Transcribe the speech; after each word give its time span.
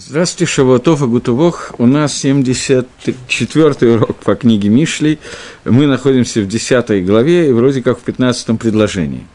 Здравствуйте, 0.00 0.52
Шавуатов 0.52 1.02
и 1.02 1.06
Гутувох. 1.06 1.74
У 1.78 1.84
нас 1.84 2.24
74-й 2.24 3.94
урок 3.96 4.18
по 4.18 4.36
книге 4.36 4.68
Мишлей. 4.68 5.18
Мы 5.64 5.88
находимся 5.88 6.40
в 6.40 6.46
10 6.46 7.04
главе 7.04 7.48
и 7.48 7.52
вроде 7.52 7.82
как 7.82 7.98
в 7.98 8.02
15 8.02 8.56
предложении. 8.60 9.26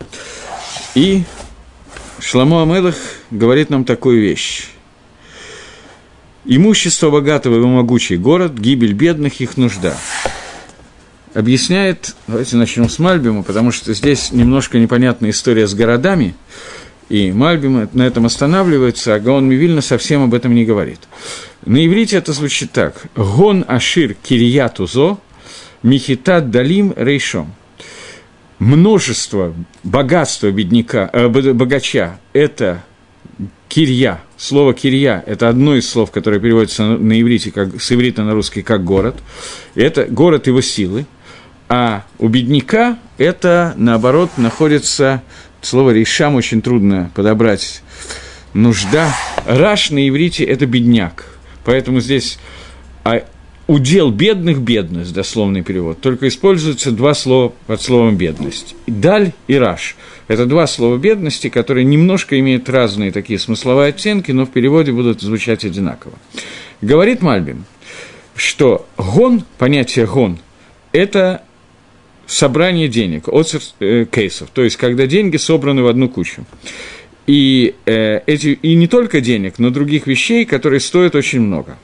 И 0.95 1.23
Шламу 2.19 2.61
Амелах 2.61 2.95
говорит 3.29 3.71
нам 3.71 3.83
такую 3.83 4.21
вещь. 4.21 4.69
Имущество 6.45 7.09
богатого 7.09 7.57
и 7.57 7.59
могучий 7.59 8.15
город, 8.15 8.53
гибель 8.53 8.93
бедных, 8.93 9.41
их 9.41 9.57
нужда. 9.57 9.97
Объясняет, 11.33 12.15
давайте 12.27 12.55
начнем 12.55 12.89
с 12.89 12.99
Мальбима, 12.99 13.43
потому 13.43 13.73
что 13.73 13.93
здесь 13.93 14.31
немножко 14.31 14.79
непонятная 14.79 15.31
история 15.31 15.67
с 15.67 15.73
городами– 15.73 16.35
и 17.13 17.31
Мальбим 17.31 17.87
на 17.93 18.01
этом 18.01 18.25
останавливается, 18.25 19.13
а 19.13 19.19
Гаон 19.19 19.47
Мивильна 19.47 19.81
совсем 19.81 20.23
об 20.23 20.33
этом 20.33 20.55
не 20.55 20.65
говорит. 20.65 20.99
На 21.63 21.85
иврите 21.85 22.17
это 22.17 22.33
звучит 22.33 22.71
так. 22.71 23.05
Гон 23.15 23.63
Ашир 23.67 24.15
Кирьятузо, 24.15 25.19
Михитат 25.83 26.49
Далим 26.49 26.91
Рейшом. 26.97 27.53
Множество 28.57 29.53
богатства 29.83 30.49
бедняка, 30.49 31.07
э, 31.13 31.27
богача– 31.27 32.19
это 32.33 32.83
кирья. 33.69 34.19
Слово 34.35 34.73
кирья– 34.73 35.23
это 35.27 35.49
одно 35.49 35.75
из 35.75 35.87
слов, 35.87 36.09
которое 36.09 36.39
переводится 36.39 36.83
на 36.83 37.21
иврите, 37.21 37.51
как, 37.51 37.79
с 37.79 37.91
иврита 37.91 38.23
на 38.23 38.33
русский, 38.33 38.63
как 38.63 38.83
город. 38.83 39.17
Это 39.75 40.05
город 40.05 40.47
его 40.47 40.61
силы. 40.61 41.05
А 41.69 42.05
у 42.17 42.27
бедняка 42.27 42.97
это, 43.19 43.75
наоборот, 43.77 44.31
находится 44.37 45.21
Слово 45.63 45.91
«решам» 45.91 46.35
очень 46.35 46.61
трудно 46.61 47.09
подобрать. 47.15 47.81
Нужда. 48.53 49.15
Раш 49.47 49.91
на 49.91 50.07
иврите– 50.07 50.43
это 50.45 50.65
бедняк. 50.65 51.25
Поэтому 51.63 52.01
здесь 52.01 52.37
а 53.05 53.23
удел 53.67 54.11
бедных– 54.11 54.59
бедность, 54.59 55.13
дословный 55.13 55.63
перевод. 55.63 56.01
Только 56.01 56.27
используются 56.27 56.91
два 56.91 57.13
слова 57.13 57.53
под 57.65 57.81
словом 57.81 58.17
«бедность». 58.17 58.75
Даль 58.87 59.31
и 59.47 59.55
раш– 59.55 59.95
это 60.27 60.45
два 60.45 60.67
слова 60.67 60.97
бедности, 60.97 61.47
которые 61.47 61.85
немножко 61.85 62.37
имеют 62.39 62.69
разные 62.69 63.13
такие 63.13 63.39
смысловые 63.39 63.89
оттенки, 63.89 64.33
но 64.33 64.45
в 64.45 64.51
переводе 64.51 64.91
будут 64.91 65.21
звучать 65.21 65.63
одинаково. 65.63 66.13
Говорит 66.81 67.21
Мальбин, 67.21 67.63
что 68.35 68.85
гон, 68.97 69.43
понятие 69.57 70.07
гон, 70.07 70.39
это 70.91 71.41
собрание 72.33 72.87
денег, 72.87 73.27
от 73.27 73.55
э, 73.79 74.05
кейсов, 74.11 74.49
то 74.53 74.63
есть 74.63 74.77
когда 74.77 75.05
деньги 75.07 75.37
собраны 75.37 75.83
в 75.83 75.87
одну 75.87 76.09
кучу. 76.09 76.45
И, 77.27 77.75
э, 77.85 78.19
эти, 78.25 78.47
и 78.61 78.75
не 78.75 78.87
только 78.87 79.21
денег, 79.21 79.55
но 79.57 79.69
других 79.69 80.07
вещей, 80.07 80.45
которые 80.45 80.79
стоят 80.79 81.15
очень 81.15 81.41
много. 81.41 81.77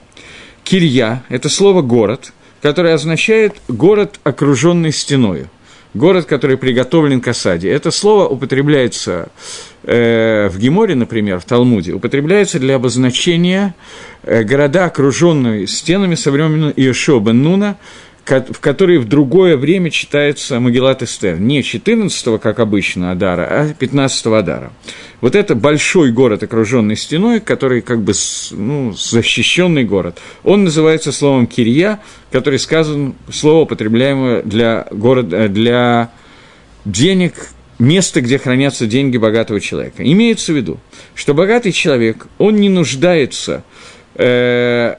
Кирья– 0.64 1.24
это 1.30 1.50
слово 1.50 1.82
«город», 1.82 2.34
которое 2.62 2.94
означает 2.94 3.56
«город, 3.68 4.20
окруженный 4.24 4.92
стеною», 4.92 5.50
город, 5.94 6.26
который 6.26 6.58
приготовлен 6.58 7.22
к 7.22 7.28
осаде. 7.30 7.70
Это 7.70 7.92
слово 7.92 8.28
употребляется 8.28 9.30
э, 9.84 10.50
в 10.50 10.60
Геморе, 10.60 10.96
например, 10.96 11.40
в 11.40 11.46
Талмуде, 11.46 11.94
употребляется 11.94 12.60
для 12.60 12.76
обозначения 12.76 13.76
э, 14.24 14.44
города, 14.44 14.86
окруженные 14.86 15.68
стенами 15.68 16.16
со 16.16 16.32
времен 16.32 16.74
Иешуа 16.76 17.20
бен 17.20 17.42
Нуна, 17.44 17.78
в 18.30 18.60
который 18.60 18.98
в 18.98 19.08
другое 19.08 19.58
время 19.58 19.90
читается 19.90 20.60
Магеллат 20.60 21.04
Эстер. 21.04 21.40
Не 21.40 21.62
14-го, 21.62 22.38
как 22.38 22.60
обычно, 22.60 23.12
Адара, 23.12 23.48
а 23.50 23.74
15-го 23.78 24.34
Адара. 24.36 24.72
Вот 25.22 25.36
это 25.36 25.56
большой 25.56 26.12
город, 26.12 26.44
окруженный 26.44 26.96
стеной, 26.96 27.40
который 27.40 27.82
как 27.82 28.02
бы 28.02 28.14
ну, 28.52 28.94
защищенный 28.94 29.84
город. 29.84 30.20
Он 30.44 30.64
называется 30.64 31.12
словом 31.12 31.48
Кирья, 31.48 32.00
который 32.32 32.60
сказан, 32.60 33.16
слово, 33.32 33.64
употребляемое 33.64 34.44
для, 34.44 34.88
города, 34.92 35.48
для 35.50 36.12
денег, 36.86 37.48
место, 37.80 38.22
где 38.22 38.38
хранятся 38.38 38.86
деньги 38.86 39.18
богатого 39.18 39.60
человека. 39.60 40.04
Имеется 40.04 40.54
в 40.54 40.56
виду, 40.56 40.80
что 41.16 41.34
богатый 41.34 41.72
человек, 41.72 42.28
он 42.38 42.56
не 42.58 42.70
нуждается 42.70 43.64
э, 43.76 43.90
Э, 44.22 44.96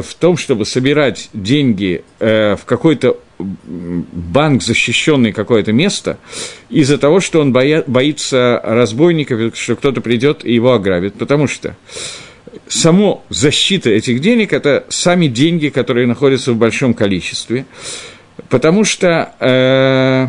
в 0.00 0.14
том, 0.14 0.36
чтобы 0.36 0.64
собирать 0.64 1.30
деньги 1.32 2.04
э, 2.20 2.56
в 2.56 2.64
какой-то 2.64 3.16
банк, 3.38 4.62
защищенный 4.62 5.32
какое-то 5.32 5.72
место, 5.72 6.18
из-за 6.70 6.98
того, 6.98 7.20
что 7.20 7.40
он 7.40 7.52
боя, 7.52 7.84
боится 7.86 8.60
разбойников, 8.64 9.56
что 9.56 9.76
кто-то 9.76 10.00
придет 10.00 10.44
и 10.44 10.52
его 10.52 10.72
ограбит. 10.72 11.14
Потому 11.14 11.46
что 11.46 11.76
само 12.66 13.24
защита 13.28 13.90
этих 13.90 14.20
денег– 14.20 14.52
это 14.54 14.84
сами 14.88 15.28
деньги, 15.28 15.68
которые 15.68 16.06
находятся 16.06 16.52
в 16.52 16.56
большом 16.56 16.94
количестве. 16.94 17.66
Потому 18.48 18.84
что 18.84 19.34
э, 19.40 20.28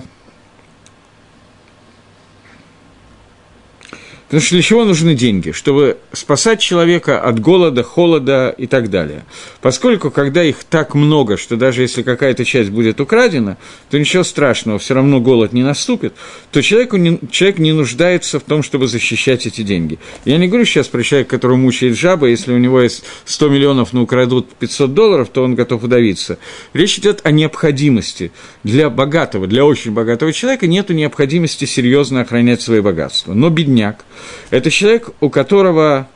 Потому 4.30 4.44
что 4.44 4.56
для 4.56 4.62
чего 4.62 4.86
нужны 4.86 5.16
деньги? 5.16 5.50
Чтобы 5.50 5.98
спасать 6.14 6.60
человека 6.60 7.20
от 7.20 7.40
голода, 7.40 7.82
холода 7.82 8.54
и 8.56 8.68
так 8.68 8.92
далее. 8.92 9.26
Поскольку, 9.60 10.12
когда 10.12 10.44
их 10.44 10.64
так 10.66 10.94
много, 10.94 11.36
что 11.36 11.56
даже 11.56 11.82
если 11.82 12.04
какая-то 12.04 12.46
часть 12.46 12.70
будет 12.70 13.02
украдена, 13.02 13.58
то 13.90 13.98
ничего 13.98 14.24
страшного, 14.24 14.78
все 14.78 14.94
равно 14.94 15.20
голод 15.20 15.52
не 15.52 15.64
наступит, 15.64 16.14
то 16.52 16.62
человеку 16.62 16.98
не, 16.98 17.20
человек 17.32 17.58
не 17.58 17.72
нуждается 17.74 18.40
в 18.40 18.44
том, 18.44 18.62
чтобы 18.62 18.88
защищать 18.88 19.48
эти 19.48 19.64
деньги. 19.64 19.98
Я 20.26 20.38
не 20.38 20.48
говорю 20.48 20.66
сейчас 20.66 20.88
про 20.88 21.02
человека, 21.02 21.32
которого 21.32 21.58
мучает 21.58 21.98
жаба, 21.98 22.28
если 22.28 22.54
у 22.54 22.60
него 22.60 22.82
есть 22.82 23.04
100 23.26 23.50
миллионов, 23.50 23.94
но 23.94 24.04
украдут 24.04 24.54
500 24.54 24.94
долларов, 24.94 25.30
то 25.34 25.42
он 25.42 25.56
готов 25.56 25.84
удавиться. 25.84 26.38
Речь 26.74 27.00
идет 27.00 27.22
о 27.24 27.32
необходимости. 27.32 28.32
Для 28.64 28.92
богатого, 28.92 29.48
для 29.48 29.66
очень 29.66 29.92
богатого 29.92 30.32
человека 30.34 30.68
нет 30.68 30.90
необходимости 30.90 31.66
серьезно 31.66 32.22
охранять 32.22 32.62
свои 32.62 32.82
богатства. 32.82 33.34
Но 33.34 33.50
бедняк– 33.50 34.06
это 34.50 34.72
человек, 34.72 35.10
у 35.20 35.30
которого 35.30 36.08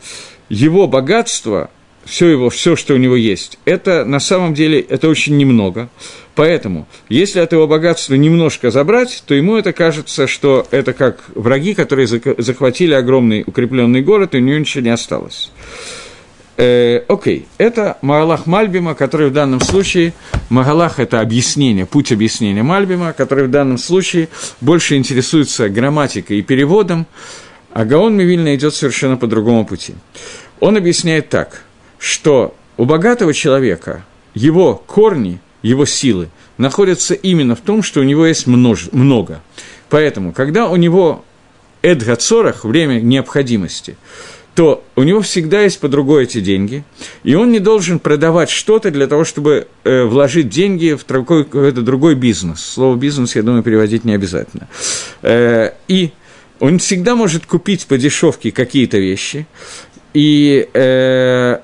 его 0.50 0.88
богатство, 0.88 1.70
все 2.06 2.28
его, 2.28 2.50
все, 2.50 2.76
что 2.76 2.94
у 2.94 2.98
него 2.98 3.16
есть, 3.16 3.60
это 3.66 4.06
на 4.06 4.20
самом 4.20 4.54
деле 4.54 4.80
это 4.80 5.08
очень 5.08 5.38
немного. 5.38 5.90
Поэтому, 6.36 6.88
если 7.10 7.40
от 7.40 7.52
его 7.54 7.68
богатства 7.68 8.16
немножко 8.16 8.72
забрать, 8.72 9.24
то 9.28 9.36
ему 9.36 9.56
это 9.56 9.72
кажется, 9.72 10.26
что 10.26 10.68
это 10.72 10.94
как 10.94 11.24
враги, 11.36 11.76
которые 11.76 12.08
захватили 12.08 12.94
огромный 12.94 13.44
укрепленный 13.46 14.02
город, 14.02 14.34
и 14.34 14.38
у 14.38 14.42
него 14.42 14.58
ничего 14.58 14.84
не 14.84 14.90
осталось. 14.90 15.52
Э, 16.56 17.04
окей, 17.08 17.48
это 17.58 17.98
Магалах 18.02 18.46
Мальбима, 18.46 18.94
который 18.94 19.30
в 19.30 19.34
данном 19.34 19.60
случае, 19.60 20.14
Магалах– 20.50 20.96
это 21.00 21.20
объяснение, 21.20 21.88
путь 21.88 22.12
объяснения 22.12 22.62
Мальбима, 22.62 23.14
который 23.14 23.46
в 23.46 23.52
данном 23.52 23.80
случае 23.80 24.30
больше 24.62 24.96
интересуется 24.96 25.68
грамматикой 25.70 26.40
и 26.40 26.42
переводом, 26.44 27.08
а 27.74 27.86
Гаон 27.86 28.16
Мивильна 28.16 28.56
идет 28.56 28.76
совершенно 28.76 29.18
по 29.18 29.28
другому 29.28 29.66
пути. 29.66 29.96
Он 30.60 30.78
объясняет 30.78 31.30
так, 31.30 31.64
что 31.98 32.56
у 32.78 32.86
богатого 32.86 33.34
человека 33.34 34.06
его 34.36 34.76
корни, 34.76 35.40
его 35.64 35.86
силы 35.86 36.30
находятся 36.58 37.16
именно 37.16 37.56
в 37.56 37.62
том, 37.62 37.82
что 37.82 38.00
у 38.00 38.04
него 38.04 38.26
есть 38.28 38.46
множ, 38.46 38.90
много. 38.92 39.42
Поэтому, 39.90 40.34
когда 40.34 40.70
у 40.70 40.76
него 40.76 41.26
Эдгацорах, 41.82 42.64
время 42.64 43.02
необходимости, 43.02 43.98
то 44.54 44.84
у 44.96 45.02
него 45.02 45.22
всегда 45.22 45.62
есть 45.62 45.80
по 45.80 45.88
другой 45.88 46.26
эти 46.26 46.40
деньги, 46.40 46.84
и 47.24 47.34
он 47.34 47.52
не 47.52 47.60
должен 47.60 47.98
продавать 47.98 48.52
что-то 48.52 48.92
для 48.92 49.08
того, 49.08 49.24
чтобы 49.24 49.68
э, 49.84 50.04
вложить 50.04 50.50
деньги 50.50 50.94
в 50.94 51.06
какой-то 51.06 51.82
другой 51.82 52.14
бизнес. 52.14 52.64
Слово 52.64 52.96
«бизнес», 52.96 53.36
я 53.36 53.42
думаю, 53.42 53.64
переводить 53.64 54.06
не 54.06 54.14
обязательно. 54.14 54.68
Э, 55.24 55.72
и 55.88 56.12
он 56.60 56.80
всегда 56.80 57.16
может 57.16 57.46
купить 57.46 57.88
по 57.88 57.98
дешевке 57.98 58.52
какие-то 58.52 58.98
вещи, 58.98 59.48
и 60.14 60.70
э, 60.74 61.60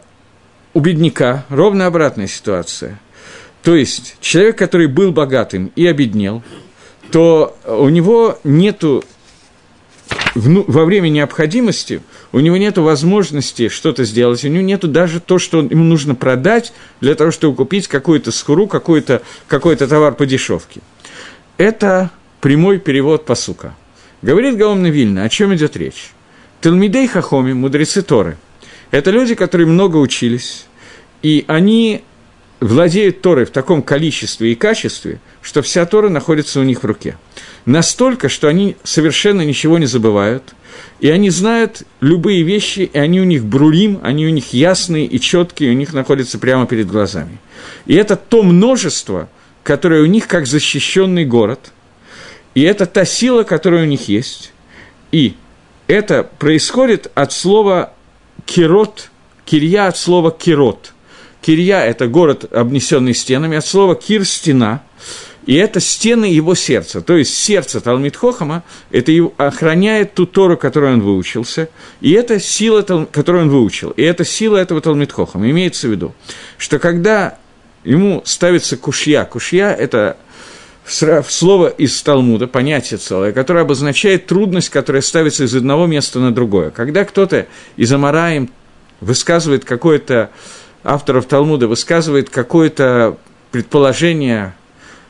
у 0.74 0.80
бедняка 0.80 1.46
ровно 1.50 1.86
обратная 1.86 2.28
ситуация. 2.28 3.00
То 3.64 3.76
есть 3.76 4.18
человек, 4.22 4.58
который 4.58 4.88
был 4.88 5.12
богатым 5.12 5.72
и 5.76 5.86
обеднел, 5.86 6.44
то 7.12 7.58
у 7.66 7.90
него 7.90 8.40
нету 8.44 9.04
во 10.36 10.86
время 10.86 11.10
необходимости 11.10 12.02
у 12.32 12.40
него 12.40 12.58
нет 12.58 12.78
возможности 12.78 13.70
что-то 13.70 14.04
сделать, 14.06 14.44
у 14.44 14.48
него 14.48 14.64
нет 14.64 14.92
даже 14.92 15.20
то, 15.20 15.40
что 15.40 15.60
ему 15.60 15.84
нужно 15.84 16.16
продать 16.16 16.74
для 17.02 17.16
того, 17.16 17.32
чтобы 17.32 17.56
купить 17.56 17.88
какую-то 17.88 18.32
скуру, 18.32 18.68
какой-то 18.68 19.22
какой 19.48 19.76
товар 19.76 20.14
по 20.14 20.26
дешевке. 20.26 20.82
Это 21.58 22.12
прямой 22.42 22.80
перевод 22.80 23.26
посука. 23.26 23.76
Говорит 24.22 24.58
Гаон 24.58 24.86
Вильна, 24.86 25.24
о 25.24 25.30
чем 25.30 25.56
идет 25.56 25.78
речь? 25.78 26.12
Талмидей 26.60 27.08
Хахоми, 27.08 27.54
мудрецы 27.54 28.02
Торы, 28.02 28.38
это 28.92 29.12
люди, 29.12 29.34
которые 29.34 29.66
много 29.66 29.96
учились, 29.96 30.66
и 31.22 31.46
они 31.48 32.04
владеют 32.60 33.22
Торой 33.22 33.46
в 33.46 33.52
таком 33.52 33.82
количестве 33.82 34.52
и 34.52 34.56
качестве, 34.56 35.22
что 35.42 35.62
вся 35.62 35.86
Тора 35.86 36.10
находится 36.10 36.60
у 36.60 36.64
них 36.64 36.84
в 36.84 36.86
руке. 36.86 37.18
Настолько, 37.66 38.28
что 38.28 38.50
они 38.50 38.76
совершенно 38.84 39.42
ничего 39.42 39.78
не 39.78 39.86
забывают, 39.86 40.54
и 41.00 41.10
они 41.10 41.30
знают 41.30 41.84
любые 42.02 42.44
вещи, 42.44 42.90
и 42.92 42.98
они 42.98 43.22
у 43.22 43.26
них 43.26 43.46
брулим, 43.46 44.02
они 44.04 44.28
у 44.28 44.32
них 44.32 44.52
ясные 44.52 45.06
и 45.06 45.18
четкие, 45.18 45.72
у 45.72 45.76
них 45.76 45.94
находятся 45.94 46.40
прямо 46.40 46.68
перед 46.68 46.88
глазами. 46.88 47.38
И 47.86 47.96
это 47.96 48.18
то 48.18 48.44
множество, 48.44 49.30
которое 49.64 50.02
у 50.02 50.08
них 50.08 50.28
как 50.28 50.46
защищенный 50.46 51.24
город, 51.24 51.72
и 52.56 52.62
это 52.62 52.86
та 52.86 53.06
сила, 53.06 53.44
которая 53.44 53.84
у 53.84 53.88
них 53.88 54.08
есть. 54.10 54.54
И 55.12 55.36
это 55.88 56.24
происходит 56.24 57.12
от 57.16 57.32
слова 57.32 57.94
«кирот», 58.46 59.10
«кирья» 59.46 59.88
от 59.88 59.98
слова 59.98 60.32
«кирот». 60.32 60.94
Кирья– 61.42 61.80
это 61.86 62.08
город, 62.08 62.52
обнесенный 62.54 63.14
стенами, 63.14 63.58
от 63.58 63.66
слова 63.66 63.96
«кир»– 63.96 64.26
стена, 64.26 64.84
и 65.46 65.56
это 65.56 65.80
стены 65.80 66.26
его 66.26 66.54
сердца. 66.54 67.02
То 67.02 67.18
есть 67.18 67.34
сердце 67.36 67.82
Талмит 67.82 68.16
Хохама 68.16 68.64
это 68.92 69.12
его, 69.12 69.34
охраняет 69.38 70.14
ту 70.14 70.26
Тору, 70.26 70.58
которую 70.58 70.94
он 70.94 71.02
выучился, 71.02 71.70
и 72.02 72.12
это 72.12 72.40
сила, 72.40 72.82
которую 73.12 73.46
он 73.46 73.50
выучил. 73.50 73.92
И 73.92 74.04
это 74.04 74.26
сила 74.26 74.58
этого 74.58 74.82
Талмит 74.82 75.12
Хохама. 75.12 75.50
Имеется 75.50 75.88
в 75.88 75.92
виду, 75.92 76.14
что 76.58 76.78
когда 76.78 77.38
ему 77.84 78.22
ставится 78.26 78.78
кушья, 78.78 79.26
кушья– 79.26 79.72
это 79.80 80.18
слово 80.90 81.68
из 81.68 82.02
Талмуда, 82.02 82.48
понятие 82.48 82.98
целое, 82.98 83.32
которое 83.32 83.62
обозначает 83.62 84.26
трудность, 84.26 84.70
которая 84.70 85.02
ставится 85.02 85.44
из 85.44 85.56
одного 85.56 85.88
места 85.88 86.20
на 86.20 86.34
другое. 86.34 86.72
Когда 86.72 87.06
кто-то 87.06 87.48
из 87.78 87.92
Амараем 87.92 88.50
высказывает 89.02 89.66
какое-то, 89.66 90.30
авторов 90.84 91.26
Талмуда 91.26 91.68
высказывает 91.68 92.30
какое-то 92.30 93.18
предположение 93.52 94.54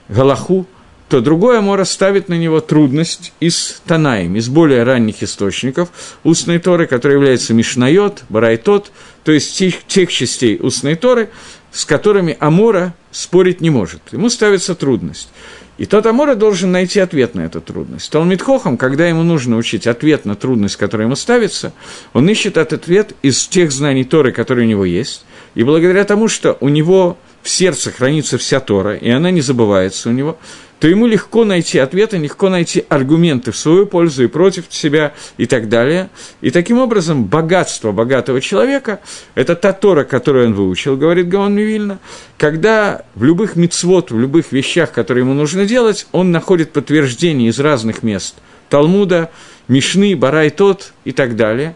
Галаху, 0.08 0.68
то 1.10 1.22
другое 1.22 1.60
Мора 1.60 1.86
ставит 1.86 2.30
на 2.30 2.36
него 2.36 2.62
трудность 2.62 3.34
из 3.40 3.82
Танаим, 3.88 4.36
из 4.36 4.48
более 4.48 4.84
ранних 4.84 5.24
источников 5.24 5.90
устной 6.24 6.60
Торы, 6.60 6.86
который 6.86 7.14
является 7.14 7.54
Мишнайот, 7.56 8.24
Барайтот, 8.30 8.92
то 9.24 9.32
есть 9.32 9.58
тех, 9.58 9.84
тех 9.88 10.12
частей 10.12 10.60
устной 10.62 10.96
Торы, 10.96 11.30
с 11.72 11.86
которыми 11.86 12.36
Амора 12.40 12.94
спорить 13.12 13.62
не 13.62 13.70
может. 13.70 14.02
Ему 14.12 14.30
ставится 14.30 14.76
трудность. 14.76 15.30
И 15.78 15.86
тот 15.86 16.06
Амора 16.06 16.36
должен 16.36 16.74
найти 16.74 17.00
ответ 17.00 17.36
на 17.36 17.42
эту 17.42 17.62
трудность. 17.62 18.12
Талмит 18.12 18.42
Хохам, 18.42 18.78
когда 18.78 19.08
ему 19.08 19.24
нужно 19.24 19.56
учить 19.56 19.88
ответ 19.88 20.26
на 20.26 20.36
трудность, 20.36 20.76
которая 20.76 21.08
ему 21.08 21.16
ставится, 21.16 21.72
он 22.12 22.28
ищет 22.30 22.58
этот 22.58 22.82
ответ 22.82 23.14
из 23.22 23.48
тех 23.48 23.72
знаний 23.72 24.04
Торы, 24.04 24.34
которые 24.34 24.68
у 24.68 24.70
него 24.70 24.84
есть. 24.84 25.24
И 25.56 25.64
благодаря 25.64 26.04
тому, 26.04 26.28
что 26.28 26.58
у 26.60 26.68
него 26.68 27.18
в 27.42 27.50
сердце 27.50 27.92
хранится 27.92 28.38
вся 28.38 28.60
Тора, 28.60 28.96
и 28.96 29.10
она 29.10 29.32
не 29.32 29.42
забывается 29.42 30.10
у 30.10 30.12
него, 30.12 30.38
то 30.80 30.88
ему 30.88 31.08
легко 31.08 31.44
найти 31.44 31.78
ответы, 31.78 32.18
легко 32.18 32.50
найти 32.50 32.86
аргументы 32.88 33.52
в 33.52 33.58
свою 33.58 33.86
пользу 33.86 34.24
и 34.24 34.28
против 34.28 34.66
себя 34.70 35.14
и 35.38 35.46
так 35.46 35.68
далее. 35.68 36.10
И 36.42 36.52
таким 36.52 36.80
образом 36.80 37.26
богатство 37.26 37.92
богатого 37.92 38.40
человека– 38.40 39.02
это 39.36 39.56
та 39.56 39.74
Тора, 39.74 40.06
которую 40.06 40.48
он 40.48 40.54
выучил, 40.54 40.96
говорит 40.96 41.28
Гаон 41.28 41.54
Мивильна, 41.54 42.00
когда 42.38 43.04
в 43.16 43.24
любых 43.24 43.58
мицвод, 43.58 44.12
в 44.12 44.20
любых 44.20 44.52
вещах, 44.52 44.94
которые 44.94 45.24
ему 45.24 45.34
нужно 45.34 45.66
делать, 45.66 46.08
он 46.14 46.32
находит 46.32 46.72
подтверждение 46.72 47.50
из 47.50 47.60
разных 47.60 48.04
мест– 48.04 48.36
Талмуда, 48.70 49.32
Мишны, 49.68 50.16
Барай 50.16 50.52
тот 50.52 50.94
и 51.04 51.12
так 51.12 51.36
далее, 51.36 51.76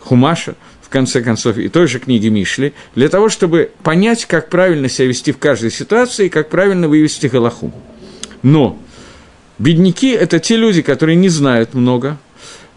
Хумаша– 0.00 0.56
конце 0.92 1.22
концов, 1.22 1.58
и 1.58 1.68
той 1.68 1.88
же 1.88 1.98
книги 1.98 2.28
Мишли, 2.28 2.72
для 2.94 3.08
того, 3.08 3.28
чтобы 3.28 3.72
понять, 3.82 4.26
как 4.26 4.48
правильно 4.48 4.88
себя 4.88 5.08
вести 5.08 5.32
в 5.32 5.38
каждой 5.38 5.70
ситуации 5.70 6.26
и 6.26 6.28
как 6.28 6.48
правильно 6.48 6.88
вывести 6.88 7.26
Галаху. 7.26 7.72
Но 8.42 8.78
бедняки– 9.58 10.10
это 10.10 10.38
те 10.38 10.56
люди, 10.56 10.82
которые 10.82 11.16
не 11.16 11.28
знают 11.28 11.74
много, 11.74 12.18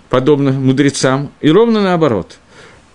подобно 0.09 0.51
мудрецам, 0.51 1.31
и 1.41 1.51
ровно 1.51 1.81
наоборот. 1.81 2.37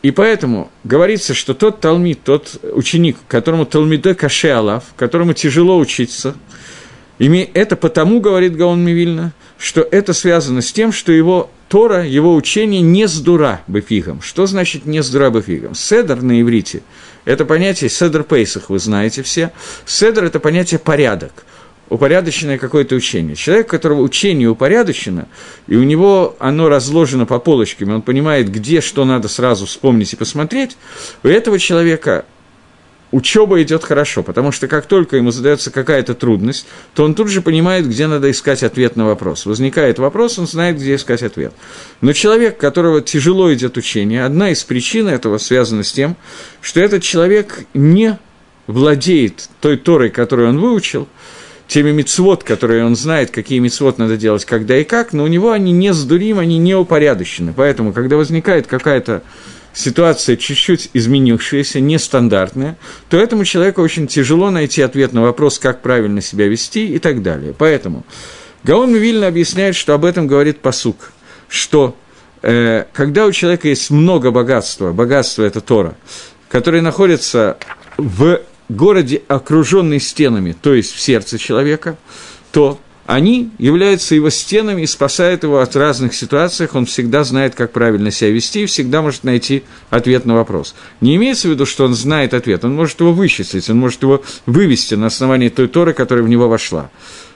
И 0.02 0.11
поэтому 0.11 0.70
говорится, 0.82 1.34
что 1.34 1.52
тот 1.52 1.81
талмит, 1.81 2.23
тот 2.25 2.58
ученик, 2.73 3.19
которому 3.28 3.66
талмиде 3.66 4.14
каше 4.14 4.49
алав, 4.49 4.84
которому 4.96 5.34
тяжело 5.34 5.78
учиться, 5.78 6.34
это 7.28 7.76
потому, 7.76 8.20
говорит 8.20 8.56
Гаон 8.56 8.84
Мивильна, 8.84 9.32
что 9.58 9.82
это 9.82 10.12
связано 10.14 10.62
с 10.62 10.72
тем, 10.72 10.90
что 10.90 11.12
его 11.12 11.50
Тора, 11.69 12.05
его 12.05 12.34
учение 12.34 12.81
не 12.81 13.06
с 13.06 13.20
дура 13.20 13.61
бефигом. 13.69 14.22
Что 14.22 14.46
значит 14.46 14.87
не 14.87 15.02
с 15.02 15.11
дура 15.11 15.31
бефигом? 15.31 15.75
Седр 15.75 16.20
на 16.22 16.40
иврите– 16.40 16.82
это 17.25 17.44
понятие 17.44 17.90
седр 17.90 18.25
пейсах, 18.25 18.70
вы 18.70 18.78
знаете 18.78 19.22
все. 19.22 19.52
Седр– 19.87 20.25
это 20.26 20.40
понятие 20.40 20.81
порядок 20.81 21.44
упорядоченное 21.90 22.56
какое-то 22.56 22.94
учение. 22.94 23.37
Человек, 23.37 23.66
у 23.66 23.70
которого 23.70 24.00
учение 24.00 24.49
упорядочено, 24.49 25.26
и 25.66 25.76
у 25.76 25.82
него 25.82 26.37
оно 26.38 26.69
разложено 26.69 27.26
по 27.26 27.38
полочкам, 27.40 27.90
он 27.90 28.02
понимает, 28.02 28.50
где 28.50 28.81
что 28.81 29.05
надо 29.05 29.28
сразу 29.28 29.66
вспомнить 29.66 30.12
и 30.12 30.16
посмотреть, 30.16 30.76
у 31.25 31.28
этого 31.28 31.58
человека 31.58 32.25
учеба 33.12 33.62
идет 33.62 33.84
хорошо, 33.84 34.22
потому 34.22 34.52
что 34.52 34.68
как 34.68 34.86
только 34.86 35.16
ему 35.16 35.30
задается 35.30 35.70
какая-то 35.70 36.14
трудность, 36.14 36.66
то 36.94 37.04
он 37.04 37.14
тут 37.14 37.28
же 37.28 37.42
понимает, 37.42 37.88
где 37.88 38.06
надо 38.06 38.30
искать 38.30 38.62
ответ 38.62 38.96
на 38.96 39.06
вопрос. 39.06 39.46
Возникает 39.46 39.98
вопрос, 39.98 40.38
он 40.38 40.46
знает, 40.46 40.76
где 40.76 40.94
искать 40.94 41.22
ответ. 41.22 41.52
Но 42.00 42.12
человек, 42.12 42.58
которого 42.58 43.00
тяжело 43.00 43.52
идет 43.52 43.76
учение, 43.76 44.24
одна 44.24 44.50
из 44.50 44.62
причин 44.64 45.08
этого 45.08 45.38
связана 45.38 45.82
с 45.82 45.92
тем, 45.92 46.16
что 46.60 46.80
этот 46.80 47.02
человек 47.02 47.64
не 47.74 48.18
владеет 48.66 49.48
той 49.60 49.76
Торой, 49.76 50.10
которую 50.10 50.50
он 50.50 50.58
выучил, 50.58 51.08
теми 51.66 51.92
мицвод, 51.92 52.42
которые 52.44 52.84
он 52.84 52.96
знает, 52.96 53.30
какие 53.30 53.60
мицвод 53.60 53.98
надо 53.98 54.16
делать, 54.16 54.44
когда 54.44 54.76
и 54.76 54.84
как, 54.84 55.12
но 55.12 55.24
у 55.24 55.28
него 55.28 55.52
они 55.52 55.72
не 55.72 55.92
сдурим, 55.92 56.38
они 56.38 56.58
не 56.58 56.74
упорядочены. 56.74 57.52
Поэтому, 57.56 57.92
когда 57.92 58.16
возникает 58.16 58.66
какая-то 58.66 59.22
ситуация 59.80 60.36
чуть-чуть 60.36 60.90
изменившаяся, 60.92 61.80
нестандартная, 61.80 62.76
то 63.08 63.18
этому 63.18 63.44
человеку 63.44 63.82
очень 63.82 64.06
тяжело 64.06 64.50
найти 64.50 64.82
ответ 64.82 65.12
на 65.12 65.22
вопрос, 65.22 65.58
как 65.58 65.82
правильно 65.82 66.20
себя 66.20 66.46
вести 66.46 66.86
и 66.94 66.98
так 66.98 67.22
далее. 67.22 67.54
Поэтому 67.56 68.04
Гаон 68.62 68.94
Вильна 68.94 69.26
объясняет, 69.26 69.74
что 69.74 69.94
об 69.94 70.04
этом 70.04 70.26
говорит 70.26 70.60
посук, 70.60 71.12
что 71.48 71.96
э, 72.42 72.84
когда 72.92 73.26
у 73.26 73.32
человека 73.32 73.68
есть 73.68 73.90
много 73.90 74.30
богатства, 74.30 74.92
богатство– 74.92 75.42
это 75.44 75.60
Тора, 75.60 75.96
которое 76.48 76.82
находится 76.82 77.56
в 77.96 78.40
городе, 78.68 79.22
окруженный 79.28 80.00
стенами, 80.00 80.52
то 80.52 80.74
есть 80.74 80.92
в 80.94 81.00
сердце 81.00 81.38
человека, 81.38 81.96
то 82.52 82.78
они 83.10 83.50
являются 83.58 84.14
его 84.14 84.30
стенами 84.30 84.82
и 84.82 84.86
спасают 84.86 85.42
его 85.42 85.58
от 85.58 85.74
разных 85.74 86.14
ситуаций, 86.14 86.68
он 86.72 86.86
всегда 86.86 87.24
знает, 87.24 87.56
как 87.56 87.72
правильно 87.72 88.12
себя 88.12 88.30
вести, 88.30 88.62
и 88.62 88.66
всегда 88.66 89.02
может 89.02 89.24
найти 89.24 89.64
ответ 89.90 90.26
на 90.26 90.34
вопрос. 90.34 90.76
Не 91.00 91.16
имеется 91.16 91.48
в 91.48 91.50
виду, 91.50 91.66
что 91.66 91.84
он 91.84 91.94
знает 91.94 92.34
ответ, 92.34 92.64
он 92.64 92.76
может 92.76 93.00
его 93.00 93.12
вычислить, 93.12 93.68
он 93.68 93.78
может 93.78 94.00
его 94.02 94.23
вывести 94.46 94.94
на 94.94 95.06
основании 95.06 95.49
той 95.49 95.66
Торы, 95.66 95.92
которая 95.92 96.25
в 96.25 96.28
него 96.28 96.49
вошла. 96.49 96.88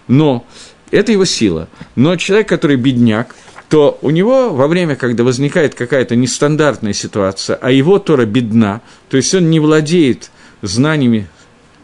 Но 0.06 0.46
это 0.92 1.10
его 1.10 1.25
сила. 1.25 1.68
Но 1.96 2.14
человек, 2.14 2.49
который 2.49 2.76
бедняк, 2.76 3.34
то 3.68 3.99
у 4.00 4.10
него 4.10 4.50
во 4.50 4.68
время, 4.68 4.94
когда 4.94 5.25
возникает 5.25 5.75
какая-то 5.75 6.14
нестандартная 6.14 6.92
ситуация, 6.92 7.56
а 7.56 7.72
его 7.72 7.99
Тора 7.99 8.26
бедна, 8.26 8.80
то 9.10 9.16
есть 9.16 9.34
он 9.34 9.50
не 9.50 9.58
владеет 9.58 10.30
знаниями 10.62 11.26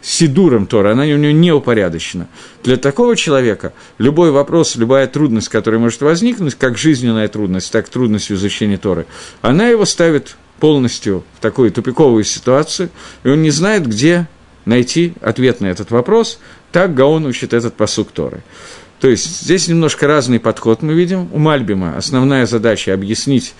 сидуром 0.03 0.67
Тора, 0.67 0.93
она 0.93 1.03
у 1.03 1.17
него 1.17 1.33
не 1.33 1.53
упорядочена. 1.53 2.29
Для 2.63 2.77
такого 2.77 3.17
человека 3.17 3.73
любой 3.99 4.31
вопрос, 4.31 4.77
любая 4.77 5.07
трудность, 5.07 5.49
которая 5.49 5.81
может 5.81 6.01
возникнуть, 6.01 6.55
как 6.55 6.79
жизненная 6.79 7.29
трудность, 7.29 7.73
так 7.73 7.89
трудность 7.89 8.31
в 8.31 8.35
изучении 8.35 8.77
Торы, 8.77 9.07
она 9.43 9.69
его 9.69 9.85
ставит 9.85 10.37
полностью 10.59 11.25
в 11.39 11.41
такую 11.41 11.73
тупиковую 11.73 12.25
ситуацию, 12.25 12.91
и 13.25 13.29
он 13.29 13.43
не 13.43 13.51
знает, 13.51 13.87
где 13.87 14.29
найти 14.65 15.15
ответ 15.21 15.61
на 15.61 15.67
этот 15.67 15.91
вопрос. 15.91 16.39
Так 16.71 16.95
Гаон 16.95 17.27
учит 17.27 17.53
этот 17.53 17.75
посук 17.75 18.13
Торы. 18.13 18.43
То 19.01 19.09
есть 19.09 19.43
здесь 19.43 19.67
немножко 19.67 20.07
разный 20.07 20.39
подход 20.39 20.83
мы 20.83 20.93
видим. 20.93 21.29
У 21.33 21.39
Мальбима 21.39 21.97
основная 21.97 22.45
задача 22.45 22.93
объяснить, 22.93 23.55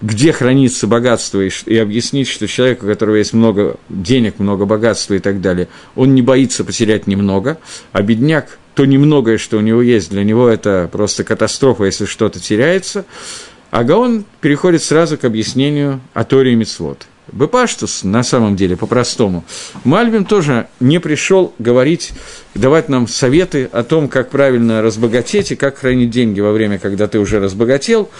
где 0.00 0.30
хранится 0.32 0.86
богатство, 0.86 1.40
и, 1.40 1.50
и 1.66 1.76
объяснить, 1.76 2.28
что 2.28 2.46
человек, 2.46 2.84
у 2.84 2.86
которого 2.86 3.16
есть 3.16 3.32
много 3.32 3.76
денег, 3.88 4.38
много 4.38 4.66
богатства 4.66 5.14
и 5.14 5.18
так 5.18 5.40
далее, 5.40 5.68
он 5.96 6.14
не 6.14 6.22
боится 6.22 6.62
потерять 6.62 7.08
немного, 7.08 7.58
а 7.90 8.02
бедняк, 8.02 8.58
то 8.76 8.84
немногое, 8.84 9.36
что 9.36 9.58
у 9.58 9.60
него 9.60 9.82
есть, 9.82 10.10
для 10.10 10.22
него 10.22 10.48
это 10.48 10.88
просто 10.90 11.24
катастрофа, 11.24 11.84
если 11.84 12.06
что-то 12.06 12.38
теряется. 12.38 13.04
А 13.72 13.82
Гаон 13.82 14.24
переходит 14.40 14.84
сразу 14.84 15.18
к 15.18 15.24
объяснению 15.24 16.00
о 16.12 16.22
Торе 16.22 16.52
и 16.52 16.54
Мицвод– 16.54 17.06
Бепаштус, 17.32 18.04
на 18.04 18.22
самом 18.22 18.54
деле, 18.54 18.76
по-простому. 18.76 19.44
Мальбим 19.84 20.24
тоже 20.24 20.68
не 20.78 21.00
пришел 21.00 21.54
говорить, 21.58 22.12
давать 22.54 22.88
нам 22.88 23.08
советы 23.08 23.68
о 23.72 23.82
том, 23.82 24.08
как 24.08 24.30
правильно 24.30 24.82
разбогатеть 24.82 25.52
и 25.52 25.56
как 25.56 25.78
хранить 25.78 26.10
деньги 26.10 26.40
во 26.40 26.52
время, 26.52 26.78
когда 26.78 27.08
ты 27.08 27.18
уже 27.18 27.40
разбогател. 27.40 28.10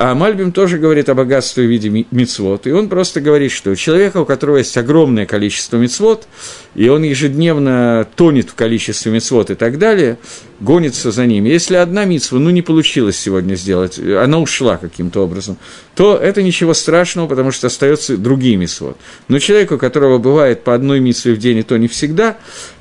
А 0.00 0.14
Мальбим 0.14 0.52
тоже 0.52 0.78
говорит 0.78 1.08
о 1.08 1.14
богатстве 1.16 1.66
в 1.66 1.68
виде 1.68 1.88
мицвод, 2.12 2.68
и 2.68 2.70
он 2.70 2.88
просто 2.88 3.20
говорит, 3.20 3.50
что 3.50 3.72
у 3.72 3.74
человека, 3.74 4.18
у 4.18 4.24
которого 4.24 4.58
есть 4.58 4.76
огромное 4.76 5.26
количество 5.26 5.76
мицвод, 5.76 6.28
и 6.76 6.88
он 6.88 7.02
ежедневно 7.02 8.06
тонет 8.14 8.48
в 8.50 8.54
количестве 8.54 9.10
мицвод 9.10 9.50
и 9.50 9.56
так 9.56 9.76
далее, 9.76 10.16
гонится 10.60 11.10
за 11.10 11.26
ним. 11.26 11.46
Если 11.46 11.74
одна 11.74 12.04
мицва, 12.04 12.38
ну, 12.38 12.50
не 12.50 12.62
получилось 12.62 13.18
сегодня 13.18 13.56
сделать, 13.56 13.98
она 13.98 14.38
ушла 14.38 14.76
каким-то 14.76 15.24
образом, 15.24 15.58
то 15.96 16.16
это 16.16 16.44
ничего 16.44 16.74
страшного, 16.74 17.26
потому 17.26 17.50
что 17.50 17.66
остаются 17.66 18.16
другие 18.16 18.54
мицвод. 18.54 18.96
Но 19.26 19.40
человеку, 19.40 19.74
у 19.74 19.78
которого 19.78 20.18
бывает 20.18 20.62
по 20.62 20.76
одной 20.76 21.00
мицве 21.00 21.32
в 21.32 21.38
день, 21.38 21.58
и 21.58 21.62
то 21.64 21.76
не 21.76 21.88
всегда, 21.88 22.36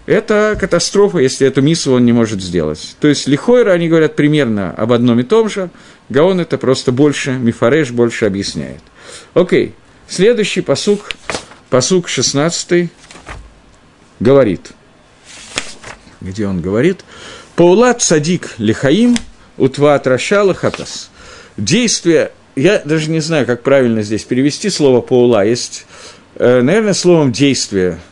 это 0.08 0.56
катастрофа, 0.58 1.20
если 1.20 1.46
эту 1.46 1.62
миссу 1.62 1.92
он 1.92 2.06
не 2.06 2.14
может 2.14 2.42
сделать. 2.42 2.96
То 3.02 3.10
есть 3.10 3.28
Лихойра, 3.28 3.72
они 3.74 3.90
говорят 3.90 4.16
примерно 4.16 4.72
об 4.72 4.94
одном 4.94 5.20
и 5.20 5.24
том 5.24 5.50
же, 5.50 5.70
Гаон 6.08 6.40
это 6.40 6.58
просто 6.58 6.94
больше, 6.94 7.34
Мифареш 7.34 7.92
больше 7.92 8.26
объясняет. 8.26 8.80
Окей, 9.34 9.76
следующий 10.08 10.62
посук, 10.62 11.12
посук 11.70 12.08
16 12.08 12.90
говорит, 14.22 14.72
где 16.22 16.48
он 16.48 16.62
говорит, 16.62 17.02
Паулат 17.58 18.02
садик 18.02 18.54
лихаим 18.58 19.18
утват 19.58 20.08
рашала 20.08 20.54
хатас. 20.54 21.10
Действие, 21.58 22.32
я 22.56 22.80
даже 22.80 23.10
не 23.10 23.20
знаю, 23.20 23.46
как 23.46 23.62
правильно 23.62 24.04
здесь 24.04 24.24
перевести 24.24 24.70
слово 24.70 25.02
паула, 25.02 25.44
есть, 25.44 25.86
э, 26.36 26.62
наверное, 26.62 26.94
словом 26.94 27.34
действие– 27.34 28.00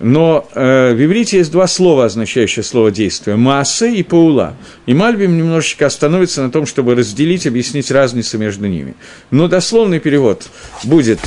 но 0.00 0.48
э, 0.54 0.94
в 0.94 1.04
иврите 1.04 1.36
есть 1.36 1.52
два 1.52 1.66
слова, 1.66 2.06
означающие 2.06 2.62
слово 2.62 2.90
действие– 2.90 3.36
«маасе» 3.36 3.94
и 3.94 4.02
«паула». 4.02 4.56
И 4.86 4.94
Мальбим 4.94 5.36
немножечко 5.36 5.86
остановится 5.86 6.42
на 6.42 6.50
том, 6.50 6.64
чтобы 6.64 6.94
разделить, 6.94 7.46
объяснить 7.46 7.90
разницу 7.90 8.38
между 8.38 8.66
ними. 8.66 8.94
Но 9.30 9.46
дословный 9.46 10.00
перевод 10.00 10.48
будет, 10.84 11.20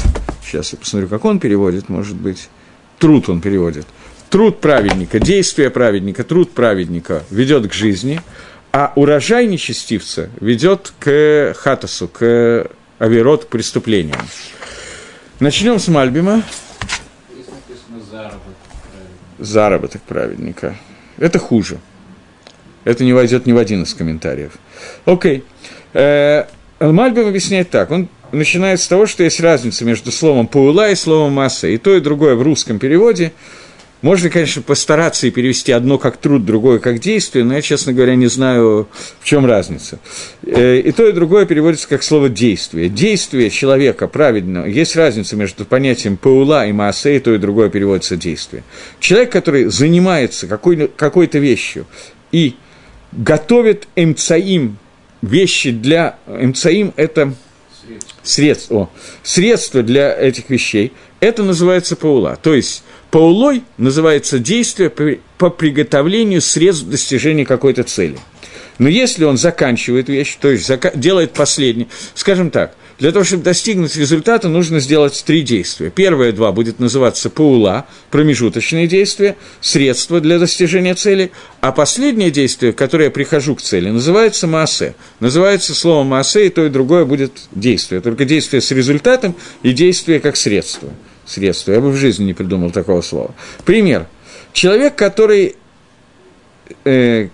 сейчас 0.43 0.73
я 0.73 0.79
посмотрю, 0.79 1.07
как 1.07 1.23
он 1.23 1.39
переводит, 1.39 1.87
может 1.87 2.15
быть, 2.15 2.49
труд 2.97 3.29
он 3.29 3.41
переводит. 3.41 3.85
Труд 4.31 4.59
праведника, 4.59 5.19
действие 5.19 5.69
праведника, 5.69 6.23
труд 6.23 6.51
праведника 6.51 7.23
ведет 7.29 7.69
к 7.69 7.73
жизни, 7.73 8.21
а 8.71 8.91
урожай 8.95 9.45
нечестивца 9.45 10.31
ведет 10.41 10.93
к 10.97 11.53
хатасу, 11.55 12.07
к 12.07 12.67
авирот, 12.97 13.45
к 13.45 13.47
преступлениям. 13.49 14.17
Начнем 15.39 15.77
с 15.77 15.87
Мальбима 15.89 16.41
заработок 18.13 18.52
праведника. 20.01 20.75
Это 21.17 21.39
хуже. 21.39 21.77
Это 22.83 23.03
не 23.03 23.13
войдет 23.13 23.45
ни 23.45 23.51
в 23.51 23.57
один 23.57 23.83
из 23.83 23.93
комментариев. 23.93 24.53
Окей. 25.05 25.43
Э, 25.93 26.45
Мальбим 26.79 27.27
объясняет 27.27 27.69
так. 27.69 27.91
Он 27.91 28.09
начинает 28.31 28.81
с 28.81 28.87
того, 28.87 29.05
что 29.05 29.23
есть 29.23 29.39
разница 29.39 29.85
между 29.85 30.11
словом 30.11 30.47
«паула» 30.47 30.89
и 30.89 30.95
словом 30.95 31.33
«масса». 31.33 31.67
И 31.67 31.77
то, 31.77 31.95
и 31.95 32.01
другое 32.01 32.35
в 32.35 32.41
русском 32.41 32.79
переводе– 32.79 33.31
можно, 34.03 34.29
конечно, 34.29 34.61
постараться 34.61 35.27
и 35.27 35.31
перевести 35.31 35.71
одно 35.71 35.97
как 35.97 36.17
труд, 36.17 36.45
другое 36.45 36.79
как 36.79 36.99
действие, 36.99 37.45
но 37.45 37.55
я, 37.55 37.61
честно 37.61 37.93
говоря, 37.93 38.15
не 38.15 38.27
знаю, 38.27 38.89
в 39.21 39.25
чем 39.25 39.45
разница. 39.45 39.97
Э, 40.45 40.77
и 40.77 40.91
то, 40.91 41.07
и 41.07 41.13
другое 41.13 41.45
переводится 41.45 41.87
как 41.87 42.03
слово 42.03 42.27
«действие». 42.27 42.89
Действие 42.89 43.49
человека 43.49 44.09
праведно. 44.09 44.65
Есть 44.65 44.97
разница 44.97 45.37
между 45.37 45.63
понятием 45.63 46.17
«паула» 46.17 46.67
и 46.67 46.73
«маасе», 46.73 47.15
и 47.15 47.19
то, 47.19 47.33
и 47.33 47.37
другое 47.37 47.69
переводится 47.69 48.17
«действие». 48.17 48.63
Человек, 48.99 49.31
который 49.31 49.65
занимается 49.65 50.47
какой- 50.47 50.89
какой-то 50.89 51.39
вещью 51.39 51.85
и 52.33 52.55
готовит 53.13 53.87
эмцаим, 53.95 54.77
вещи 55.21 55.71
для... 55.71 56.17
Эмцаим– 56.27 56.93
это 56.97 57.33
средство, 58.21 58.89
средство 59.23 59.81
для 59.81 60.13
этих 60.13 60.49
вещей, 60.49 60.91
это 61.21 61.43
называется 61.43 61.95
паула. 61.95 62.37
То 62.41 62.53
есть 62.53 62.83
Паулой 63.13 63.61
называется 63.77 64.39
действие 64.39 64.89
по 64.89 65.51
приготовлению 65.51 66.41
средств 66.41 66.87
достижения 66.87 67.45
какой-то 67.45 67.83
цели. 67.83 68.17
Но 68.79 68.89
если 68.89 69.23
он 69.23 69.37
заканчивает 69.37 70.09
вещь, 70.09 70.35
то 70.41 70.49
есть 70.49 70.67
делает 70.95 71.33
последнее, 71.33 71.89
скажем 72.15 72.49
так, 72.49 72.75
для 72.97 73.11
того, 73.11 73.23
чтобы 73.23 73.43
достигнуть 73.43 73.95
результата, 73.97 74.49
нужно 74.49 74.79
сделать 74.79 75.23
три 75.27 75.43
действия. 75.43 75.91
Первые 75.91 76.31
два 76.31 76.51
будет 76.51 76.79
называться 76.79 77.29
паула, 77.29 77.85
промежуточные 78.09 78.87
действия, 78.87 79.37
средства 79.61 80.19
для 80.19 80.39
достижения 80.39 80.95
цели, 80.95 81.31
а 81.61 81.71
последнее 81.71 82.31
действие, 82.31 82.73
которое 82.73 83.05
я 83.05 83.11
прихожу 83.11 83.55
к 83.55 83.61
цели, 83.61 83.91
называется 83.91 84.47
маасе. 84.47 84.95
Называется 85.19 85.75
слово 85.75 86.03
маасе, 86.03 86.47
и 86.47 86.49
то, 86.49 86.65
и 86.65 86.69
другое 86.69 87.05
будет 87.05 87.33
действие. 87.51 88.01
Только 88.01 88.25
действие 88.25 88.61
с 88.61 88.71
результатом 88.71 89.35
и 89.61 89.71
действие 89.71 90.19
как 90.19 90.35
средство 90.35 90.89
средство. 91.25 91.71
Я 91.71 91.81
бы 91.81 91.91
в 91.91 91.95
жизни 91.95 92.25
не 92.25 92.33
придумал 92.33 92.71
такого 92.71 93.01
слова. 93.01 93.33
Пример. 93.65 94.07
Человек, 94.53 94.95
который... 94.95 95.55
Э, 96.85 97.27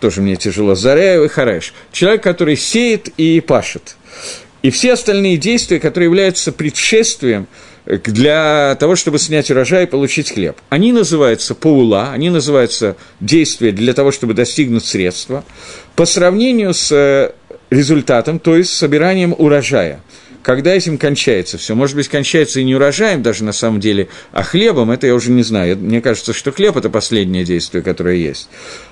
тоже 0.00 0.20
мне 0.20 0.36
тяжело. 0.36 0.74
Заряев 0.74 1.24
и 1.24 1.28
Хареш. 1.28 1.74
Человек, 1.92 2.22
который 2.22 2.56
сеет 2.56 3.08
и 3.16 3.40
пашет. 3.40 3.96
И 4.62 4.70
все 4.70 4.92
остальные 4.92 5.38
действия, 5.38 5.80
которые 5.80 6.08
являются 6.08 6.52
предшествием 6.52 7.46
для 7.86 8.76
того, 8.78 8.94
чтобы 8.94 9.18
снять 9.18 9.50
урожай 9.50 9.84
и 9.84 9.86
получить 9.86 10.32
хлеб. 10.32 10.56
Они 10.68 10.92
называются 10.92 11.54
паула, 11.54 12.12
они 12.12 12.30
называются 12.30 12.96
действия 13.20 13.72
для 13.72 13.94
того, 13.94 14.12
чтобы 14.12 14.34
достигнуть 14.34 14.84
средства, 14.84 15.44
по 15.96 16.04
сравнению 16.04 16.74
с 16.74 16.92
э, 16.92 17.32
результатом, 17.70 18.38
то 18.38 18.56
есть 18.56 18.74
собиранием 18.74 19.34
урожая 19.36 20.02
когда 20.42 20.74
этим 20.74 20.98
кончается 20.98 21.58
все. 21.58 21.74
Может 21.74 21.96
быть, 21.96 22.08
кончается 22.08 22.60
и 22.60 22.64
не 22.64 22.74
урожаем 22.74 23.22
даже 23.22 23.44
на 23.44 23.52
самом 23.52 23.80
деле, 23.80 24.08
а 24.32 24.42
хлебом, 24.42 24.90
это 24.90 25.06
я 25.06 25.14
уже 25.14 25.30
не 25.30 25.42
знаю. 25.42 25.76
Мне 25.76 26.00
кажется, 26.00 26.32
что 26.32 26.52
хлеб– 26.52 26.76
это 26.78 26.90
последнее 26.90 27.44
действие, 27.44 27.82
которое 27.82 28.16
есть. 28.16 28.48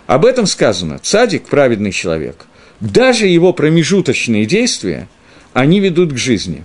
Об 0.06 0.24
этом 0.24 0.46
сказано. 0.46 0.98
Цадик– 0.98 1.44
праведный 1.50 1.92
человек. 1.92 2.46
Даже 2.80 3.26
его 3.26 3.52
промежуточные 3.52 4.46
действия, 4.46 5.08
они 5.52 5.80
ведут 5.80 6.12
к 6.12 6.16
жизни. 6.16 6.64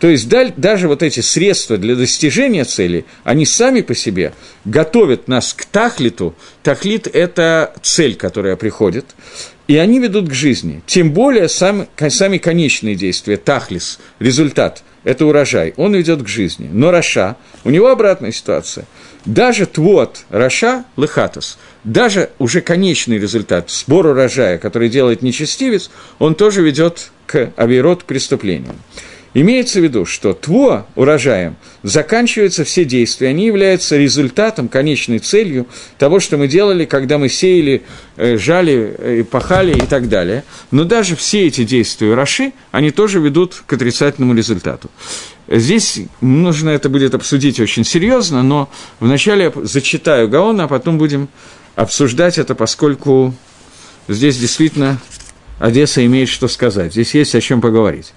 То 0.00 0.08
есть 0.08 0.28
даже 0.28 0.88
вот 0.88 1.04
эти 1.04 1.20
средства 1.20 1.76
для 1.78 1.94
достижения 1.94 2.64
цели, 2.64 3.04
они 3.22 3.46
сами 3.46 3.82
по 3.82 3.94
себе 3.94 4.32
готовят 4.64 5.28
нас 5.28 5.54
к 5.54 5.64
тахлиту. 5.64 6.34
תכלית– 6.64 7.06
это 7.12 7.72
цель, 7.82 8.16
которая 8.16 8.56
приходит 8.56 9.06
и 9.68 9.76
они 9.76 9.98
ведут 9.98 10.28
к 10.28 10.32
жизни. 10.32 10.82
Тем 10.86 11.12
более 11.12 11.48
сам, 11.48 11.86
сами 12.08 12.38
конечные 12.38 12.94
действия, 12.94 13.36
תכלית, 13.36 13.98
результат, 14.18 14.82
это 15.04 15.26
урожай, 15.26 15.74
он 15.76 15.94
ведет 15.94 16.22
к 16.22 16.28
жизни. 16.28 16.68
Но 16.72 16.90
רשע, 16.90 17.36
у 17.64 17.70
него 17.70 17.88
обратная 17.88 18.32
ситуация. 18.32 18.86
Даже 19.24 19.66
תבואת 19.66 20.24
רשע 20.30 20.84
לחטאת, 20.96 21.58
даже 21.84 22.30
уже 22.38 22.60
конечный 22.60 23.18
результат, 23.18 23.70
сбор 23.70 24.06
урожая, 24.06 24.58
который 24.58 24.88
делает 24.88 25.22
нечестивец, 25.22 25.90
он 26.18 26.34
тоже 26.34 26.62
ведет 26.62 27.10
к 27.26 27.52
עבירות, 27.56 28.02
к 28.02 28.06
преступлению. 28.06 28.74
Имеется 29.34 29.80
в 29.80 29.82
виду, 29.82 30.04
что 30.04 30.34
תבואה 30.34 30.86
урожаем 30.94 31.56
заканчиваются 31.82 32.64
все 32.64 32.84
действия, 32.84 33.28
они 33.28 33.46
являются 33.46 33.96
результатом, 33.96 34.68
конечной 34.68 35.20
целью 35.20 35.66
того, 35.96 36.20
что 36.20 36.36
мы 36.36 36.48
делали, 36.48 36.84
когда 36.84 37.16
мы 37.16 37.30
сеяли, 37.30 37.82
э, 38.16 38.36
жали, 38.36 38.94
э, 38.98 39.24
пахали 39.24 39.72
и 39.72 39.86
так 39.86 40.10
далее. 40.10 40.44
Но 40.70 40.84
даже 40.84 41.16
все 41.16 41.46
эти 41.46 41.64
действия 41.64 42.14
Раши, 42.14 42.52
они 42.72 42.90
тоже 42.90 43.20
ведут 43.20 43.62
к 43.66 43.72
отрицательному 43.72 44.34
результату. 44.34 44.90
Здесь 45.48 46.00
нужно 46.20 46.70
это 46.70 46.90
будет 46.90 47.14
обсудить 47.14 47.58
очень 47.58 47.84
серьезно, 47.84 48.42
но 48.42 48.70
вначале 49.00 49.44
я 49.44 49.52
зачитаю 49.64 50.28
Гаона, 50.28 50.64
а 50.64 50.68
потом 50.68 50.98
будем 50.98 51.28
обсуждать 51.74 52.36
это, 52.36 52.54
поскольку 52.54 53.34
здесь 54.08 54.36
действительно 54.36 54.98
Одесса 55.62 56.04
имеет 56.04 56.28
что 56.28 56.48
сказать. 56.48 56.90
Здесь 56.90 57.14
есть 57.14 57.36
о 57.36 57.40
чем 57.40 57.60
поговорить. 57.60 58.14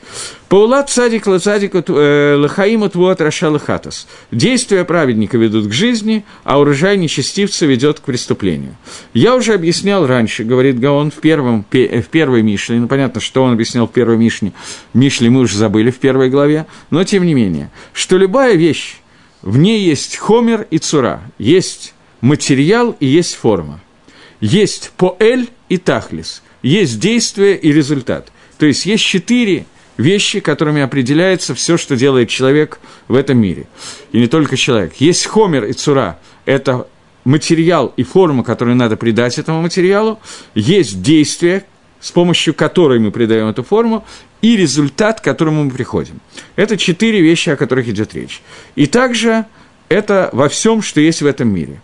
Паулат 0.50 0.90
цадик 0.90 1.28
лацадик 1.28 1.76
э, 1.76 2.36
лахаиму 2.40 2.90
твот 2.90 3.22
рашалахатас. 3.22 4.08
Действия 4.32 4.84
праведника 4.84 5.38
ведут 5.38 5.68
к 5.68 5.72
жизни, 5.72 6.26
а 6.44 6.60
урожай 6.60 6.98
нечестивца 6.98 7.68
ведет 7.68 8.00
к 8.00 8.04
преступлению. 8.04 8.76
Я 9.14 9.36
уже 9.36 9.54
объяснял 9.54 10.08
раньше, 10.08 10.44
говорит 10.44 10.80
Гаон, 10.80 11.12
в, 11.12 11.22
первом, 11.22 11.64
в 11.72 12.08
первой 12.10 12.42
Мишле, 12.42 12.80
ну 12.80 12.88
понятно, 12.88 13.22
что 13.22 13.44
он 13.44 13.54
объяснял 13.54 13.86
в 13.86 13.92
первой 13.92 14.18
Мишле, 14.18 14.52
Мишле 14.96 15.30
мы 15.30 15.42
уже 15.42 15.56
забыли 15.56 15.92
в 15.92 16.00
первой 16.00 16.32
главе, 16.32 16.66
но 16.90 17.04
тем 17.04 17.28
не 17.28 17.36
менее, 17.36 17.70
что 17.94 18.18
любая 18.18 18.56
вещь, 18.56 19.02
в 19.44 19.60
ней 19.60 19.86
есть 19.86 20.18
хомер 20.18 20.66
и 20.72 20.80
цура, 20.80 21.22
есть 21.38 21.94
материал 22.22 22.96
и 23.00 23.06
есть 23.06 23.36
форма. 23.36 23.82
Есть 24.42 24.94
поэль 24.98 25.50
и 25.70 25.78
тахлис– 25.78 26.42
есть 26.70 27.00
действие 27.00 27.58
и 27.58 27.72
результат. 27.72 28.32
То 28.58 28.66
есть 28.66 28.86
есть 28.86 29.04
четыре 29.04 29.66
вещи, 29.98 30.40
которыми 30.40 30.82
определяется 30.82 31.54
все, 31.54 31.78
что 31.78 31.96
делает 31.96 32.30
человек 32.30 32.80
в 33.08 33.16
этом 33.16 33.38
мире. 33.38 33.68
И 34.12 34.20
не 34.20 34.28
только 34.28 34.58
человек. 34.58 34.96
Есть 34.96 35.26
хомер 35.26 35.66
и 35.66 35.74
цура– 35.74 36.20
это 36.46 36.88
материал 37.24 37.94
и 37.98 38.04
форма, 38.04 38.44
которую 38.44 38.76
надо 38.76 38.98
придать 38.98 39.38
этому 39.38 39.62
материалу. 39.62 40.20
Есть 40.54 41.02
действие, 41.02 41.66
с 42.00 42.12
помощью 42.12 42.54
которой 42.54 43.00
мы 43.00 43.12
придаем 43.12 43.48
эту 43.48 43.64
форму, 43.64 44.06
и 44.42 44.58
результат, 44.58 45.22
к 45.22 45.24
которому 45.24 45.64
мы 45.64 45.72
приходим. 45.72 46.20
Это 46.56 46.78
четыре 46.78 47.22
вещи, 47.22 47.50
о 47.50 47.56
которых 47.56 47.88
идет 47.88 48.14
речь. 48.14 48.42
И 48.76 48.86
также 48.86 49.46
это 49.90 50.30
во 50.34 50.50
всем, 50.50 50.82
что 50.82 51.00
есть 51.00 51.22
в 51.22 51.26
этом 51.26 51.48
мире. 51.48 51.82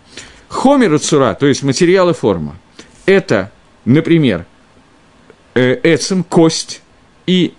Хомер 0.47 0.95
и 0.95 0.97
цура, 0.97 1.33
то 1.33 1.47
есть 1.47 1.63
материал 1.63 2.09
и 2.09 2.13
форма, 2.13 2.57
это, 3.05 3.51
например, 3.85 4.45
эцем, 5.55 6.23
кость, 6.23 6.81
и 7.27 7.53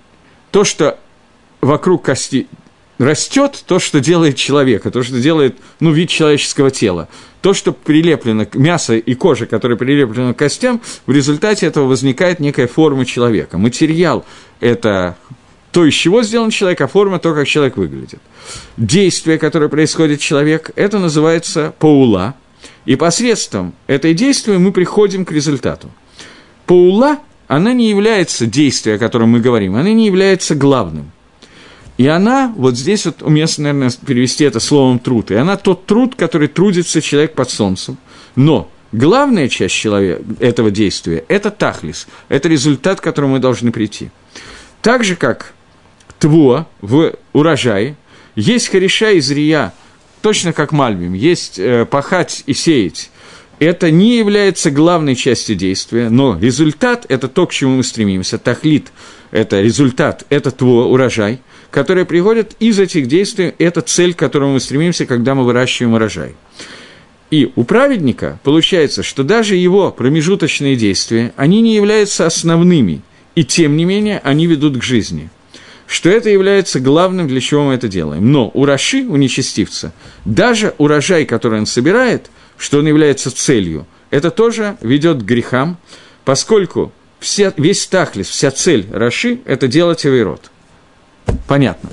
то, 0.50 0.64
что 0.64 0.99
вокруг 1.61 2.04
кости 2.04 2.46
растет, 2.99 3.62
то, 3.66 3.78
что 3.78 4.00
делает 4.00 4.37
человека, 4.37 4.90
то, 4.90 5.02
что 5.02 5.18
делает, 5.20 5.56
ну, 5.80 5.92
вид 5.92 6.08
человеческого 6.08 6.70
тела. 6.70 7.08
То, 7.40 7.54
что 7.54 7.72
прилеплено, 7.72 8.46
мясо 8.54 8.94
и 8.94 9.14
кожа, 9.14 9.46
которая 9.46 9.76
прилеплена 9.76 10.34
к 10.34 10.38
костям, 10.38 10.80
в 11.06 11.12
результате 11.12 11.66
этого 11.66 11.87
возникает 11.87 12.38
некая 12.38 12.68
форма 12.68 13.04
человека. 13.04 13.58
Материал– 13.58 14.25
это 14.61 15.16
то, 15.72 15.84
из 15.84 15.94
чего 15.94 16.22
сделан 16.22 16.50
человек, 16.50 16.80
а 16.82 16.87
форма– 16.87 17.18
то, 17.20 17.34
как 17.34 17.49
человек 17.49 17.76
выглядит. 17.76 18.20
Действие, 18.76 19.38
которое 19.38 19.68
происходит 19.68 20.20
человек, 20.20 20.70
это 20.76 20.99
называется 20.99 21.75
паула, 21.78 22.34
и 22.84 22.96
посредством 22.96 23.75
этой 23.87 24.14
действия 24.14 24.58
мы 24.58 24.72
приходим 24.72 25.25
к 25.25 25.32
результату. 25.32 25.90
Паула, 26.66 27.18
она 27.52 27.75
не 27.75 27.90
является 27.90 28.47
действием, 28.47 28.97
о 28.97 28.99
котором 28.99 29.28
мы 29.28 29.40
говорим, 29.40 29.76
она 29.76 29.92
не 29.92 30.06
является 30.06 30.54
главным. 30.54 31.12
И 31.99 32.06
она, 32.06 32.50
вот 32.56 32.78
здесь 32.78 33.04
вот 33.04 33.21
уместно, 33.23 33.64
наверное, 33.64 33.92
перевести 34.06 34.44
это 34.44 34.59
словом 34.59 34.99
труд, 34.99 35.30
и 35.30 35.35
она 35.35 35.59
тот 35.59 35.85
труд, 35.85 36.14
который 36.14 36.49
трудится 36.49 37.02
человек 37.02 37.35
под 37.35 37.50
солнцем, 37.50 37.99
но 38.37 38.71
главная 38.90 39.50
часть 39.50 39.75
человека, 39.75 40.23
этого 40.40 40.71
действия– 40.71 41.26
это 41.28 41.50
тахлис, 41.50 42.06
это 42.30 42.49
результат, 42.49 43.02
к 43.02 43.04
которому 43.04 43.35
мы 43.35 43.38
должны 43.38 43.71
прийти. 43.71 44.11
Так 44.80 45.04
же, 45.04 45.14
как 45.14 45.52
тво 46.18 46.66
в 46.80 47.12
урожае, 47.35 47.97
есть 48.35 48.68
хореша 48.68 49.11
из 49.11 49.30
рия, 49.30 49.75
точно 50.23 50.54
как 50.54 50.73
мальбим, 50.73 51.12
есть 51.12 51.59
э, 51.59 51.85
пахать 51.85 52.44
и 52.47 52.54
сеять. 52.54 53.11
Это 53.64 53.92
не 53.92 54.19
является 54.19 54.73
главной 54.73 55.14
частью 55.14 55.54
действия, 55.54 56.09
но 56.11 56.37
результат– 56.37 57.07
это 57.09 57.28
то, 57.28 57.47
к 57.47 57.52
чему 57.52 57.76
мы 57.76 57.85
стремимся. 57.85 58.37
Тахлит– 58.37 58.88
это 59.31 59.61
результат, 59.61 60.26
это 60.31 60.50
тво, 60.50 60.87
урожай, 60.87 61.38
который 61.71 62.04
приходит 62.04 62.57
из 62.59 62.81
этих 62.81 63.07
действий, 63.07 63.54
это 63.59 63.81
цель, 63.81 64.14
к 64.14 64.19
которому 64.19 64.54
мы 64.54 64.59
стремимся, 64.59 65.07
когда 65.07 65.37
мы 65.37 65.45
выращиваем 65.45 65.95
урожай. 65.95 66.35
И 67.31 67.52
у 67.54 67.62
праведника 67.62 68.40
получается, 68.42 69.04
что 69.04 69.23
даже 69.23 69.54
его 69.54 69.92
промежуточные 69.92 70.75
действия, 70.75 71.33
они 71.37 71.61
не 71.61 71.76
являются 71.76 72.26
основными, 72.26 73.00
и 73.37 73.45
тем 73.45 73.76
не 73.76 73.85
менее 73.85 74.21
они 74.25 74.49
ведут 74.49 74.76
к 74.78 74.83
жизни– 74.83 75.31
что 75.92 76.09
это 76.09 76.31
является 76.31 76.81
главным, 76.81 77.28
для 77.28 77.40
чего 77.42 77.64
мы 77.64 77.75
это 77.75 77.87
делаем. 77.87 78.33
Но 78.33 78.50
у 78.54 78.64
Раши, 78.64 79.02
у 79.02 79.16
нечестивца, 79.16 79.92
даже 80.25 80.75
урожай, 80.78 81.26
который 81.26 81.59
он 81.59 81.66
собирает, 81.66 82.31
что 82.56 82.78
он 82.78 82.87
является 82.87 83.30
целью, 83.35 83.87
это 84.11 84.30
тоже 84.30 84.76
ведет 84.80 85.23
к 85.23 85.25
грехам, 85.25 85.78
поскольку 86.25 86.92
вся, 87.21 87.52
весь 87.56 87.87
тахлис, 87.87 88.28
вся 88.28 88.50
цель 88.50 88.87
Раши– 88.92 89.40
это 89.44 89.68
делать 89.68 90.04
авирот. 90.04 90.50
Понятно. 91.49 91.90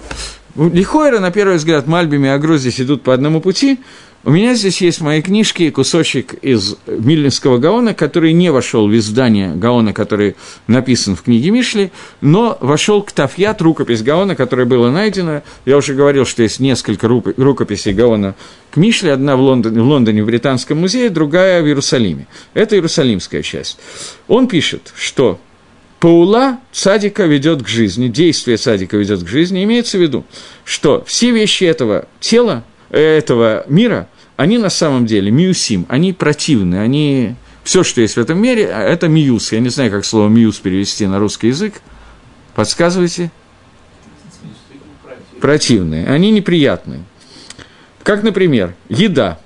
Лихойра, 0.56 1.20
на 1.20 1.32
первый 1.32 1.58
взгляд, 1.58 1.88
Мальбими 1.88 2.28
и 2.28 2.32
Агро 2.32 2.58
здесь 2.58 2.82
идут 2.82 3.04
по 3.04 3.14
одному 3.14 3.42
пути– 3.42 3.80
у 4.26 4.32
меня 4.32 4.54
здесь 4.54 4.82
есть 4.82 5.00
в 5.00 5.04
моей 5.04 5.22
книжке 5.22 5.72
кусочек 5.72 6.34
из 6.42 6.76
Мильнинского 6.88 7.58
Гаона, 7.58 7.94
который 7.94 8.34
не 8.34 8.52
вошел 8.52 8.88
в 8.88 8.96
издание 8.96 9.56
Гаона, 9.56 9.94
который 9.94 10.36
написан 10.68 11.16
в 11.16 11.22
книге 11.22 11.52
Мишли, 11.52 11.92
но 12.20 12.58
вошел 12.60 13.02
к 13.02 13.14
Тафьят, 13.14 13.62
рукопись 13.62 14.04
Гаона, 14.04 14.36
которая 14.36 14.66
была 14.66 14.92
найдена. 14.92 15.44
Я 15.66 15.78
уже 15.78 15.94
говорил, 15.94 16.26
что 16.26 16.44
есть 16.44 16.60
несколько 16.60 17.08
рукописей 17.08 17.94
Гаона 17.94 18.36
к 18.72 18.78
Мишле, 18.78 19.14
одна 19.14 19.38
в 19.38 19.40
Лондоне, 19.40 19.82
в 19.82 19.86
Лондоне 19.86 20.24
в 20.24 20.26
Британском 20.26 20.80
музее, 20.80 21.10
другая 21.10 21.62
в 21.62 21.68
Иерусалиме. 21.68 22.28
Это 22.54 22.76
иерусалимская 22.76 23.42
часть. 23.42 23.80
Он 24.28 24.48
пишет, 24.48 24.94
что 24.98 25.40
Паула 26.00 26.60
садика 26.74 27.26
ведет 27.26 27.64
к 27.64 27.68
жизни, 27.68 28.08
действие 28.10 28.58
садика 28.58 28.98
ведет 28.98 29.24
к 29.24 29.28
жизни, 29.28 29.64
имеется 29.64 29.98
в 29.98 30.02
виду, 30.02 30.26
что 30.66 31.04
все 31.06 31.32
вещи 31.32 31.64
этого 31.64 32.08
тела, 32.20 32.64
этого 32.90 33.66
мира, 33.68 34.08
они 34.38 34.58
на 34.58 34.70
самом 34.70 35.06
деле 35.06 35.32
миусим, 35.32 35.86
они 35.90 36.14
противны, 36.14 36.76
они... 36.76 37.36
Все, 37.64 37.84
что 37.84 38.02
есть 38.02 38.16
в 38.16 38.20
этом 38.20 38.42
мире, 38.42 38.64
это 38.64 39.08
миус. 39.08 39.52
Я 39.52 39.60
не 39.60 39.70
знаю, 39.70 39.92
как 39.92 40.06
слово 40.06 40.28
миус 40.30 40.58
перевести 40.58 41.06
на 41.06 41.20
русский 41.20 41.48
язык. 41.50 41.82
Подсказывайте. 42.56 43.32
Противные. 45.40 46.08
Они 46.08 46.32
неприятные. 46.32 47.04
Как, 48.02 48.24
например, 48.24 48.74
еда. 48.88 49.40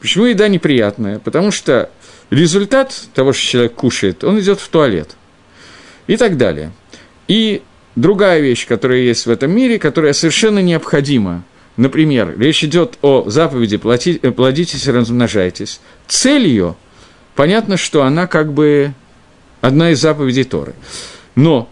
Почему 0.00 0.24
еда 0.24 0.48
неприятная? 0.48 1.18
Потому 1.18 1.50
что 1.50 1.90
результат 2.30 2.94
того, 3.12 3.32
что 3.34 3.46
человек 3.46 3.74
кушает, 3.74 4.24
он 4.24 4.40
идет 4.40 4.60
в 4.60 4.68
туалет. 4.68 5.16
И 6.06 6.16
так 6.16 6.38
далее. 6.38 6.72
И 7.28 7.62
другая 7.94 8.40
вещь, 8.40 8.66
которая 8.66 9.00
есть 9.00 9.26
в 9.26 9.30
этом 9.30 9.50
мире, 9.50 9.78
которая 9.78 10.14
совершенно 10.14 10.60
необходима 10.60 11.44
Например, 11.76 12.34
речь 12.38 12.64
идет 12.64 12.98
о 13.02 13.28
заповеди 13.30 13.80
э, 14.22 14.30
«плодитесь 14.32 14.86
и 14.86 14.90
размножайтесь». 14.90 15.80
Цель 16.08 16.46
ее, 16.46 16.76
понятно, 17.34 17.76
что 17.76 18.02
она 18.02 18.26
как 18.26 18.52
бы 18.52 18.92
одна 19.60 19.90
из 19.90 20.00
заповедей 20.00 20.44
Торы. 20.44 20.74
Но 21.36 21.70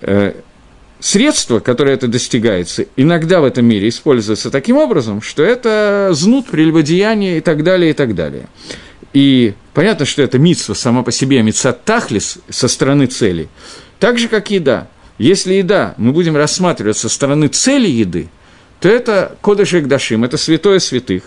э, 0.00 0.32
средство, 1.00 1.60
которое 1.60 1.92
это 1.94 2.08
достигается, 2.08 2.86
иногда 2.96 3.40
в 3.40 3.44
этом 3.44 3.66
мире 3.66 3.88
используется 3.88 4.50
таким 4.50 4.78
образом, 4.78 5.20
что 5.20 5.42
это 5.42 6.10
знут, 6.12 6.46
прелюбодеяние 6.46 7.38
и 7.38 7.40
так 7.40 7.62
далее, 7.62 7.90
и 7.90 7.94
так 7.94 8.14
далее. 8.14 8.48
И 9.12 9.54
понятно, 9.74 10.06
что 10.06 10.22
это 10.22 10.38
митсва 10.38 10.74
сама 10.74 11.02
по 11.02 11.12
себе, 11.12 11.42
митсат 11.42 11.84
тахлис 11.84 12.38
со 12.48 12.68
стороны 12.68 13.06
цели. 13.06 13.48
Так 14.00 14.18
же, 14.18 14.28
как 14.28 14.50
еда. 14.50 14.88
Если 15.18 15.54
еда 15.54 15.94
мы 15.98 16.12
будем 16.12 16.36
рассматривать 16.36 16.96
со 16.96 17.08
стороны 17.08 17.48
цели 17.48 17.88
еды– 17.88 18.28
то 18.86 18.92
это 18.92 19.36
Кодыш 19.40 19.72
Дашим, 19.72 20.22
это 20.22 20.36
святое 20.36 20.78
святых, 20.78 21.24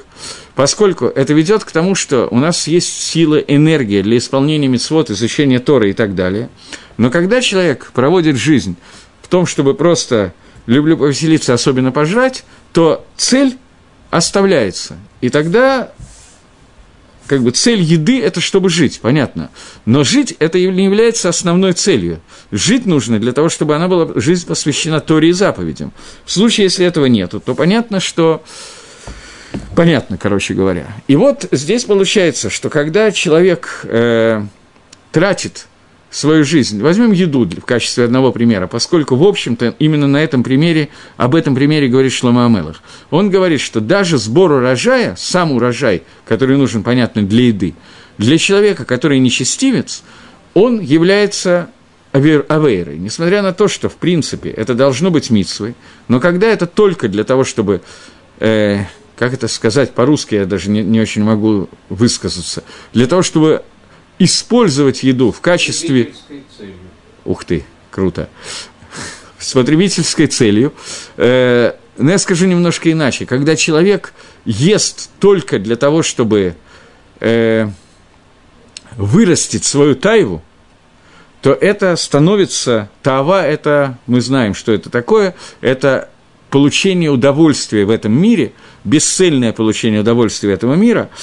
поскольку 0.56 1.08
это 1.08 1.34
ведет 1.34 1.66
к 1.66 1.72
тому, 1.72 1.94
что 1.94 2.30
у 2.32 2.38
нас 2.38 2.68
есть 2.68 3.04
сила, 3.04 3.36
энергия 3.36 4.02
для 4.02 4.18
исполнения 4.18 4.70
мецвод, 4.70 5.10
изучения 5.10 5.60
Торы 5.60 5.90
и 5.90 5.94
так 5.94 6.16
далее. 6.16 6.50
Но 6.96 7.10
когда 7.10 7.42
человек 7.42 7.92
проводит 7.94 8.38
жизнь 8.38 8.78
в 9.22 9.28
том, 9.28 9.46
чтобы 9.46 9.74
просто 9.74 10.34
люблю 10.68 10.96
повеселиться, 10.96 11.54
особенно 11.54 11.92
пожрать, 11.92 12.46
то 12.72 13.06
цель 13.18 13.58
оставляется. 14.10 14.96
И 15.20 15.28
тогда 15.28 15.92
как 17.30 17.44
бы 17.44 17.52
цель 17.52 17.82
еды– 17.82 18.20
это 18.24 18.42
чтобы 18.42 18.70
жить, 18.70 19.00
понятно. 19.02 19.52
Но 19.86 20.04
жить– 20.04 20.36
это 20.40 20.58
не 20.58 20.84
является 20.84 21.30
основной 21.30 21.74
целью. 21.74 22.22
Жить 22.52 22.88
нужно 22.88 23.20
для 23.20 23.34
того, 23.34 23.50
чтобы 23.50 23.76
она 23.76 23.88
была, 23.88 24.20
жизнь 24.20 24.48
посвящена 24.48 25.00
Торе 25.00 25.30
и 25.30 25.32
заповедям. 25.32 25.94
В 26.26 26.32
случае, 26.32 26.66
если 26.66 26.86
этого 26.88 27.06
нет, 27.06 27.32
то 27.46 27.56
понятно, 27.56 28.00
что 28.00 28.44
Понятно, 29.76 30.18
короче 30.18 30.54
говоря. 30.54 30.86
И 31.08 31.16
вот 31.16 31.48
здесь 31.52 31.86
получается, 31.86 32.52
что 32.52 32.70
когда 32.70 33.12
человек 33.12 33.82
э, 33.84 34.44
тратит 35.12 35.66
свою 36.12 36.44
жизнь. 36.44 36.82
Возьмем 36.82 37.12
еду 37.12 37.46
в 37.46 37.66
качестве 37.66 38.06
одного 38.06 38.32
примера, 38.32 38.68
поскольку, 38.68 39.16
в 39.16 39.24
общем-то, 39.24 39.76
именно 39.80 40.08
на 40.08 40.18
этом 40.18 40.44
примере, 40.44 40.90
об 41.18 41.36
этом 41.36 41.56
примере 41.56 41.88
говорит 41.88 42.12
Шлома 42.12 42.46
Амелах. 42.46 42.82
Он 43.12 43.30
говорит, 43.30 43.62
что 43.62 43.80
даже 43.80 44.18
сбор 44.18 44.52
урожая, 44.54 45.16
сам 45.18 45.52
урожай, 45.52 46.04
который 46.28 46.58
нужен, 46.58 46.84
понятно, 46.84 47.22
для 47.22 47.48
еды, 47.48 47.76
для 48.18 48.38
человека, 48.38 48.86
который 48.86 49.20
нечестивец, 49.20 50.04
он 50.54 50.80
является 50.80 51.70
авейрой, 52.12 52.98
несмотря 52.98 53.44
на 53.44 53.54
то, 53.54 53.68
что, 53.68 53.88
в 53.88 53.96
принципе, 53.96 54.50
это 54.50 54.74
должно 54.74 55.12
быть 55.12 55.30
митсвой, 55.30 55.76
но 56.08 56.20
когда 56.20 56.48
это 56.48 56.66
только 56.66 57.08
для 57.08 57.24
того, 57.24 57.44
чтобы, 57.44 57.82
э, 58.40 58.80
как 59.16 59.34
это 59.34 59.48
сказать 59.48 59.92
по-русски, 59.92 60.36
я 60.36 60.46
даже 60.46 60.72
не, 60.72 60.82
не 60.82 61.00
очень 61.00 61.24
могу 61.24 61.70
высказаться, 61.90 62.64
для 62.94 63.06
того, 63.06 63.22
чтобы 63.22 63.64
использовать 64.20 65.04
еду 65.04 65.32
в 65.32 65.42
качестве... 65.42 66.14
Ух 67.26 67.46
ты, 67.46 67.64
круто. 67.90 68.30
С 69.40 69.54
потребительской 69.54 70.28
целью. 70.28 70.74
Э, 71.16 71.74
но 71.98 72.12
я 72.12 72.18
скажу 72.18 72.46
немножко 72.46 72.92
иначе. 72.92 73.26
Когда 73.26 73.56
человек 73.56 74.14
ест 74.46 75.10
только 75.20 75.58
для 75.58 75.78
того, 75.78 76.04
чтобы 76.04 76.56
э, 77.20 77.70
вырастить 78.98 79.64
свою 79.64 79.96
тайву, 79.96 80.44
то 81.42 81.54
это 81.54 81.96
становится, 81.96 82.90
тава– 83.02 83.48
это, 83.48 83.98
мы 84.08 84.20
знаем, 84.20 84.54
что 84.54 84.74
это 84.74 84.90
такое, 84.90 85.36
это 85.62 86.10
получение 86.50 87.10
удовольствия 87.10 87.86
в 87.86 87.92
этом 87.92 88.12
мире, 88.12 88.52
бесцельное 88.84 89.54
получение 89.54 90.02
удовольствия 90.02 90.52
этого 90.52 90.74
мира– 90.74 91.10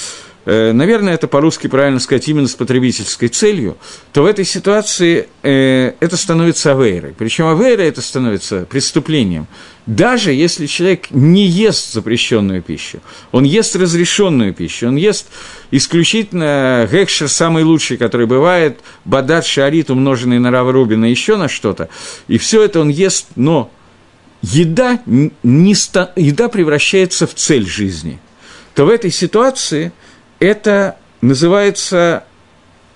наверное, 0.71 1.13
это 1.13 1.27
по-русски 1.27 1.67
правильно 1.67 1.99
сказать 1.99 2.29
именно 2.29 2.47
с 2.47 2.55
потребительской 2.55 3.27
целью, 3.27 3.77
то 4.13 4.23
в 4.23 4.25
этой 4.25 4.45
ситуации 4.45 5.27
э, 5.43 5.91
это 5.99 6.15
становится 6.15 6.71
авейрой. 6.71 7.13
Причем 7.17 7.47
авейра 7.47 7.81
это 7.81 8.01
становится 8.01 8.65
преступлением. 8.69 9.47
Даже 9.85 10.31
если 10.31 10.65
человек 10.65 11.11
не 11.11 11.45
ест 11.45 11.91
запрещенную 11.91 12.61
пищу, 12.61 12.99
он 13.33 13.43
ест 13.43 13.75
разрешенную 13.75 14.53
пищу, 14.53 14.87
он 14.87 14.95
ест 14.95 15.27
исключительно 15.71 16.87
гекшер 16.89 17.27
самый 17.27 17.63
лучший, 17.63 17.97
который 17.97 18.25
бывает, 18.25 18.79
бадат, 19.03 19.45
шарит, 19.45 19.89
умноженный 19.89 20.39
на 20.39 20.49
рава 20.49 20.71
рубина, 20.71 21.05
еще 21.05 21.35
на 21.35 21.49
что-то, 21.49 21.89
и 22.29 22.37
все 22.37 22.63
это 22.63 22.79
он 22.79 22.87
ест, 22.87 23.27
но 23.35 23.69
еда, 24.41 25.01
не 25.05 25.75
еда 26.15 26.47
превращается 26.47 27.27
в 27.27 27.33
цель 27.33 27.65
жизни, 27.65 28.19
то 28.75 28.85
в 28.85 28.89
этой 28.89 29.11
ситуации 29.11 29.91
это 30.39 30.97
называется 31.21 32.23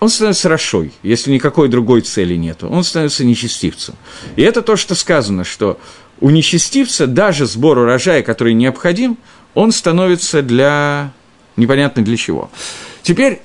он 0.01 0.10
становится 0.10 0.49
рошой, 0.49 0.93
если 1.04 1.32
никакой 1.32 1.69
другой 1.69 2.01
цели 2.01 2.36
нет, 2.36 2.63
он 2.63 2.84
становится 2.84 3.23
нечестивцем. 3.23 3.93
И 4.36 4.41
это 4.41 4.63
то, 4.63 4.75
что 4.75 4.95
сказано, 4.95 5.43
что 5.43 5.80
у 6.19 6.32
нечестивца 6.32 7.06
даже 7.06 7.45
сбор 7.45 7.77
урожая, 7.77 8.23
который 8.23 8.56
необходим, 8.56 9.17
он 9.54 9.71
становится 9.71 10.41
для... 10.41 11.12
непонятно 11.56 12.04
для 12.04 12.17
чего. 12.17 12.49
Теперь, 13.04 13.41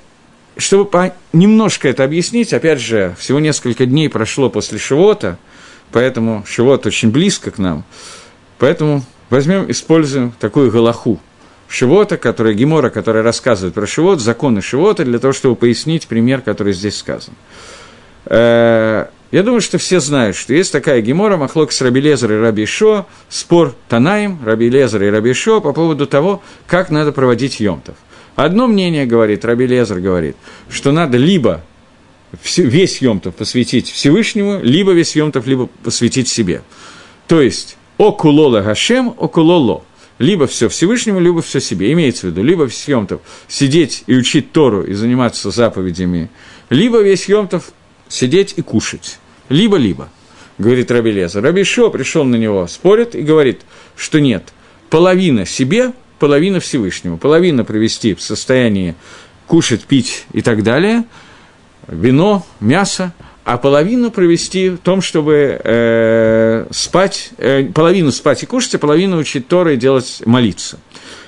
чтобы 0.57 0.85
по... 0.85 1.13
немножко 1.31 1.87
это 1.89 2.03
объяснить, 2.03 2.53
опять 2.53 2.79
же, 2.79 3.15
всего 3.19 3.39
несколько 3.39 3.85
дней 3.85 4.09
прошло 4.09 4.49
после 4.49 4.79
Шивота, 4.79 5.37
поэтому 5.91 6.43
Шивот 6.47 6.87
очень 6.87 7.11
близко 7.11 7.51
к 7.51 7.59
нам, 7.59 7.83
поэтому 8.57 9.03
возьмем, 9.29 9.69
используем 9.69 10.33
такую 10.39 10.71
галаху 10.71 11.19
Шивота, 11.67 12.17
которая 12.17 12.53
Гемора, 12.53 12.89
которая 12.89 13.23
рассказывает 13.23 13.73
про 13.73 13.85
Шивот, 13.85 14.21
законы 14.21 14.61
Шивота, 14.61 15.03
для 15.03 15.19
того, 15.19 15.33
чтобы 15.33 15.55
пояснить 15.55 16.07
пример, 16.07 16.41
который 16.41 16.73
здесь 16.73 16.97
сказан. 16.97 17.33
Э, 18.25 19.07
я 19.31 19.43
думаю, 19.43 19.59
что 19.59 19.77
все 19.77 19.99
знают, 19.99 20.37
что 20.37 20.53
есть 20.53 20.71
такая 20.71 21.01
гемора, 21.01 21.35
Махлок 21.35 21.73
с 21.73 21.81
Раби 21.81 21.99
Лезер 21.99 22.31
и 22.31 22.37
Раби 22.37 22.65
Шо, 22.65 23.05
спор 23.27 23.75
Танаим, 23.89 24.39
Раби 24.45 24.69
Лезер 24.69 25.03
и 25.03 25.09
Раби 25.09 25.33
Шо 25.33 25.59
по 25.59 25.73
поводу 25.73 26.07
того, 26.07 26.41
как 26.65 26.89
надо 26.89 27.11
проводить 27.11 27.59
Йомтов. 27.59 27.95
Одно 28.37 28.67
мнение 28.67 29.05
говорит, 29.05 29.43
Раби 29.43 29.67
Лезер 29.67 29.99
говорит, 29.99 30.37
что 30.69 30.93
надо 30.93 31.17
либо 31.17 31.61
весь 32.55 33.01
Йомтов 33.01 33.35
посвятить 33.35 33.91
Всевышнему, 33.91 34.59
либо 34.61 34.93
весь 34.93 35.15
Йомтов 35.15 35.45
либо 35.45 35.67
посвятить 35.83 36.29
себе. 36.29 36.61
То 37.27 37.41
есть, 37.41 37.77
окулола 37.97 38.61
Гашем, 38.61 39.13
окулоло. 39.17 39.83
Либо 40.19 40.47
все 40.47 40.67
Всевышнему, 40.67 41.19
либо 41.19 41.41
все 41.41 41.59
себе. 41.59 41.91
Имеется 41.93 42.27
в 42.27 42.29
виду, 42.31 42.43
либо 42.43 42.63
весь 42.63 42.87
Йомтов 42.87 43.21
сидеть 43.47 44.03
и 44.07 44.15
учить 44.15 44.51
Тору 44.51 44.83
и 44.83 44.93
заниматься 44.93 45.51
заповедями, 45.51 46.29
либо 46.69 47.01
весь 47.01 47.29
Йомтов 47.29 47.71
сидеть 48.09 48.53
и 48.57 48.61
кушать. 48.61 49.19
Либо-либо, 49.49 50.09
говорит 50.57 50.91
Раби 50.91 51.11
Леза. 51.11 51.41
Раби 51.41 51.63
Шо 51.63 51.89
пришел 51.89 52.23
на 52.25 52.35
него, 52.35 52.67
спорит 52.67 53.15
и 53.15 53.21
говорит, 53.21 53.61
что 53.95 54.19
нет, 54.19 54.53
половина 54.89 55.45
себе, 55.45 55.93
половина 56.19 56.59
Всевышнему. 56.59 57.17
Половина 57.17 57.63
провести 57.63 58.13
в 58.13 58.21
состоянии 58.21 58.95
кушать, 59.45 59.83
пить 59.83 60.25
и 60.33 60.41
так 60.41 60.63
далее, 60.63 61.05
вино, 61.87 62.45
мясо, 62.59 63.13
а 63.47 63.57
половину 63.57 64.11
провести 64.11 64.67
в 64.71 64.77
том, 64.79 65.01
чтобы 65.01 65.57
э, 65.63 66.65
спать, 66.69 67.29
э, 67.37 67.63
половину 67.73 68.11
спать 68.11 68.43
и 68.43 68.45
кушать, 68.45 68.75
а 68.75 68.77
половину 68.77 69.17
учить 69.17 69.47
Торы 69.47 69.75
и 69.75 69.77
делать, 69.77 70.21
молиться. 70.25 70.77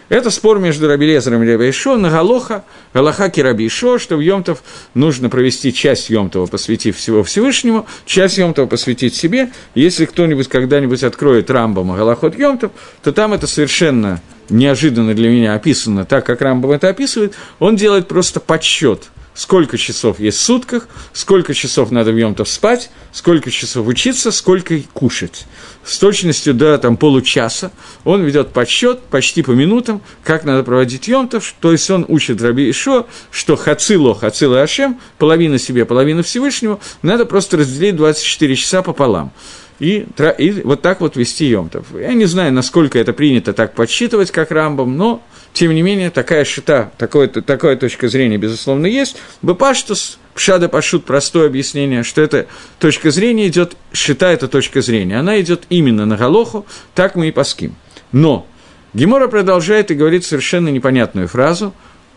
Это 0.10 0.30
спор 0.30 0.60
между 0.60 0.90
Рабелезером 0.90 1.44
и 1.44 1.50
Рабишо 1.50 1.96
на 1.96 2.10
Галоха, 2.10 2.66
Галахаки 2.94 3.40
Рабишо, 3.40 3.98
что 4.00 4.18
в 4.18 4.20
Йомтов 4.20 4.64
нужно 4.94 5.30
провести 5.30 5.74
часть 5.74 6.10
Йомтова, 6.10 6.48
посвятив 6.48 6.98
всего 6.98 7.24
Всевышнему, 7.24 7.88
часть 8.06 8.38
Йомтова 8.38 8.66
посвятить 8.66 9.16
себе. 9.16 9.52
Если 9.74 10.04
кто-нибудь 10.04 10.50
когда-нибудь 10.50 11.04
откроет 11.04 11.50
Рамбама 11.50 11.96
Галахот 11.96 12.38
Йомтов, 12.38 12.74
то 13.02 13.14
там 13.14 13.32
это 13.32 13.48
совершенно 13.48 14.22
неожиданно 14.50 15.14
для 15.14 15.30
меня 15.30 15.54
описано 15.54 16.04
так, 16.04 16.26
как 16.26 16.42
Рамбам 16.42 16.72
это 16.72 16.90
описывает. 16.90 17.34
Он 17.60 17.78
делает 17.78 18.10
просто 18.10 18.42
подсчет– 18.42 19.04
сколько 19.40 19.78
часов 19.78 20.20
есть 20.20 20.38
в 20.38 20.42
сутках, 20.42 20.90
сколько 21.14 21.54
часов 21.54 21.92
надо 21.92 22.12
в 22.12 22.18
Йомтов 22.18 22.50
спать, 22.50 22.92
сколько 23.14 23.50
часов 23.50 23.88
учиться, 23.88 24.32
сколько 24.32 24.78
кушать. 24.92 25.46
С 25.86 25.98
точностью 25.98 26.54
до 26.54 26.78
там, 26.78 26.98
получаса 26.98 27.72
он 28.04 28.22
ведет 28.22 28.52
подсчет 28.52 29.00
почти 29.04 29.42
по 29.42 29.52
минутам, 29.52 30.02
как 30.26 30.44
надо 30.44 30.64
проводить 30.64 31.08
Йомтов, 31.08 31.56
то 31.62 31.72
есть 31.72 31.90
он 31.90 32.04
учит 32.10 32.42
Раби 32.42 32.70
Ишо, 32.70 33.08
что 33.32 33.56
хацило, 33.56 34.14
хацило 34.14 34.62
Ашем, 34.62 35.00
половина 35.18 35.58
себе, 35.58 35.86
половина 35.86 36.22
Всевышнего, 36.22 36.82
надо 37.02 37.26
просто 37.26 37.56
разделить 37.56 37.96
24 37.96 38.56
часа 38.58 38.82
пополам 38.82 39.32
и, 39.80 40.06
и 40.38 40.52
вот 40.64 40.82
так 40.82 41.00
вот 41.00 41.16
вести 41.16 41.46
Йомтов. 41.46 41.88
Я 41.98 42.14
не 42.14 42.26
знаю, 42.26 42.52
насколько 42.52 43.00
это 43.00 43.14
принято 43.14 43.54
так 43.54 43.74
подсчитывать, 43.74 44.30
как 44.30 44.52
Рамбом, 44.52 44.98
но, 44.98 45.24
тем 45.54 45.74
не 45.74 45.82
менее, 45.82 46.10
такая 46.10 46.44
шита, 46.44 46.92
такое, 46.98 47.30
такая 47.30 47.78
точка 47.78 48.10
зрения, 48.10 48.38
безусловно, 48.38 48.88
есть. 48.88 49.18
Бепаштус, 49.42 50.20
пшада 50.36 50.68
пашут, 50.68 51.06
простое 51.06 51.48
объяснение, 51.48 52.04
что 52.04 52.22
эта 52.22 52.48
точка 52.78 53.10
зрения 53.10 53.48
идет, 53.48 53.78
шита– 53.94 54.32
это 54.32 54.50
точка 54.50 54.82
зрения, 54.82 55.18
она 55.18 55.40
идет 55.40 55.64
именно 55.70 56.06
на 56.06 56.18
Галоху, 56.18 56.66
так 56.94 57.16
мы 57.16 57.30
и 57.30 57.32
паским. 57.32 57.76
Но 58.12 58.46
Гемора 58.94 59.28
продолжает 59.28 59.92
и 59.92 59.96
говорит 59.96 60.26
совершенно 60.26 60.70
непонятную 60.70 61.30
фразу 61.30 61.74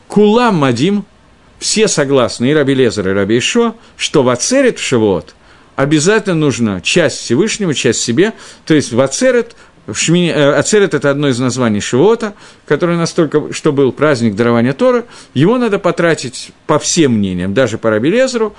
«Кулам 0.08 0.56
мадим»– 0.56 1.04
все 1.60 1.86
согласны, 1.86 2.50
и 2.50 2.54
Раби 2.54 2.74
Лезер, 2.74 3.08
и 3.08 3.12
Раби 3.12 3.38
Ишо, 3.38 3.76
что 3.96 4.24
в 4.24 4.28
Ацерет 4.30 4.80
в 4.80 4.82
Шивот– 4.82 5.36
обязательно 5.76 6.36
нужно 6.36 6.80
часть 6.80 7.18
Всевышнего, 7.18 7.74
часть 7.74 8.00
себе, 8.00 8.32
то 8.64 8.74
есть 8.74 8.92
в 8.92 9.00
Ацерет, 9.00 9.56
в 9.86 9.94
Шмини, 9.94 10.30
э, 10.30 10.52
Ацерет– 10.54 10.94
это 10.94 11.10
одно 11.10 11.28
из 11.28 11.38
названий 11.38 11.80
Шивота, 11.80 12.34
которое 12.66 12.96
настолько, 12.96 13.52
что 13.52 13.72
был 13.72 13.92
праздник 13.92 14.36
дарования 14.36 14.72
Тора, 14.72 15.04
его 15.34 15.58
надо 15.58 15.78
потратить 15.78 16.50
по 16.66 16.78
всем 16.78 17.12
мнениям, 17.14 17.52
даже 17.54 17.78
по 17.78 17.90
Рабелезеру, 17.90 18.54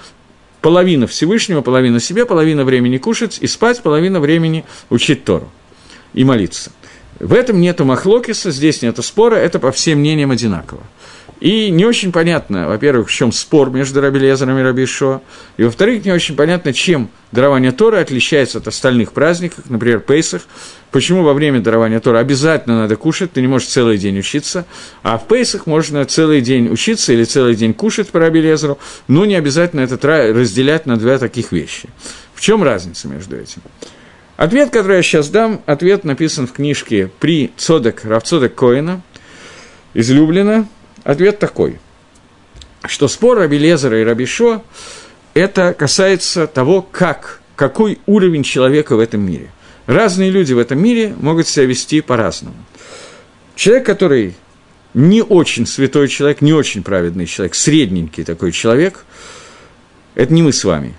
половина 0.62 1.08
Всевышнего, 1.08 1.62
половина 1.62 2.00
себе, 2.00 2.26
половина 2.26 2.64
времени 2.64 2.98
кушать 2.98 3.38
и 3.42 3.48
спать, 3.48 3.82
половина 3.82 4.20
времени 4.20 4.66
учить 4.90 5.24
Тору 5.24 5.50
и 6.14 6.24
молиться. 6.24 6.72
В 7.20 7.34
этом 7.34 7.62
нету 7.62 7.86
махлокиса, 7.86 8.52
здесь 8.52 8.82
нету 8.82 9.04
спора, 9.04 9.36
это 9.36 9.60
по 9.60 9.72
всем 9.72 10.00
мнениям 10.00 10.32
одинаково. 10.32 10.82
И 11.40 11.70
не 11.72 11.86
очень 11.86 12.12
понятно, 12.12 12.70
во-первых, 12.70 13.10
в 13.10 13.12
чем 13.12 13.32
спор 13.32 13.70
между 13.70 14.00
Раби 14.00 14.20
Лезером 14.20 14.58
и 14.60 14.62
Раби 14.62 14.86
Шо, 14.86 15.22
и, 15.58 15.64
во-вторых, 15.64 16.06
не 16.06 16.12
очень 16.12 16.36
понятно, 16.36 16.72
чем 16.72 17.10
дарование 17.34 17.72
Тора 17.74 18.00
отличается 18.00 18.60
от 18.60 18.68
остальных 18.68 19.12
праздников, 19.12 19.70
например, 19.70 20.00
Пейсах, 20.00 20.44
почему 20.92 21.24
во 21.24 21.34
время 21.34 21.60
дарования 21.60 22.00
Тора 22.00 22.20
обязательно 22.20 22.80
надо 22.80 22.96
кушать, 22.96 23.34
ты 23.34 23.42
не 23.42 23.48
можешь 23.48 23.68
целый 23.68 23.98
день 23.98 24.18
учиться, 24.20 24.66
а 25.02 25.18
в 25.18 25.28
Пейсах 25.28 25.66
можно 25.66 26.06
целый 26.06 26.40
день 26.40 26.70
учиться 26.72 27.12
или 27.12 27.26
целый 27.26 27.56
день 27.56 27.74
кушать 27.74 28.10
по 28.10 28.20
Раби 28.20 28.40
Лезеру, 28.40 28.78
но 29.10 29.26
не 29.26 29.36
обязательно 29.36 29.82
это 29.82 29.98
разделять 30.34 30.86
на 30.86 30.98
две 30.98 31.18
таких 31.18 31.52
вещи. 31.52 31.90
В 32.34 32.40
чем 32.40 32.64
разница 32.64 33.08
между 33.10 33.36
этим? 33.36 33.62
Ответ, 34.38 34.72
который 34.72 34.98
я 34.98 35.04
сейчас 35.04 35.30
дам, 35.30 35.62
ответ 35.66 36.04
написан 36.04 36.48
в 36.48 36.54
книжке 36.54 37.12
«При 37.20 37.52
Цодек», 37.58 38.04
Равцодек 38.04 38.56
Коина, 38.56 39.02
излюблено, 39.94 40.68
Ответ 41.04 41.40
такой, 41.40 41.80
что 42.86 43.08
спор 43.08 43.38
Раби 43.38 43.58
Лезера 43.58 44.00
и 44.00 44.04
Рабишо– 44.04 44.64
это 45.34 45.74
касается 45.74 46.48
того, 46.48 46.82
как, 46.82 47.42
какой 47.56 48.00
уровень 48.06 48.44
человека 48.44 48.96
в 48.96 49.00
этом 49.00 49.22
мире. 49.22 49.50
Разные 49.86 50.30
люди 50.30 50.54
в 50.54 50.60
этом 50.60 50.82
мире 50.82 51.14
могут 51.20 51.48
себя 51.48 51.66
вести 51.66 52.02
по-разному. 52.02 52.56
Человек, 53.56 53.86
который 53.86 54.36
не 54.94 55.22
очень 55.22 55.66
святой 55.66 56.08
человек, 56.08 56.42
не 56.42 56.54
очень 56.54 56.84
праведный 56.84 57.26
человек, 57.26 57.56
средненький 57.56 58.24
такой 58.24 58.52
человек, 58.52 59.06
это 60.16 60.34
не 60.34 60.42
мы 60.42 60.54
с 60.54 60.64
вами, 60.64 60.94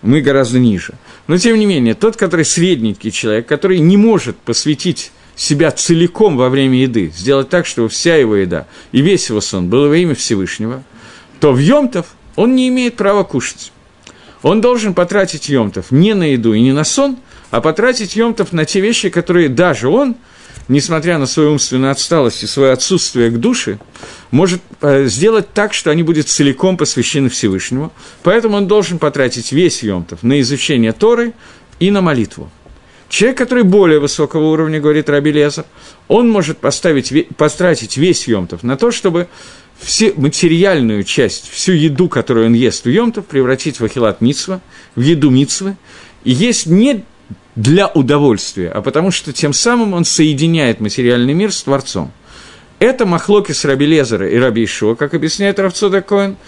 мы 0.00 0.20
гораздо 0.20 0.58
ниже. 0.58 0.94
Но, 1.26 1.36
тем 1.36 1.58
не 1.58 1.66
менее, 1.66 1.94
тот, 1.94 2.16
который 2.16 2.44
средненький 2.44 3.10
человек, 3.10 3.46
который 3.46 3.80
не 3.80 3.96
может 3.96 4.36
посвятить 4.36 5.12
себя 5.36 5.70
целиком 5.70 6.36
во 6.36 6.48
время 6.48 6.78
еды, 6.78 7.12
сделать 7.14 7.48
так, 7.48 7.66
чтобы 7.66 7.88
вся 7.88 8.16
его 8.16 8.36
еда 8.36 8.66
и 8.92 9.00
весь 9.00 9.28
его 9.28 9.40
сон 9.40 9.68
было 9.68 9.88
во 9.88 9.96
имя 9.96 10.14
Всевышнего, 10.14 10.82
то 11.40 11.52
в 11.52 11.58
Йомтов 11.58 12.06
он 12.36 12.54
не 12.54 12.68
имеет 12.68 12.96
права 12.96 13.24
кушать. 13.24 13.72
Он 14.42 14.60
должен 14.60 14.94
потратить 14.94 15.48
Йомтов 15.48 15.90
не 15.90 16.14
на 16.14 16.24
еду 16.24 16.52
и 16.52 16.60
не 16.60 16.72
на 16.72 16.84
сон, 16.84 17.16
а 17.50 17.60
потратить 17.60 18.16
Йомтов 18.16 18.52
на 18.52 18.64
те 18.64 18.80
вещи, 18.80 19.08
которые 19.08 19.48
даже 19.48 19.88
он, 19.88 20.16
несмотря 20.68 21.18
на 21.18 21.26
свою 21.26 21.52
умственную 21.52 21.92
отсталость 21.92 22.42
и 22.42 22.46
свое 22.46 22.72
отсутствие 22.72 23.30
к 23.30 23.38
душе, 23.38 23.78
может 24.30 24.62
э, 24.80 25.06
сделать 25.06 25.52
так, 25.52 25.74
что 25.74 25.90
они 25.90 26.02
будут 26.02 26.28
целиком 26.28 26.76
посвящены 26.76 27.28
Всевышнему. 27.28 27.92
Поэтому 28.22 28.56
он 28.56 28.66
должен 28.66 28.98
потратить 28.98 29.52
весь 29.52 29.82
Йомтов 29.82 30.22
на 30.22 30.40
изучение 30.40 30.92
Торы 30.92 31.34
и 31.78 31.90
на 31.90 32.00
молитву. 32.00 32.50
Человек, 33.12 33.36
который 33.36 33.62
более 33.62 33.98
высокого 33.98 34.46
уровня, 34.46 34.80
говорит 34.80 35.10
Раби 35.10 35.32
Лезер, 35.32 35.66
он 36.08 36.30
может 36.30 36.56
поставить, 36.56 37.12
потратить 37.36 37.98
весь 37.98 38.26
Йомтов 38.26 38.62
на 38.62 38.78
то, 38.78 38.90
чтобы 38.90 39.28
всю 39.78 40.18
материальную 40.18 41.04
часть, 41.04 41.50
всю 41.50 41.72
еду, 41.72 42.08
которую 42.08 42.46
он 42.46 42.54
ест 42.54 42.86
в 42.86 42.88
Йомтов, 42.88 43.26
превратить 43.26 43.80
в 43.80 43.84
ахилат 43.84 44.22
митсва, 44.22 44.62
в 44.96 45.02
еду 45.02 45.28
митсвы, 45.28 45.76
и 46.24 46.32
есть 46.32 46.64
не 46.64 47.04
для 47.54 47.86
удовольствия, 47.86 48.70
а 48.70 48.80
потому 48.80 49.10
что 49.10 49.34
тем 49.34 49.52
самым 49.52 49.92
он 49.92 50.06
соединяет 50.06 50.80
материальный 50.80 51.34
мир 51.34 51.52
с 51.52 51.62
Творцом. 51.64 52.12
Это 52.78 53.04
махлоки 53.04 53.52
с 53.52 53.66
Раби 53.66 53.84
Лезера 53.84 54.26
и 54.26 54.38
Раби 54.38 54.64
Ишуа, 54.64 54.94
как 54.94 55.12
объясняет 55.12 55.58
Равцода 55.58 56.00
Коэн, 56.00 56.38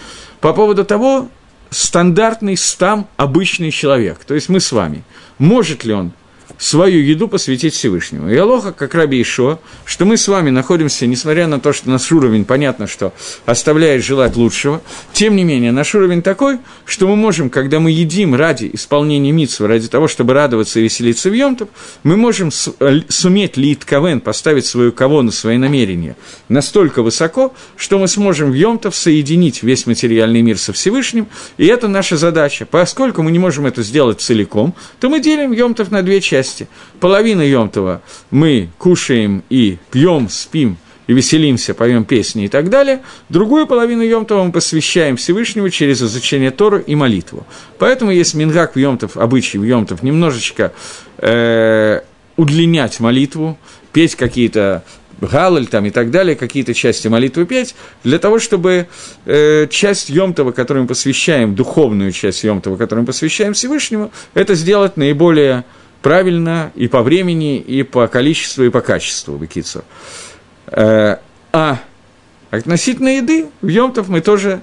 по 0.40 0.54
поводу 0.54 0.86
того, 0.86 1.28
стандартный 1.68 2.56
стам 2.56 3.06
обычный 3.18 3.70
человек, 3.70 4.24
то 4.24 4.32
есть 4.34 4.48
мы 4.48 4.60
с 4.60 4.72
вами, 4.72 5.04
может 5.36 5.84
ли 5.84 5.92
он 5.92 6.12
свою 6.58 7.00
еду 7.02 7.28
посвятить 7.28 7.74
Всевышнему. 7.74 8.30
И 8.30 8.36
Алоха, 8.36 8.72
как 8.72 8.94
Раби 8.94 9.20
Ишо, 9.20 9.60
что 9.84 10.04
мы 10.04 10.16
с 10.16 10.28
вами 10.28 10.50
находимся, 10.50 11.06
несмотря 11.06 11.46
на 11.46 11.60
то, 11.60 11.72
что 11.72 11.90
наш 11.90 12.10
уровень, 12.12 12.44
понятно, 12.44 12.86
что 12.86 13.12
оставляет 13.44 14.04
желать 14.04 14.36
лучшего, 14.36 14.80
тем 15.12 15.36
не 15.36 15.44
менее, 15.44 15.72
наш 15.72 15.94
уровень 15.94 16.22
такой, 16.22 16.58
что 16.84 17.08
мы 17.08 17.16
можем, 17.16 17.50
когда 17.50 17.80
мы 17.80 17.90
едим 17.90 18.34
ради 18.34 18.70
исполнения 18.72 19.32
митсва, 19.32 19.68
ради 19.68 19.88
того, 19.88 20.08
чтобы 20.08 20.32
радоваться 20.34 20.80
и 20.80 20.84
веселиться 20.84 21.28
в 21.30 21.32
Йомтов, 21.32 21.68
мы 22.02 22.16
можем 22.16 22.50
э, 22.80 23.00
суметь 23.08 23.56
лит 23.56 23.84
кавен, 23.84 24.20
поставить 24.20 24.66
свою 24.66 24.92
кавону, 24.92 25.32
свои 25.32 25.58
намерения 25.58 26.16
настолько 26.48 27.02
высоко, 27.02 27.52
что 27.76 27.98
мы 27.98 28.08
сможем 28.08 28.50
в 28.50 28.54
Йомтов 28.54 28.94
соединить 28.94 29.62
весь 29.62 29.86
материальный 29.86 30.42
мир 30.42 30.58
со 30.58 30.72
Всевышним, 30.72 31.26
и 31.56 31.66
это 31.66 31.88
наша 31.88 32.16
задача. 32.16 32.66
Поскольку 32.66 33.22
мы 33.22 33.30
не 33.30 33.38
можем 33.38 33.66
это 33.66 33.82
сделать 33.82 34.20
целиком, 34.20 34.74
то 35.00 35.08
мы 35.08 35.20
делим 35.20 35.52
Йомтов 35.52 35.90
на 35.90 36.02
две 36.02 36.20
части 36.20 36.43
части. 36.44 36.68
Половина 37.00 37.42
Йомтова 37.42 38.02
мы 38.30 38.68
кушаем 38.78 39.42
и 39.48 39.78
пьем, 39.90 40.28
спим 40.28 40.76
и 41.06 41.12
веселимся, 41.12 41.74
поем 41.74 42.04
песни 42.04 42.44
и 42.44 42.48
так 42.48 42.70
далее. 42.70 43.00
Другую 43.28 43.66
половину 43.66 44.02
Йомтова 44.02 44.44
мы 44.44 44.52
посвящаем 44.52 45.16
Всевышнему 45.16 45.68
через 45.70 46.02
изучение 46.02 46.50
Торы 46.50 46.82
и 46.86 46.94
молитву. 46.94 47.46
Поэтому 47.78 48.10
есть 48.10 48.34
мингак 48.34 48.74
в 48.74 48.78
Йомтов, 48.78 49.16
обычай 49.16 49.58
в 49.58 49.64
Йомтов, 49.64 50.02
немножечко 50.02 50.72
э, 51.18 52.00
удлинять 52.36 53.00
молитву, 53.00 53.58
петь 53.92 54.14
какие-то 54.14 54.82
Галаль 55.20 55.66
там 55.66 55.86
и 55.86 55.90
так 55.90 56.10
далее, 56.10 56.36
какие-то 56.36 56.74
части 56.74 57.08
молитвы 57.08 57.46
петь, 57.46 57.74
для 58.02 58.18
того, 58.18 58.38
чтобы 58.38 58.88
э, 59.26 59.66
часть 59.70 60.10
Йомтова, 60.10 60.52
которую 60.52 60.84
мы 60.84 60.88
посвящаем, 60.88 61.54
духовную 61.54 62.12
часть 62.12 62.44
Йомтова, 62.44 62.76
которую 62.76 63.02
мы 63.02 63.06
посвящаем 63.06 63.52
Всевышнему, 63.54 64.10
это 64.34 64.54
сделать 64.54 64.96
наиболее 64.96 65.64
правильно 66.04 66.70
и 66.74 66.86
по 66.86 67.02
времени, 67.02 67.56
и 67.56 67.82
по 67.82 68.06
количеству, 68.08 68.62
и 68.62 68.68
по 68.68 68.82
качеству, 68.82 69.38
Бекицу. 69.38 69.84
Э, 70.66 71.16
а 71.50 71.78
относительно 72.50 73.16
еды, 73.16 73.46
в 73.62 73.68
Йомтов 73.68 74.08
мы 74.08 74.20
тоже 74.20 74.60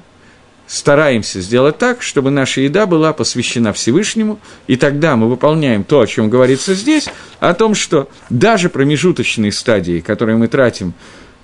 стараемся 0.67 1.41
сделать 1.41 1.79
так, 1.79 2.03
чтобы 2.03 2.29
наша 2.29 2.61
еда 2.61 2.85
была 2.85 3.11
посвящена 3.11 3.73
Всевышнему, 3.73 4.39
и 4.67 4.75
тогда 4.75 5.15
мы 5.15 5.27
выполняем 5.27 5.83
то, 5.83 6.01
о 6.01 6.05
чем 6.05 6.29
говорится 6.29 6.75
здесь, 6.75 7.09
о 7.39 7.55
том, 7.55 7.73
что 7.73 8.07
даже 8.29 8.69
промежуточные 8.69 9.51
стадии, 9.51 9.99
которые 9.99 10.37
мы 10.37 10.47
тратим 10.47 10.93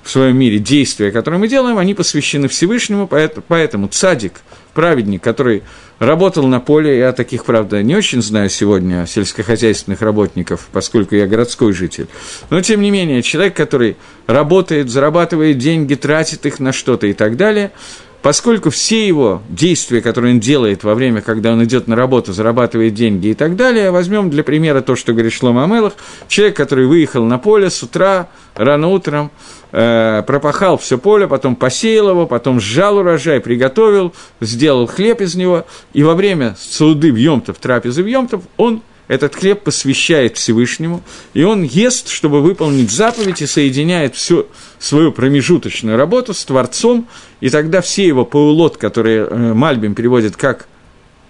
в 0.08 0.10
своем 0.10 0.38
мире, 0.38 0.58
действия, 0.58 1.12
которые 1.12 1.38
мы 1.38 1.50
делаем, 1.50 1.78
они 1.78 1.94
посвящены 1.94 2.48
Всевышнему, 2.48 3.08
поэтому, 3.08 3.90
цадик, 3.90 4.36
праведник, 4.74 5.22
который 5.22 5.64
работал 6.00 6.48
на 6.48 6.62
поле, 6.62 6.98
я 6.98 7.12
таких, 7.12 7.44
правда, 7.44 7.84
не 7.84 7.94
очень 7.94 8.22
знаю 8.22 8.50
сегодня, 8.50 9.06
сельскохозяйственных 9.06 10.02
работников, 10.02 10.70
поскольку 10.72 11.16
я 11.16 11.28
городской 11.28 11.74
житель, 11.74 12.08
но, 12.50 12.62
тем 12.62 12.82
не 12.82 12.90
менее, 12.90 13.22
человек, 13.22 13.58
который 13.58 13.98
работает, 14.28 14.90
зарабатывает 14.90 15.58
деньги, 15.58 15.96
тратит 15.96 16.46
их 16.46 16.62
на 16.62 16.72
что-то 16.72 17.08
и 17.08 17.14
так 17.14 17.36
далее– 17.36 17.72
поскольку 18.28 18.72
все 18.72 19.08
его 19.08 19.42
действия, 19.48 20.02
которые 20.02 20.34
он 20.34 20.42
делает 20.42 20.84
во 20.84 20.96
время, 20.96 21.22
когда 21.22 21.54
он 21.54 21.64
идет 21.64 21.88
на 21.88 21.96
работу, 21.96 22.34
зарабатывает 22.34 22.94
деньги 22.94 23.28
и 23.28 23.34
так 23.34 23.56
далее, 23.56 23.90
возьмем 23.90 24.30
для 24.30 24.44
примера 24.44 24.82
то, 24.82 24.98
что 24.98 25.14
говорит 25.14 25.32
Шлома 25.32 25.64
Амелах, 25.64 25.94
человек, 26.28 26.58
который 26.58 26.88
выехал 26.88 27.24
на 27.24 27.38
поле 27.38 27.70
с 27.70 27.82
утра, 27.84 28.28
рано 28.54 28.90
утром, 28.90 29.32
э, 29.72 30.24
пропахал 30.28 30.78
все 30.78 30.98
поле, 30.98 31.26
потом 31.26 31.56
посеял 31.56 32.10
его, 32.10 32.28
потом 32.28 32.60
сжал 32.60 32.98
урожай, 32.98 33.40
приготовил, 33.40 34.14
сделал 34.42 34.88
хлеб 34.88 35.22
из 35.22 35.36
него, 35.36 35.66
и 35.94 36.04
во 36.04 36.14
время 36.14 36.58
суды 36.60 37.14
в 37.14 37.16
Йомтов, 37.16 37.60
трапезы 37.60 38.04
в 38.04 38.08
Йомтов, 38.08 38.42
он 38.58 38.82
этот 39.08 39.36
хлеб 39.36 39.64
посвящает 39.64 40.38
Всевышнему, 40.38 41.02
и 41.34 41.44
он 41.44 41.64
ест, 41.64 42.10
чтобы 42.10 42.42
выполнить 42.42 42.92
заповедь, 42.92 43.42
и 43.42 43.48
соединяет 43.48 44.16
всю 44.16 44.48
свою 44.80 45.12
промежуточную 45.12 45.98
работу 45.98 46.34
с 46.34 46.44
Творцом, 46.44 47.08
и 47.40 47.50
тогда 47.50 47.82
все 47.82 48.06
его 48.06 48.26
паулот, 48.26 48.78
которые 48.78 49.26
э, 49.26 49.54
Мальбим 49.54 49.96
переводит 49.96 50.36
как 50.36 50.68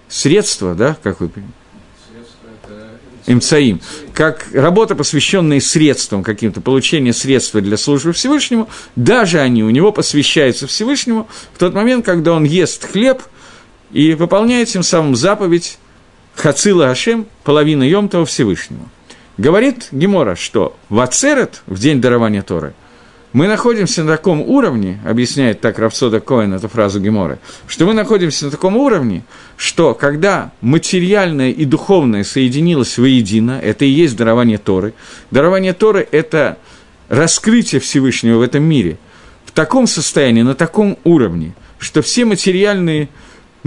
средства, 0.09 0.73
да, 0.73 0.97
как 1.03 1.19
вы 1.19 1.29
понимаете? 1.29 1.57
Имцаим, 3.29 3.81
как 4.13 4.47
работа, 4.53 4.95
посвященная 4.95 5.59
средствам 5.59 6.23
каким-то, 6.23 6.61
получение 6.61 7.11
средств 7.11 7.53
для 7.55 7.75
службы 7.75 8.13
Всевышнему, 8.13 8.69
даже 8.95 9.41
они 9.41 9.65
у 9.65 9.69
него 9.69 9.91
посвящаются 9.91 10.65
Всевышнему 10.65 11.27
в 11.53 11.59
тот 11.59 11.73
момент, 11.73 12.05
когда 12.05 12.31
он 12.31 12.45
ест 12.45 12.89
хлеб 12.89 13.21
и 13.91 14.13
выполняет 14.13 14.69
тем 14.69 14.81
самым 14.81 15.17
заповедь 15.17 15.77
Хацила 16.37 16.91
Ашем, 16.91 17.25
половина 17.43 17.81
Йомтова 17.81 18.25
Всевышнему. 18.25 18.89
Говорит 19.39 19.87
Гемора, 19.91 20.35
что 20.35 20.77
в 20.87 20.99
Ацерет, 20.99 21.63
в 21.65 21.79
день 21.79 21.99
дарования 21.99 22.43
Торы, 22.43 22.73
мы 23.33 23.47
находимся 23.47 24.03
на 24.03 24.11
таком 24.17 24.41
уровне, 24.41 24.99
объясняет 25.03 25.61
так 25.61 25.79
Равсода 25.79 26.19
Коэн 26.19 26.53
эту 26.53 26.67
фразу 26.67 26.99
Геморы, 26.99 27.39
что 27.65 27.87
мы 27.87 27.93
находимся 27.93 28.45
на 28.45 28.51
таком 28.51 28.77
уровне, 28.77 29.23
что 29.57 29.95
когда 29.95 30.51
материальное 30.61 31.49
и 31.49 31.65
духовное 31.65 32.23
соединилось 32.23 32.99
воедино, 32.99 33.59
это 33.59 33.85
и 33.85 33.89
есть 33.89 34.15
дарование 34.15 34.59
Торы. 34.59 34.93
Дарование 35.31 35.73
Торы– 35.73 36.07
это 36.11 36.59
раскрытие 37.09 37.81
Всевышнего 37.81 38.37
в 38.37 38.41
этом 38.43 38.63
мире 38.63 38.97
в 39.43 39.51
таком 39.51 39.87
состоянии, 39.87 40.43
на 40.43 40.53
таком 40.53 40.99
уровне, 41.03 41.55
что 41.79 42.03
все 42.03 42.25
материальные 42.25 43.09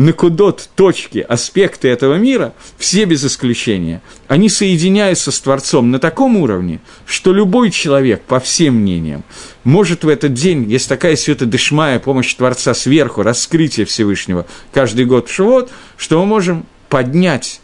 накудот, 0.01 0.71
точки, 0.77 1.19
аспекты 1.19 1.89
этого 1.89 2.15
мира, 2.15 2.55
все 2.79 3.05
без 3.05 3.23
исключения, 3.23 4.01
они 4.29 4.49
соединяются 4.49 5.31
с 5.31 5.39
Творцом 5.39 5.91
на 5.91 5.99
таком 5.99 6.39
уровне, 6.39 6.81
что 7.05 7.35
любой 7.35 7.71
человек, 7.71 8.23
по 8.23 8.41
всем 8.41 8.77
мнениям, 8.77 9.25
может 9.63 10.03
в 10.03 10.09
этот 10.09 10.33
день, 10.33 10.71
есть 10.71 10.89
такая 10.89 11.17
света 11.17 11.45
дышмая, 11.45 11.99
помощь 11.99 12.33
Творца 12.35 12.73
сверху, 12.73 13.23
раскрытие 13.23 13.85
Всевышнего 13.85 14.47
каждый 14.73 15.05
год 15.05 15.29
в 15.29 15.35
Шивот, 15.35 15.71
что 15.99 16.19
мы 16.19 16.25
можем 16.25 16.65
поднять 16.89 17.60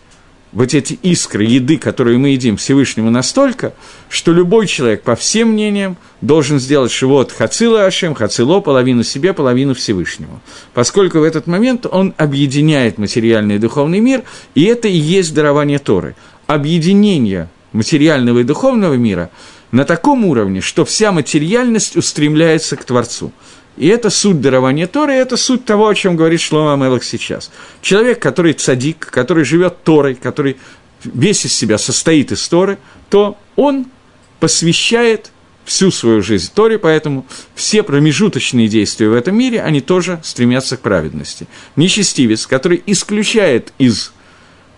вот 0.56 0.72
эти 0.72 0.94
искры 1.02 1.44
еды, 1.44 1.76
которые 1.76 2.16
мы 2.16 2.30
едим 2.30 2.56
Всевышнему 2.56 3.10
настолько, 3.10 3.74
что 4.08 4.32
любой 4.32 4.66
человек, 4.66 5.02
по 5.02 5.14
всем 5.14 5.50
мнениям, 5.50 5.98
должен 6.22 6.58
сделать 6.58 6.90
шивот 6.90 7.30
хацила 7.30 7.84
Ашем, 7.84 8.14
хацило, 8.14 8.60
половину 8.60 9.02
себе, 9.02 9.34
половину 9.34 9.74
Всевышнему. 9.74 10.40
Поскольку 10.72 11.18
в 11.18 11.24
этот 11.24 11.46
момент 11.46 11.84
он 11.84 12.14
объединяет 12.16 12.96
материальный 12.96 13.56
и 13.56 13.58
духовный 13.58 14.00
мир, 14.00 14.22
и 14.54 14.64
это 14.64 14.88
и 14.88 14.96
есть 14.96 15.34
дарование 15.34 15.78
Торы. 15.78 16.16
Объединение 16.46 17.50
материального 17.72 18.38
и 18.38 18.42
духовного 18.42 18.94
мира 18.94 19.28
на 19.72 19.84
таком 19.84 20.24
уровне, 20.24 20.62
что 20.62 20.86
вся 20.86 21.12
материальность 21.12 21.96
устремляется 21.96 22.76
к 22.76 22.84
Творцу– 22.84 23.30
и 23.76 23.88
это 23.88 24.10
суть 24.10 24.40
дарования 24.40 24.86
Торы, 24.86 25.14
и 25.14 25.18
это 25.18 25.36
суть 25.36 25.64
того, 25.64 25.88
о 25.88 25.94
чем 25.94 26.16
говорит 26.16 26.40
Шлома 26.40 26.74
Амелах 26.74 27.04
сейчас. 27.04 27.50
Человек, 27.82 28.20
который 28.20 28.52
цадик, 28.52 28.98
который 28.98 29.44
живет 29.44 29.82
Торой, 29.84 30.14
который 30.14 30.56
весь 31.04 31.44
из 31.44 31.54
себя 31.54 31.78
состоит 31.78 32.32
из 32.32 32.46
Торы, 32.48 32.78
то 33.10 33.38
он 33.54 33.86
посвящает 34.40 35.30
всю 35.66 35.90
свою 35.90 36.22
жизнь 36.22 36.50
Торе, 36.54 36.78
поэтому 36.78 37.26
все 37.54 37.82
промежуточные 37.82 38.68
действия 38.68 39.08
в 39.08 39.14
этом 39.14 39.36
мире, 39.36 39.60
они 39.62 39.80
тоже 39.80 40.20
стремятся 40.22 40.76
к 40.76 40.80
праведности. 40.80 41.48
Нечестивец, 41.74 42.46
который 42.46 42.82
исключает 42.86 43.72
из 43.78 44.12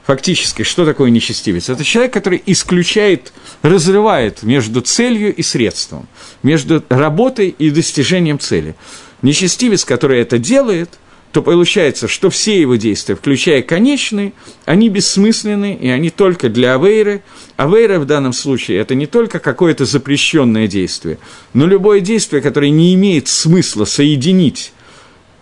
фактически, 0.09 0.63
что 0.63 0.87
такое 0.87 1.11
нечестивец? 1.11 1.69
Это 1.69 1.85
человек, 1.85 2.15
который 2.15 2.43
исключает, 2.47 3.31
разрывает 3.61 4.43
между 4.43 4.81
целью 4.81 5.35
и 5.35 5.43
средством, 5.43 6.09
между 6.43 6.83
работой 6.89 7.51
и 7.51 7.69
достижением 7.69 8.39
цели. 8.39 8.75
Нечестивец, 9.21 9.85
который 9.85 10.23
это 10.23 10.39
делает, 10.39 10.99
то 11.31 11.43
получается, 11.43 12.09
что 12.09 12.31
все 12.31 12.59
его 12.59 12.77
действия, 12.77 13.17
включая 13.17 13.61
конечные, 13.61 14.33
они 14.65 14.89
бессмысленны, 14.89 15.75
и 15.79 15.89
они 15.91 16.09
только 16.09 16.49
для 16.49 16.77
Авейры. 16.77 17.23
Авейра 17.59 17.99
в 17.99 18.07
данном 18.07 18.33
случае– 18.33 18.79
это 18.81 18.95
не 18.95 19.07
только 19.07 19.41
какое-то 19.41 19.85
запрещенное 19.85 20.69
действие, 20.69 21.19
но 21.53 21.67
любое 21.67 22.01
действие, 22.01 22.41
которое 22.41 22.71
не 22.71 22.95
имеет 22.95 23.29
смысла 23.29 23.85
соединить 23.85 24.73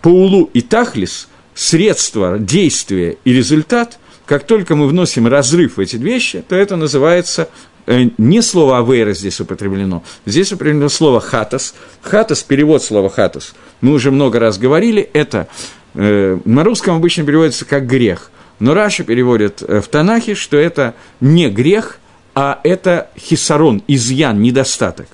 Паулу 0.01 0.49
и 0.53 0.59
Тахлис, 0.59 1.29
средство, 1.55 2.37
действие 2.37 3.15
и 3.23 3.31
результат– 3.31 3.97
как 4.27 4.43
только 4.43 4.75
мы 4.75 4.87
вносим 4.87 5.25
разрыв 5.25 5.77
в 5.77 5.79
эти 5.79 5.95
вещи, 5.95 6.43
то 6.47 6.55
это 6.55 6.75
называется 6.75 7.49
э, 7.87 8.09
не 8.17 8.41
слово 8.41 8.77
«авейра» 8.77 9.13
здесь 9.13 9.39
употреблено, 9.39 10.03
здесь 10.25 10.51
употреблено 10.51 10.89
слово 10.89 11.21
«хатас». 11.21 11.73
«Хатас»– 12.01 12.43
перевод 12.47 12.83
слова 12.83 13.09
«хатас». 13.09 13.55
Мы 13.79 13.93
уже 13.93 14.11
много 14.11 14.39
раз 14.39 14.57
говорили, 14.57 15.01
это 15.13 15.47
э, 15.95 16.37
на 16.43 16.63
русском 16.65 16.97
обычно 16.97 17.25
переводится 17.25 17.65
как 17.65 17.87
«грех». 17.87 18.29
Но 18.59 18.73
Раша 18.73 19.03
переводит 19.03 19.63
э, 19.63 19.79
в 19.79 19.87
Танахе, 19.87 20.35
что 20.35 20.57
это 20.57 20.93
не 21.21 21.49
грех, 21.49 21.99
а 22.35 22.59
это 22.63 23.09
хисарон, 23.17 23.81
изъян, 23.87 24.41
недостаток. 24.41 25.07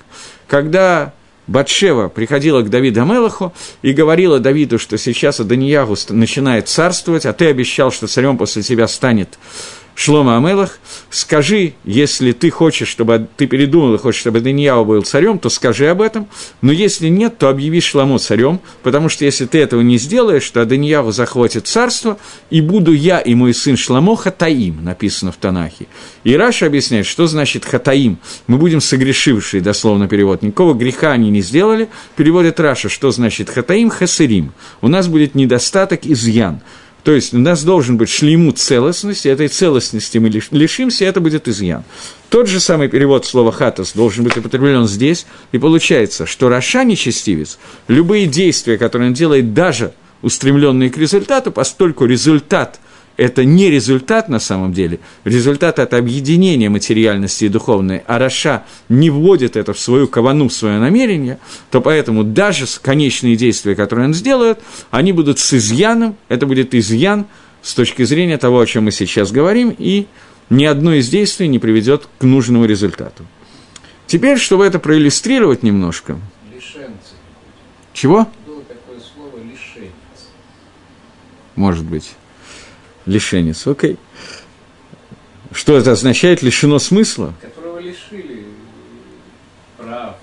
Когда 0.48 1.14
Батшева 1.46 2.08
приходила 2.08 2.62
к 2.62 2.70
Давиду 2.70 3.02
Амелаху 3.02 3.52
и 3.82 3.92
говорила 3.92 4.40
Давиду, 4.40 4.78
что 4.78 4.96
сейчас 4.96 5.40
Аданьягу 5.40 5.96
начинает 6.08 6.68
царствовать, 6.68 7.26
а 7.26 7.32
ты 7.32 7.46
обещал, 7.46 7.92
что 7.92 8.06
царем 8.06 8.38
после 8.38 8.62
тебя 8.62 8.88
станет 8.88 9.38
Шлома 9.94 10.36
Амелах, 10.36 10.80
скажи, 11.08 11.74
если 11.84 12.32
ты 12.32 12.50
хочешь, 12.50 12.88
чтобы 12.88 13.28
ты 13.36 13.46
передумал 13.46 13.94
и 13.94 13.98
хочешь, 13.98 14.20
чтобы 14.20 14.40
Данияу 14.40 14.84
был 14.84 15.02
царем, 15.02 15.38
то 15.38 15.48
скажи 15.48 15.86
об 15.86 16.02
этом, 16.02 16.26
но 16.62 16.72
если 16.72 17.08
нет, 17.08 17.38
то 17.38 17.48
объяви 17.48 17.80
Шломо 17.80 18.18
царем, 18.18 18.60
потому 18.82 19.08
что 19.08 19.24
если 19.24 19.46
ты 19.46 19.58
этого 19.58 19.82
не 19.82 19.98
сделаешь, 19.98 20.48
то 20.50 20.64
Адонияу 20.64 21.12
захватит 21.12 21.68
царство, 21.68 22.18
и 22.50 22.60
буду 22.60 22.92
я 22.92 23.20
и 23.20 23.34
мой 23.34 23.54
сын 23.54 23.76
Шломо 23.76 24.16
חטאים, 24.16 24.82
написано 24.82 25.30
в 25.30 25.36
Танахе. 25.36 25.86
И 26.24 26.36
Раши 26.36 26.66
объясняет, 26.66 27.06
что 27.06 27.28
значит 27.28 27.64
חטאים, 27.64 28.18
мы 28.48 28.58
будем 28.58 28.80
согрешившие, 28.80 29.60
дословно 29.60 30.08
перевод, 30.08 30.42
никакого 30.42 30.74
греха 30.74 31.12
они 31.12 31.30
не 31.30 31.40
сделали, 31.40 31.88
переводит 32.16 32.58
Раши, 32.58 32.88
что 32.88 33.12
значит 33.12 33.48
חטאים, 33.48 33.90
חסרים, 33.90 34.54
у 34.80 34.88
нас 34.88 35.06
будет 35.06 35.36
недостаток, 35.36 36.00
изъян, 36.04 36.62
то 37.04 37.12
есть 37.12 37.34
у 37.34 37.38
нас 37.38 37.62
должен 37.62 37.98
быть 37.98 38.08
שלמות 38.08 38.52
целостности, 38.52 39.28
этой 39.28 39.48
целостности 39.48 40.16
мы 40.16 40.30
лишимся, 40.30 41.04
и 41.04 41.06
это 41.06 41.20
будет 41.20 41.46
изъян. 41.46 41.84
Тот 42.30 42.48
же 42.48 42.60
самый 42.60 42.88
перевод 42.88 43.26
слова 43.26 43.52
«хатас» 43.52 43.92
должен 43.92 44.24
быть 44.24 44.36
употреблен 44.38 44.88
здесь, 44.88 45.26
и 45.52 45.58
получается, 45.58 46.24
что 46.24 46.48
רשע 46.48 46.82
нечестивец, 46.82 47.58
любые 47.88 48.26
действия, 48.26 48.78
которые 48.78 49.08
он 49.08 49.14
делает, 49.14 49.52
даже 49.52 49.92
устремленные 50.22 50.88
к 50.88 50.96
результату, 50.96 51.52
поскольку 51.52 52.06
результат 52.06 52.80
это 53.16 53.44
не 53.44 53.70
результат 53.70 54.28
на 54.28 54.38
самом 54.40 54.72
деле, 54.72 54.98
результат– 55.24 55.78
это 55.80 55.96
объединение 55.96 56.68
материальности 56.68 57.44
и 57.44 57.48
духовной, 57.48 58.02
а 58.06 58.18
רשע 58.18 58.64
не 58.88 59.10
вводит 59.10 59.56
это 59.56 59.72
в 59.72 59.78
свою 59.78 60.08
кавану, 60.08 60.48
в 60.48 60.52
свое 60.52 60.78
намерение, 60.78 61.38
то 61.70 61.80
поэтому 61.80 62.24
даже 62.24 62.66
конечные 62.82 63.36
действия, 63.36 63.74
которые 63.74 64.06
он 64.08 64.14
сделает, 64.14 64.58
они 64.90 65.12
будут 65.12 65.38
с 65.38 65.54
изъяном, 65.54 66.16
это 66.28 66.46
будет 66.46 66.74
изъян 66.74 67.26
с 67.62 67.74
точки 67.74 68.02
зрения 68.02 68.38
того, 68.38 68.60
о 68.60 68.66
чем 68.66 68.84
мы 68.84 68.90
сейчас 68.90 69.30
говорим, 69.30 69.74
и 69.76 70.06
ни 70.50 70.64
одно 70.64 70.94
из 70.94 71.08
действий 71.08 71.48
не 71.48 71.58
приведет 71.58 72.08
к 72.18 72.24
нужному 72.24 72.64
результату. 72.64 73.24
Теперь, 74.06 74.38
чтобы 74.38 74.66
это 74.66 74.78
проиллюстрировать 74.78 75.62
немножко. 75.62 76.18
Лишенцы. 76.54 77.14
Чего? 77.94 78.28
Было 78.46 78.62
такое 78.62 78.98
слово 79.00 79.38
лишенец. 79.42 79.92
Может 81.56 81.84
быть 81.84 82.12
лишенец, 83.06 83.66
окей. 83.66 83.96
Что 85.52 85.76
это 85.76 85.92
означает? 85.92 86.42
Лишено 86.42 86.78
смысла? 86.78 87.34
Которого 87.40 87.78
лишили 87.78 88.46
прав. 89.76 90.16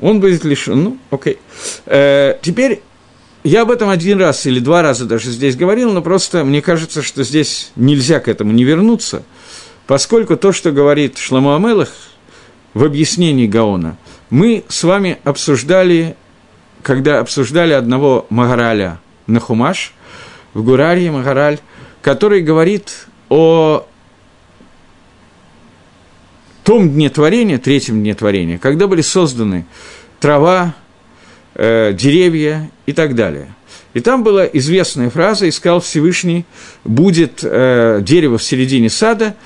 Он 0.00 0.20
будет 0.20 0.44
лишен, 0.44 0.84
ну, 0.84 0.98
окей. 1.10 1.38
Э, 1.86 2.38
теперь 2.40 2.82
я 3.42 3.62
об 3.62 3.70
этом 3.70 3.88
один 3.88 4.20
раз 4.20 4.46
или 4.46 4.60
два 4.60 4.82
раза 4.82 5.06
даже 5.06 5.30
здесь 5.30 5.56
говорил, 5.56 5.92
но 5.92 6.02
просто 6.02 6.44
мне 6.44 6.62
кажется, 6.62 7.02
что 7.02 7.24
здесь 7.24 7.72
нельзя 7.74 8.20
к 8.20 8.28
этому 8.28 8.52
не 8.52 8.62
вернуться, 8.62 9.24
поскольку 9.86 10.36
то, 10.36 10.52
что 10.52 10.70
говорит 10.70 11.18
Шламу 11.18 11.54
Амелах 11.54 11.90
в 12.74 12.84
объяснении 12.84 13.48
Гаона, 13.48 13.96
мы 14.30 14.62
с 14.68 14.84
вами 14.84 15.18
обсуждали, 15.24 16.14
когда 16.82 17.18
обсуждали 17.18 17.72
одного 17.72 18.26
Магараля 18.30 19.00
на 19.26 19.40
Хумаш– 19.40 19.94
в 20.58 20.64
Гурарье 20.64 21.12
Магараль, 21.12 21.60
который 22.02 22.40
говорит 22.40 23.06
о 23.28 23.86
том 26.64 26.90
дне 26.90 27.10
творения, 27.10 27.58
третьем 27.58 28.00
дне 28.00 28.12
творения, 28.14 28.58
когда 28.58 28.88
были 28.88 29.00
созданы 29.00 29.66
трава, 30.18 30.74
э, 31.54 31.92
деревья 31.92 32.72
и 32.86 32.92
так 32.92 33.14
далее. 33.14 33.54
И 33.94 34.00
там 34.00 34.24
была 34.24 34.46
известная 34.46 35.10
фраза, 35.10 35.48
искал 35.48 35.80
Всевышний, 35.80 36.44
будет 36.82 37.40
э, 37.44 38.00
дерево 38.02 38.36
в 38.38 38.42
середине 38.42 38.90
сада, 38.90 39.36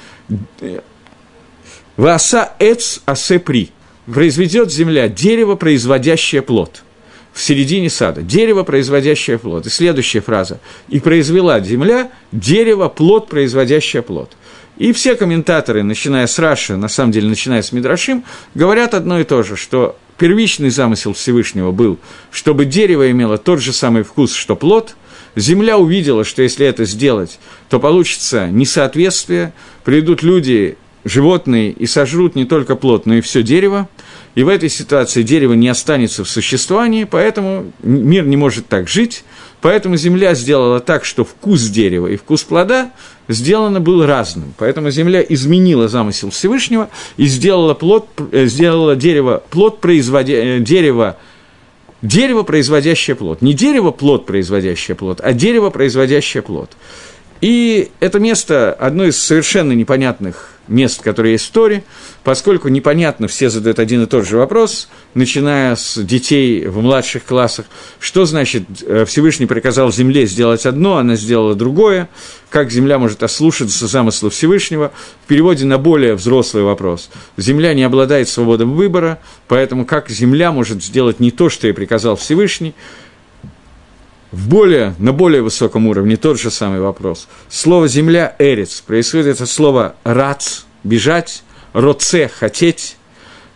«Васа 1.98 2.55
эц 2.59 3.01
асе 3.05 3.38
при»– 3.38 3.70
произведет 4.07 4.72
земля 4.72 5.11
дерево, 5.11 5.57
производящее 5.57 6.40
плод– 6.40 6.85
в 7.32 7.40
середине 7.40 7.90
сада. 7.90 8.22
Дерево, 8.22 8.62
производящее 8.62 9.38
плод. 9.38 9.66
И 9.66 9.70
следующая 9.70 10.20
фраза. 10.20 10.60
«И 10.88 11.00
произвела 11.00 11.60
земля 11.60 12.10
дерево, 12.30 12.88
плод, 12.88 13.28
производящее 13.28 14.02
плод». 14.02 14.32
И 14.78 14.92
все 14.92 15.16
комментаторы, 15.16 15.82
начиная 15.82 16.26
с 16.26 16.38
Раши, 16.38 16.76
на 16.76 16.88
самом 16.88 17.12
деле, 17.12 17.28
начиная 17.28 17.62
с 17.62 17.72
Мидрашим, 17.72 18.24
говорят 18.54 18.94
одно 18.94 19.20
и 19.20 19.24
то 19.24 19.42
же, 19.42 19.56
что 19.56 19.96
первичный 20.18 20.70
замысел 20.70 21.12
Всевышнего 21.12 21.72
был, 21.72 21.98
чтобы 22.30 22.64
дерево 22.64 23.10
имело 23.10 23.38
тот 23.38 23.60
же 23.60 23.72
самый 23.72 24.02
вкус, 24.02 24.34
что 24.34 24.56
плод, 24.56 24.96
земля 25.36 25.78
увидела, 25.78 26.24
что 26.24 26.42
если 26.42 26.66
это 26.66 26.84
сделать, 26.84 27.38
то 27.68 27.80
получится 27.80 28.48
несоответствие, 28.48 29.52
придут 29.84 30.22
люди, 30.22 30.76
животные, 31.04 31.70
и 31.70 31.86
сожрут 31.86 32.34
не 32.34 32.44
только 32.44 32.76
плод, 32.76 33.06
но 33.06 33.14
и 33.14 33.20
все 33.20 33.42
дерево, 33.42 33.88
и 34.34 34.42
в 34.44 34.48
этой 34.48 34.70
ситуации 34.70 35.22
дерево 35.22 35.52
не 35.52 35.68
останется 35.68 36.24
в 36.24 36.28
существовании, 36.28 37.04
поэтому 37.04 37.72
мир 37.82 38.24
не 38.24 38.36
может 38.36 38.66
так 38.66 38.88
жить, 38.88 39.24
поэтому 39.60 39.96
Земля 39.96 40.34
сделала 40.34 40.80
так, 40.80 41.04
что 41.04 41.24
вкус 41.24 41.62
дерева 41.68 42.06
и 42.06 42.16
вкус 42.16 42.42
плода 42.42 42.92
сделано 43.28 43.80
был 43.80 44.06
разным. 44.06 44.54
Поэтому 44.56 44.90
Земля 44.90 45.20
изменила 45.20 45.88
замысел 45.88 46.30
Всевышнего 46.30 46.88
и 47.18 47.26
сделала, 47.26 47.74
плод, 47.74 48.08
э, 48.32 48.46
сделала 48.46 48.96
дерево, 48.96 49.42
плод 49.50 49.80
производя, 49.80 50.34
э, 50.34 50.60
дерево, 50.60 51.18
дерево, 52.00 52.42
производящее 52.42 53.16
плод. 53.16 53.42
Не 53.42 53.52
дерево, 53.52 53.90
плод, 53.90 54.24
производящее 54.24 54.94
плод, 54.94 55.20
а 55.22 55.34
дерево, 55.34 55.68
производящее 55.68 56.42
плод. 56.42 56.70
И 57.42 57.90
это 58.00 58.18
место 58.18 58.72
одно 58.72 59.04
из 59.04 59.20
совершенно 59.20 59.72
непонятных 59.72 60.51
мест, 60.68 61.03
которые 61.03 61.33
есть 61.33 61.46
в 61.46 61.51
Торе, 61.51 61.85
поскольку 62.25 62.68
непонятно, 62.68 63.29
все 63.29 63.51
задают 63.51 63.79
один 63.79 64.03
и 64.03 64.07
тот 64.07 64.27
же 64.27 64.37
вопрос, 64.38 64.88
начиная 65.14 65.77
с 65.77 66.03
детей 66.03 66.66
в 66.66 66.81
младших 66.81 67.25
классах, 67.25 67.66
что 67.98 68.25
значит 68.25 68.64
э, 68.83 69.05
Всевышний 69.05 69.46
приказал 69.46 69.92
земле 69.92 70.27
сделать 70.27 70.66
одно, 70.66 70.96
она 70.96 71.16
сделала 71.16 71.55
другое, 71.55 72.09
как 72.51 72.70
земля 72.70 72.98
может 72.98 73.22
ослушаться 73.22 73.87
замысла 73.87 74.31
Всевышнего, 74.31 74.92
в 75.25 75.27
переводе 75.27 75.64
на 75.64 75.79
более 75.79 76.14
взрослый 76.14 76.62
вопрос. 76.62 77.11
Земля 77.37 77.75
не 77.75 77.83
обладает 77.83 78.29
свободой 78.29 78.66
выбора, 78.66 79.18
поэтому 79.48 79.85
как 79.85 80.09
земля 80.11 80.53
может 80.53 80.83
сделать 80.83 81.20
не 81.20 81.31
то, 81.31 81.48
что 81.48 81.66
ей 81.66 81.72
приказал 81.72 82.16
Всевышний, 82.16 82.75
в 84.32 84.48
более, 84.48 84.94
на 84.98 85.12
более 85.12 85.42
высоком 85.42 85.86
уровне 85.86 86.16
тот 86.16 86.40
же 86.40 86.50
самый 86.50 86.80
вопрос. 86.80 87.28
Слово 87.48 87.86
«земля»– 87.86 88.34
«эрец» 88.38 88.80
происходит 88.80 89.40
от 89.40 89.48
слова 89.48 89.94
«рац»– 90.04 90.62
«бежать», 90.84 91.44
«роце»– 91.74 92.28
«хотеть». 92.34 92.96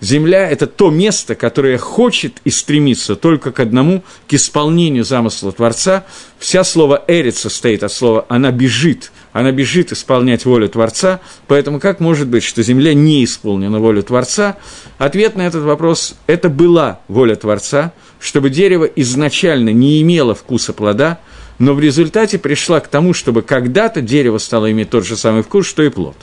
Земля– 0.00 0.48
это 0.50 0.66
то 0.66 0.90
место, 0.90 1.34
которое 1.34 1.78
хочет 1.78 2.40
и 2.44 2.50
стремится 2.50 3.16
только 3.16 3.50
к 3.50 3.60
одному, 3.60 4.04
к 4.28 4.34
исполнению 4.34 5.04
замысла 5.04 5.52
Творца. 5.52 6.04
Вся 6.38 6.64
слово 6.64 7.02
«эрец» 7.08 7.38
состоит 7.38 7.82
от 7.82 7.92
слова 7.92 8.26
«она 8.28 8.50
бежит», 8.50 9.10
она 9.32 9.52
бежит 9.52 9.92
исполнять 9.92 10.44
волю 10.44 10.68
Творца, 10.68 11.20
поэтому 11.46 11.80
как 11.80 12.00
может 12.00 12.28
быть, 12.28 12.42
что 12.42 12.62
земля 12.62 12.94
не 12.94 13.24
исполнена 13.24 13.78
волю 13.80 14.02
Творца? 14.02 14.56
Ответ 14.98 15.36
на 15.36 15.42
этот 15.42 15.62
вопрос– 15.62 16.16
это 16.26 16.48
была 16.48 17.00
воля 17.08 17.36
Творца– 17.36 17.92
чтобы 18.20 18.50
дерево 18.50 18.84
изначально 18.84 19.70
не 19.70 20.00
имело 20.02 20.34
вкуса 20.34 20.72
плода, 20.72 21.20
но 21.58 21.74
в 21.74 21.80
результате 21.80 22.38
пришла 22.38 22.80
к 22.80 22.88
тому, 22.88 23.14
чтобы 23.14 23.42
когда-то 23.42 24.00
дерево 24.00 24.38
стало 24.38 24.70
иметь 24.72 24.90
тот 24.90 25.06
же 25.06 25.16
самый 25.16 25.42
вкус, 25.42 25.66
что 25.66 25.82
и 25.82 25.88
плод. 25.88 26.16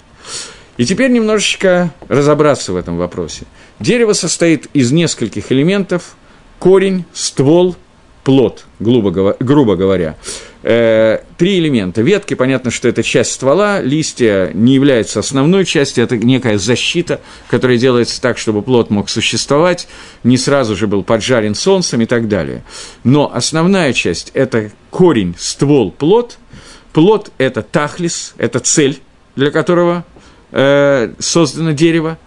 И 0.77 0.86
теперь 0.86 1.12
немножечко 1.12 1.93
разобраться 2.07 2.73
в 2.73 2.75
этом 2.75 2.97
вопросе. 2.97 3.45
Дерево 3.84 4.13
состоит 4.13 4.67
из 4.74 4.93
нескольких 4.93 5.52
элементов– 5.52 6.15
корень, 6.60 7.04
ствол, 7.12 7.76
плод, 8.24 8.63
грубо, 8.80 9.12
говоря. 9.12 10.15
Э, 10.62 11.19
три 11.38 11.60
элемента. 11.60 12.02
Ветки, 12.02 12.34
понятно, 12.34 12.72
что 12.72 12.88
это 12.88 13.04
часть 13.04 13.34
ствола, 13.34 13.82
листья 13.82 14.52
не 14.54 14.75
являются 14.75 15.19
основной 15.19 15.65
частью, 15.65 16.06
это 16.06 16.15
некая 16.15 16.58
защита, 16.58 17.19
которая 17.50 17.77
делается 17.77 18.21
так, 18.21 18.38
чтобы 18.38 18.62
плод 18.62 18.90
мог 18.90 19.10
существовать, 19.10 19.90
не 20.23 20.38
сразу 20.38 20.77
же 20.77 20.88
был 20.88 21.04
поджарен 21.04 21.54
солнцем 21.54 22.00
и 22.00 22.06
так 22.06 22.29
далее. 22.29 22.63
Но 23.04 23.36
основная 23.36 23.92
часть– 23.92 24.31
это 24.34 24.71
корень, 24.92 25.36
ствол, 25.38 25.92
плод. 25.92 26.38
Плод– 26.94 27.34
это 27.38 27.62
тахлис, 27.62 28.34
это 28.38 28.62
цель, 28.62 29.02
для 29.36 29.52
которого 29.52 30.06
э, 30.54 31.12
создано 31.19 31.73
дерево. 31.73 32.17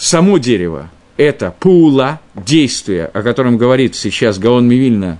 Само 0.00 0.38
дерево– 0.38 0.88
это 1.18 1.54
паула, 1.60 2.20
действие, 2.34 3.04
о 3.04 3.20
котором 3.20 3.58
говорит 3.58 3.94
сейчас 3.94 4.38
Гаон 4.38 4.66
Мивильна, 4.66 5.18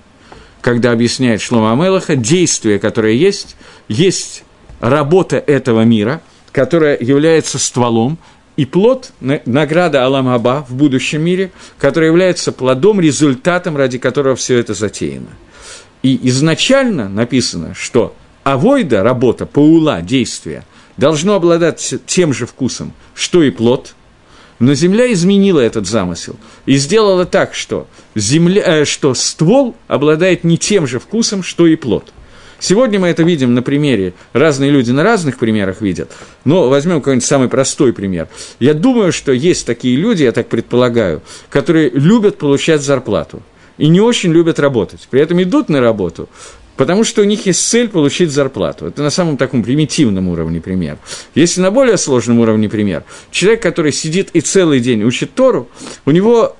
когда 0.62 0.92
объясняет 0.92 1.42
Шлома 1.42 1.72
Амелаха, 1.72 2.16
действие, 2.16 2.78
которое 2.78 3.12
есть, 3.12 3.56
есть 3.88 4.42
работа 4.80 5.36
этого 5.36 5.82
мира, 5.82 6.22
которая 6.50 6.96
является 6.98 7.58
стволом, 7.58 8.16
и 8.56 8.64
плод, 8.64 9.12
награда 9.20 10.02
Алам 10.02 10.28
Аба 10.28 10.64
в 10.66 10.74
будущем 10.74 11.20
мире, 11.20 11.50
который 11.78 12.06
является 12.06 12.50
плодом, 12.50 13.02
результатом, 13.02 13.76
ради 13.76 13.98
которого 13.98 14.34
все 14.34 14.56
это 14.56 14.72
затеяно. 14.72 15.28
И 16.02 16.18
изначально 16.30 17.10
написано, 17.10 17.74
что 17.74 18.14
авойда, 18.44 19.02
работа, 19.02 19.44
паула, 19.44 20.00
действие, 20.00 20.64
должно 20.96 21.34
обладать 21.34 21.96
тем 22.06 22.32
же 22.32 22.46
вкусом, 22.46 22.94
что 23.14 23.42
и 23.42 23.50
плод, 23.50 23.94
но 24.60 24.74
земля 24.74 25.12
изменила 25.12 25.58
этот 25.58 25.88
замысел 25.88 26.36
и 26.66 26.76
сделала 26.76 27.26
так, 27.26 27.54
что, 27.54 27.88
земля, 28.14 28.62
э, 28.64 28.84
что 28.84 29.14
ствол 29.14 29.74
обладает 29.88 30.44
не 30.44 30.56
тем 30.56 30.86
же 30.86 31.00
вкусом, 31.00 31.42
что 31.42 31.66
и 31.66 31.74
плод– 31.74 32.12
Сегодня 32.60 33.00
мы 33.00 33.08
это 33.08 33.22
видим 33.22 33.54
на 33.54 33.62
примере, 33.62 34.12
разные 34.34 34.70
люди 34.70 34.90
на 34.90 35.02
разных 35.02 35.38
примерах 35.38 35.80
видят, 35.80 36.12
но 36.44 36.68
возьмем 36.68 37.00
какой-нибудь 37.00 37.26
самый 37.26 37.48
простой 37.48 37.94
пример. 37.94 38.28
Я 38.58 38.74
думаю, 38.74 39.12
что 39.12 39.32
есть 39.32 39.66
такие 39.66 39.96
люди, 39.96 40.24
я 40.24 40.32
так 40.32 40.48
предполагаю, 40.48 41.22
которые 41.48 41.88
любят 41.88 42.36
получать 42.36 42.82
зарплату 42.82 43.42
и 43.78 43.88
не 43.88 44.02
очень 44.02 44.30
любят 44.30 44.60
работать. 44.60 45.08
При 45.10 45.22
этом 45.22 45.42
идут 45.42 45.70
на 45.70 45.80
работу, 45.80 46.28
потому 46.76 47.04
что 47.04 47.22
у 47.22 47.24
них 47.24 47.46
есть 47.46 47.68
цель 47.68 47.88
получить 47.88 48.30
зарплату. 48.30 48.86
Это 48.86 49.02
на 49.02 49.10
самом 49.10 49.36
таком 49.36 49.62
примитивном 49.62 50.28
уровне 50.28 50.60
пример. 50.60 50.98
Если 51.34 51.60
на 51.60 51.70
более 51.70 51.96
сложном 51.96 52.40
уровне 52.40 52.68
пример, 52.68 53.04
человек, 53.30 53.62
который 53.62 53.92
сидит 53.92 54.30
и 54.32 54.40
целый 54.40 54.80
день 54.80 55.02
учит 55.02 55.34
Тору, 55.34 55.68
у 56.06 56.10
него 56.10 56.56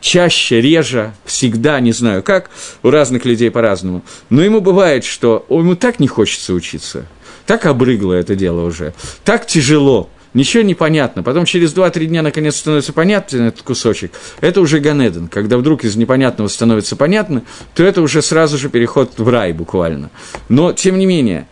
чаще, 0.00 0.60
реже, 0.60 1.14
всегда, 1.24 1.80
не 1.80 1.92
знаю 1.92 2.22
как, 2.22 2.50
у 2.82 2.90
разных 2.90 3.24
людей 3.24 3.50
по-разному. 3.50 4.02
Но 4.30 4.42
ему 4.42 4.60
бывает, 4.60 5.04
что 5.04 5.44
ему 5.48 5.76
так 5.76 5.98
не 5.98 6.08
хочется 6.08 6.52
учиться, 6.52 7.06
так 7.46 7.66
обрыгло 7.66 8.12
это 8.12 8.34
дело 8.34 8.62
уже, 8.64 8.94
так 9.24 9.46
тяжело, 9.46 10.10
ничего 10.34 10.62
не 10.62 10.74
понятно. 10.74 11.22
Потом 11.22 11.44
через 11.44 11.74
2-3 11.74 12.06
дня 12.06 12.22
наконец 12.22 12.56
становится 12.56 12.92
понятен 12.92 13.42
этот 13.42 13.62
кусочек. 13.62 14.12
Это 14.40 14.60
уже 14.60 14.80
Ганеден. 14.80 15.28
Когда 15.28 15.58
вдруг 15.58 15.84
из 15.84 15.96
непонятного 15.96 16.48
становится 16.48 16.96
понятно, 16.96 17.42
то 17.74 17.82
это 17.84 18.02
уже 18.02 18.22
сразу 18.22 18.58
же 18.58 18.68
переход 18.68 19.12
в 19.18 19.28
рай 19.28 19.52
буквально. 19.52 20.10
Но, 20.48 20.72
тем 20.72 20.98
не 20.98 21.06
менее, 21.06 21.46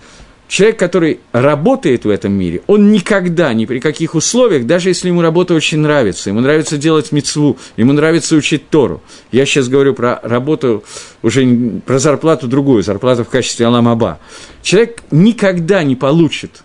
Человек, 0.48 0.78
который 0.78 1.20
работает 1.32 2.04
в 2.04 2.08
этом 2.08 2.32
мире, 2.32 2.62
он 2.68 2.92
никогда, 2.92 3.52
ни 3.52 3.66
при 3.66 3.80
каких 3.80 4.14
условиях, 4.14 4.64
даже 4.64 4.90
если 4.90 5.08
ему 5.08 5.20
работа 5.20 5.54
очень 5.54 5.78
нравится, 5.78 6.30
ему 6.30 6.40
нравится 6.40 6.78
делать 6.78 7.10
мецву, 7.10 7.58
ему 7.76 7.92
нравится 7.92 8.36
учить 8.36 8.68
Тору. 8.70 9.02
Я 9.32 9.44
сейчас 9.44 9.68
говорю 9.68 9.94
про 9.94 10.20
работу, 10.22 10.84
уже 11.22 11.80
про 11.84 11.98
зарплату 11.98 12.46
другую, 12.46 12.84
зарплату 12.84 13.24
в 13.24 13.28
качестве 13.28 13.66
Аламаба. 13.66 14.20
Человек 14.62 15.02
никогда 15.10 15.82
не 15.82 15.96
получит 15.96 16.62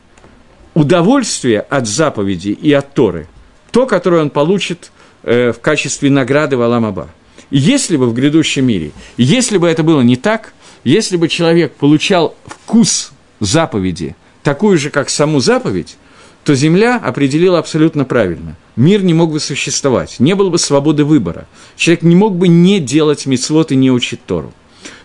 удовольствие 0.73 1.61
от 1.61 1.87
заповеди 1.87 2.49
и 2.49 2.71
от 2.71 2.93
Торы, 2.93 3.27
то, 3.71 3.85
которое 3.85 4.21
он 4.21 4.29
получит 4.29 4.91
э, 5.23 5.51
в 5.51 5.59
качестве 5.59 6.09
награды 6.09 6.57
в 6.57 6.61
Аламаба. 6.61 7.09
И 7.49 7.57
если 7.57 7.97
бы 7.97 8.07
в 8.07 8.13
грядущем 8.13 8.65
мире, 8.65 8.91
если 9.17 9.57
бы 9.57 9.67
это 9.67 9.83
было 9.83 10.01
не 10.01 10.15
так, 10.15 10.53
если 10.83 11.17
бы 11.17 11.27
человек 11.27 11.73
получал 11.73 12.35
вкус 12.45 13.11
заповеди, 13.39 14.15
такую 14.43 14.77
же, 14.77 14.89
как 14.89 15.09
саму 15.09 15.39
заповедь, 15.39 15.97
то 16.43 16.55
Земля 16.55 16.97
определила 16.97 17.59
абсолютно 17.59 18.03
правильно. 18.03 18.55
Мир 18.75 19.03
не 19.03 19.13
мог 19.13 19.31
бы 19.31 19.39
существовать, 19.39 20.19
не 20.19 20.33
было 20.33 20.49
бы 20.49 20.57
свободы 20.57 21.03
выбора. 21.03 21.45
Человек 21.75 22.01
не 22.03 22.15
мог 22.15 22.35
бы 22.35 22.47
не 22.47 22.79
делать 22.79 23.25
мицвод 23.25 23.71
и 23.71 23.75
не 23.75 23.91
учить 23.91 24.25
Тору. 24.25 24.53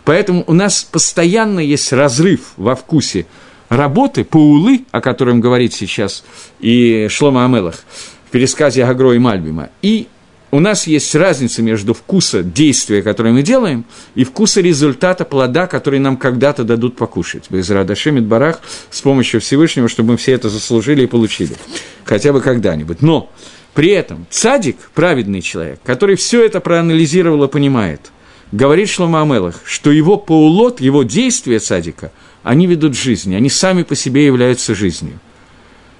Поэтому 0.05 0.45
у 0.47 0.55
нас 0.55 0.85
постоянно 0.85 1.61
есть 1.61 1.93
разрыв 1.93 2.53
во 2.57 2.75
вкусе 2.75 3.27
работы, 3.69 4.25
паулы, 4.25 4.85
о 4.91 5.01
котором 5.01 5.41
говорит 5.41 5.75
сейчас 5.75 6.25
и 6.61 7.09
Шлома 7.11 7.45
Амелах 7.45 7.85
в 8.27 8.31
пересказе 8.31 8.85
Агро 8.85 9.13
и 9.13 9.19
Мальбима, 9.19 9.71
и 9.83 10.09
у 10.53 10.61
нас 10.61 10.87
есть 10.87 11.15
разница 11.15 11.61
между 11.61 11.93
вкуса 11.93 12.43
действия, 12.43 13.03
которое 13.03 13.33
мы 13.33 13.43
делаем, 13.43 13.85
и 14.15 14.25
вкуса 14.25 14.61
результата 14.61 15.25
плода, 15.25 15.67
который 15.67 15.99
нам 15.99 16.17
когда-то 16.17 16.65
дадут 16.65 16.97
покушать. 16.97 17.47
Без 17.51 17.69
Радашемит 17.69 18.25
Барах 18.25 18.61
с 18.91 19.01
помощью 19.01 19.41
Всевышнего, 19.41 19.89
чтобы 19.89 20.13
мы 20.13 20.17
все 20.17 20.33
это 20.33 20.49
заслужили 20.49 21.03
и 21.03 21.07
получили. 21.07 21.57
Хотя 22.05 22.33
бы 22.33 22.41
когда-нибудь. 22.41 23.03
Но 23.03 23.31
при 23.75 23.91
этом 23.91 24.27
цадик, 24.31 24.77
праведный 24.95 25.43
человек, 25.43 25.81
который 25.85 26.17
все 26.17 26.47
это 26.47 26.61
проанализировал 26.61 27.45
и 27.45 27.49
понимает, 27.49 28.13
говорит 28.53 28.89
Шлома 28.89 29.23
Амелах, 29.23 29.61
что 29.65 29.91
его 29.91 30.17
поулот, 30.17 30.81
его 30.81 31.03
действия 31.03 31.59
цадика, 31.59 32.13
они 32.43 32.67
ведут 32.67 32.97
жизнь, 32.97 33.35
они 33.35 33.51
сами 33.51 33.83
по 33.83 33.95
себе 33.95 34.27
являются 34.27 34.75
жизнью. 34.75 35.19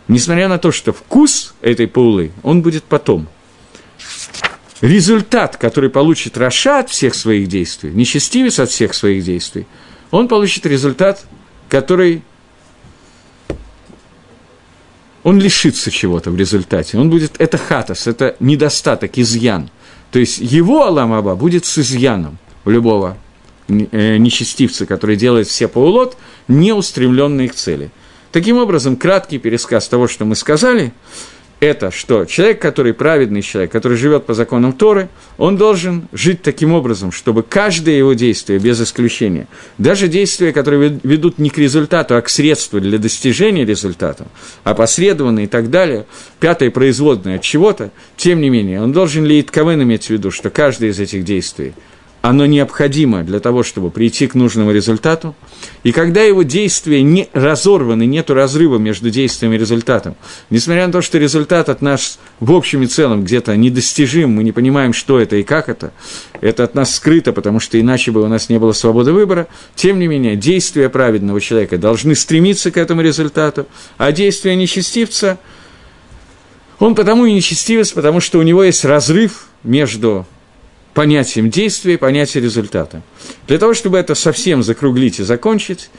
Несмотря 0.09 0.49
на 0.49 0.59
то, 0.59 0.71
что 0.71 0.93
вкус 0.93 1.55
этой 1.61 1.89
паулы, 1.89 2.33
он 2.43 2.63
будет 2.63 2.85
потом– 2.85 3.29
результат, 4.81 5.57
который 5.57 5.91
получит 5.91 6.37
Раша 6.37 6.81
от 6.81 6.91
всех 6.91 7.15
своих 7.15 7.49
действий, 7.49 7.91
нечестивец 7.91 8.59
от 8.59 8.71
всех 8.71 8.95
своих 8.95 9.25
действий, 9.25 9.67
он 10.11 10.29
получит 10.29 10.67
результат, 10.67 11.25
который 11.69 12.23
он 15.23 15.41
лишится 15.41 15.91
чего-то 15.91 16.31
в 16.31 16.37
результате. 16.37 16.99
Он 16.99 17.11
будет, 17.11 17.35
это 17.39 17.59
хатас, 17.59 18.07
это 18.07 18.37
недостаток, 18.39 19.19
изъян. 19.19 19.71
То 20.11 20.19
есть 20.19 20.39
его 20.39 20.85
Аламаба 20.85 21.35
будет 21.35 21.65
с 21.67 21.79
изъяном 21.79 22.39
у 22.65 22.71
любого 22.71 23.17
э, 23.69 24.17
нечестивца, 24.17 24.87
который 24.87 25.17
делает 25.17 25.49
все 25.49 25.69
поулот, 25.69 26.17
не 26.49 26.73
устремленные 26.73 27.49
к 27.49 27.55
цели. 27.55 27.91
Таким 28.33 28.59
образом, 28.59 28.97
краткий 28.97 29.39
пересказ 29.39 29.89
того, 29.89 30.09
что 30.09 30.25
мы 30.25 30.37
сказали– 30.37 30.93
это 31.61 31.91
что? 31.91 32.27
Человек, 32.27 32.61
который 32.61 32.93
праведный 32.93 33.41
человек, 33.41 33.73
который 33.73 33.97
живет 33.97 34.27
по 34.27 34.35
законам 34.35 34.75
Торы, 34.75 35.09
он 35.39 35.57
должен 35.57 36.09
жить 36.13 36.43
таким 36.43 36.73
образом, 36.73 37.13
чтобы 37.13 37.43
каждое 37.43 37.97
его 37.97 38.13
действие, 38.13 38.59
без 38.59 38.81
исключения, 38.81 39.47
даже 39.79 40.09
действия, 40.09 40.53
которые 40.53 41.01
ведут 41.03 41.39
не 41.39 41.49
к 41.49 41.57
результату, 41.57 42.17
а 42.17 42.21
к 42.21 42.29
средству 42.29 42.81
для 42.81 42.99
достижения 42.99 43.65
результата, 43.65 44.27
опосредованно 44.65 45.45
и 45.45 45.47
так 45.47 45.71
далее, 45.71 46.05
пятое 46.41 46.71
производное 46.71 47.37
от 47.37 47.43
чего-то, 47.43 47.91
тем 48.17 48.41
не 48.41 48.51
менее, 48.51 48.83
он 48.83 48.93
должен 48.93 49.25
ли 49.25 49.41
Итковен 49.41 49.83
иметь 49.83 50.07
в 50.07 50.11
виду, 50.11 50.31
что 50.31 50.51
каждое 50.51 50.91
из 50.91 51.01
этих 51.01 51.25
действий– 51.25 51.73
оно 52.29 52.45
необходимо 52.45 53.23
для 53.23 53.39
того, 53.39 53.63
чтобы 53.63 53.93
прийти 53.93 54.27
к 54.27 54.35
нужному 54.35 54.73
результату, 54.73 55.37
и 55.85 55.93
когда 55.93 56.23
его 56.23 56.43
действия 56.43 57.01
не 57.01 57.29
разорваны, 57.33 58.05
нет 58.05 58.31
разрыва 58.31 58.79
между 58.79 59.11
действием 59.11 59.53
и 59.53 59.59
результатом, 59.59 60.17
несмотря 60.51 60.89
на 60.89 60.93
то, 60.93 61.03
что 61.03 61.19
результат 61.19 61.69
от 61.69 61.83
нас 61.83 62.19
в 62.41 62.51
общем 62.51 62.83
и 62.83 62.87
целом 62.87 63.23
где-то 63.23 63.57
недостижим, 63.57 64.31
мы 64.31 64.43
не 64.43 64.51
понимаем, 64.51 64.93
что 64.93 65.21
это 65.21 65.37
и 65.37 65.45
как 65.45 65.69
это, 65.69 65.93
это 66.41 66.65
от 66.65 66.75
нас 66.75 66.97
скрыто, 66.97 67.33
потому 67.33 67.61
что 67.61 67.81
иначе 67.81 68.11
бы 68.11 68.23
у 68.23 68.27
нас 68.27 68.49
не 68.49 68.59
было 68.59 68.73
свободы 68.73 69.13
выбора, 69.13 69.47
тем 69.77 70.01
не 70.01 70.09
менее, 70.09 70.35
действия 70.35 70.89
праведного 70.89 71.41
человека 71.41 71.79
должны 71.79 72.17
стремиться 72.17 72.73
к 72.73 72.77
этому 72.77 73.03
результату, 73.03 73.69
а 73.99 74.11
действия 74.11 74.57
нечестивца, 74.57 75.39
он 76.81 76.97
потому 76.97 77.25
и 77.27 77.33
нечестивец, 77.33 77.93
потому 77.93 78.19
что 78.19 78.41
у 78.41 78.43
него 78.43 78.65
есть 78.65 78.85
разрыв 78.85 79.47
между 79.63 80.27
понятием 80.97 81.51
действия 81.51 81.95
и 81.95 81.97
понятием 81.99 82.43
результата. 82.43 83.03
Для 83.47 83.59
того, 83.59 83.75
чтобы 83.75 83.99
это 83.99 84.15
совсем 84.15 84.63
закруглить 84.63 85.21
и 85.21 85.25
закончить, 85.25 85.91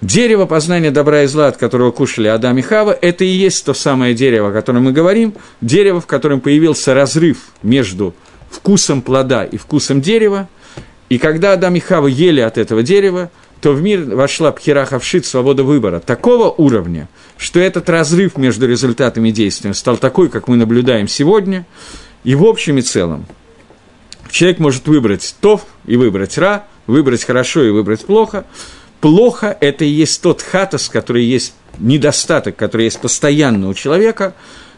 дерево 0.00 0.46
познания 0.46 0.92
добра 0.92 1.24
и 1.24 1.26
зла, 1.26 1.48
от 1.48 1.56
которого 1.56 1.90
кушали 1.90 2.28
Адам 2.28 2.56
и 2.58 2.62
Хава, 2.62 2.96
это 3.02 3.24
и 3.24 3.28
есть 3.28 3.64
то 3.64 3.74
самое 3.74 4.14
дерево, 4.14 4.50
о 4.50 4.52
котором 4.52 4.84
мы 4.84 4.92
говорим, 4.92 5.34
дерево, 5.60 6.00
в 6.00 6.06
котором 6.06 6.40
появился 6.40 6.94
разрыв 6.94 7.38
между 7.64 8.14
вкусом 8.48 9.02
плода 9.02 9.42
и 9.42 9.56
вкусом 9.56 10.00
дерева, 10.00 10.48
и 11.08 11.18
когда 11.18 11.54
Адам 11.54 11.74
и 11.74 11.80
Хава 11.80 12.06
ели 12.06 12.40
от 12.40 12.58
этого 12.58 12.84
дерева, 12.84 13.28
то 13.60 13.72
в 13.72 13.82
мир 13.82 14.04
вошла 14.04 14.52
пхерахавшит, 14.52 15.26
свобода 15.26 15.64
выбора, 15.64 15.98
такого 15.98 16.48
уровня, 16.48 17.08
что 17.36 17.58
этот 17.58 17.90
разрыв 17.90 18.36
между 18.36 18.68
результатами 18.68 19.30
и 19.30 19.32
действием 19.32 19.74
стал 19.74 19.96
такой, 19.96 20.28
как 20.28 20.46
мы 20.46 20.54
наблюдаем 20.54 21.08
сегодня, 21.08 21.66
и 22.22 22.36
в 22.36 22.44
общем 22.44 22.78
и 22.78 22.82
целом 22.82 23.26
Человек 24.30 24.58
может 24.58 24.86
выбрать 24.86 25.34
тов 25.40 25.66
и 25.86 25.96
выбрать 25.96 26.38
ра, 26.38 26.66
выбрать 26.86 27.24
хорошо 27.24 27.64
и 27.64 27.70
выбрать 27.70 28.04
плохо. 28.04 28.44
Плохо– 29.00 29.56
это 29.60 29.84
и 29.84 29.88
есть 29.88 30.20
тот 30.22 30.42
хатас, 30.42 30.88
который 30.88 31.24
есть 31.24 31.54
недостаток, 31.78 32.56
который 32.56 32.84
есть 32.84 33.00
постоянно 33.00 33.68
у 33.68 33.74
человека, 33.74 34.34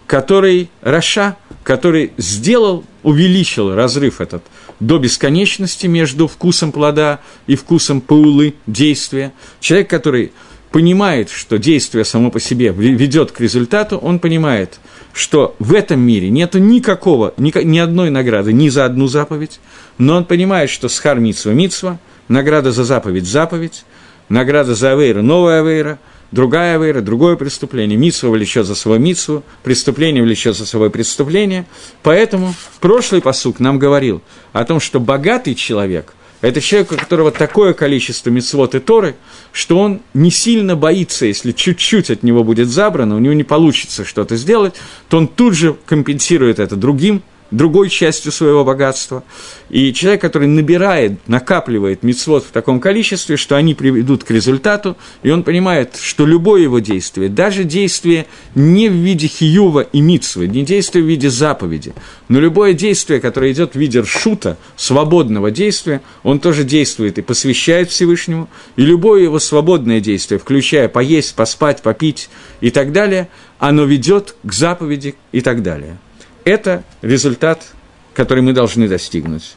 который 0.06 0.70
Раша, 0.82 1.36
который 1.64 2.12
сделал, 2.16 2.84
увеличил 3.02 3.74
разрыв 3.74 4.20
этот 4.20 4.42
до 4.80 4.98
бесконечности 4.98 5.86
между 5.86 6.26
вкусом 6.26 6.72
плода 6.72 7.20
и 7.46 7.54
вкусом 7.54 8.00
паулы, 8.00 8.54
действия. 8.66 9.32
Человек, 9.60 9.88
который 9.88 10.32
понимает, 10.70 11.30
что 11.30 11.58
действие 11.58 12.04
само 12.04 12.30
по 12.30 12.40
себе 12.40 12.70
ведет 12.72 13.32
к 13.32 13.40
результату, 13.40 13.98
он 13.98 14.18
понимает, 14.18 14.80
что 15.12 15.54
в 15.58 15.74
этом 15.74 16.00
мире 16.00 16.30
нету 16.30 16.58
никакого, 16.58 17.34
ни, 17.36 17.52
ни 17.64 17.78
одной 17.78 18.10
награды 18.10 18.52
ни 18.52 18.68
за 18.68 18.84
одну 18.84 19.06
заповедь, 19.08 19.60
но 19.98 20.16
он 20.16 20.24
понимает, 20.24 20.70
что 20.70 20.88
схар 20.88 21.18
митсва 21.18 21.50
митсва, 21.50 21.98
награда 22.28 22.72
за 22.72 22.84
заповедь 22.84 23.26
заповедь, 23.26 23.84
награда 24.28 24.74
за 24.74 24.92
авейра 24.92 25.22
новая 25.22 25.60
авейра, 25.60 25.98
другая 26.30 26.76
авейра, 26.76 27.00
другое 27.00 27.36
преступление, 27.36 27.98
митсва 27.98 28.28
влечет 28.28 28.66
за 28.66 28.74
свой 28.74 28.98
митсву, 28.98 29.42
преступление 29.62 30.22
влечет 30.22 30.56
за 30.56 30.66
свое 30.66 30.90
преступление, 30.90 31.66
поэтому 32.02 32.54
прошлый 32.80 33.20
посук 33.20 33.60
нам 33.60 33.78
говорил 33.78 34.22
о 34.52 34.64
том, 34.64 34.80
что 34.80 35.00
богатый 35.00 35.54
человек– 35.54 36.14
это 36.40 36.60
человек, 36.60 36.92
у 36.92 36.96
которого 36.96 37.30
такое 37.30 37.74
количество 37.74 38.30
мецвод 38.30 38.74
и 38.74 38.80
Торы, 38.80 39.16
что 39.52 39.78
он 39.78 40.00
не 40.14 40.30
сильно 40.30 40.74
боится, 40.76 41.26
если 41.26 41.52
чуть-чуть 41.52 42.10
от 42.10 42.22
него 42.22 42.44
будет 42.44 42.68
забрано, 42.68 43.16
у 43.16 43.18
него 43.18 43.34
не 43.34 43.44
получится 43.44 44.04
что-то 44.04 44.36
сделать, 44.36 44.74
то 45.08 45.18
он 45.18 45.28
тут 45.28 45.54
же 45.54 45.76
компенсирует 45.86 46.58
это 46.58 46.76
другим 46.76 47.22
другой 47.50 47.88
частью 47.88 48.32
своего 48.32 48.64
богатства. 48.64 49.22
И 49.68 49.92
человек, 49.92 50.20
который 50.20 50.48
набирает, 50.48 51.28
накапливает 51.28 52.02
мицвод 52.02 52.44
в 52.44 52.50
таком 52.50 52.80
количестве, 52.80 53.36
что 53.36 53.56
они 53.56 53.74
приведут 53.74 54.24
к 54.24 54.30
результату, 54.30 54.96
и 55.22 55.30
он 55.30 55.42
понимает, 55.42 55.96
что 56.00 56.26
любое 56.26 56.62
его 56.62 56.78
действие, 56.78 57.28
даже 57.28 57.64
действие 57.64 58.26
не 58.54 58.88
в 58.88 58.92
виде 58.92 59.26
хиюва 59.26 59.80
и 59.80 60.00
мицвы, 60.00 60.48
не 60.48 60.64
действие 60.64 61.04
в 61.04 61.08
виде 61.08 61.30
заповеди, 61.30 61.94
но 62.28 62.40
любое 62.40 62.72
действие, 62.72 63.20
которое 63.20 63.52
идет 63.52 63.72
в 63.72 63.78
виде 63.78 64.00
ршута, 64.00 64.56
свободного 64.76 65.50
действия, 65.50 66.00
он 66.22 66.40
тоже 66.40 66.64
действует 66.64 67.18
и 67.18 67.22
посвящает 67.22 67.90
Всевышнему, 67.90 68.48
и 68.76 68.82
любое 68.82 69.22
его 69.22 69.38
свободное 69.38 70.00
действие, 70.00 70.38
включая 70.38 70.88
поесть, 70.88 71.34
поспать, 71.34 71.82
попить 71.82 72.30
и 72.60 72.70
так 72.70 72.92
далее, 72.92 73.28
оно 73.58 73.84
ведет 73.84 74.34
к 74.42 74.52
заповеди 74.52 75.14
и 75.32 75.40
так 75.40 75.62
далее. 75.62 75.98
Это 76.44 76.84
результат, 77.02 77.66
который 78.14 78.42
мы 78.42 78.52
должны 78.52 78.88
достигнуть. 78.88 79.56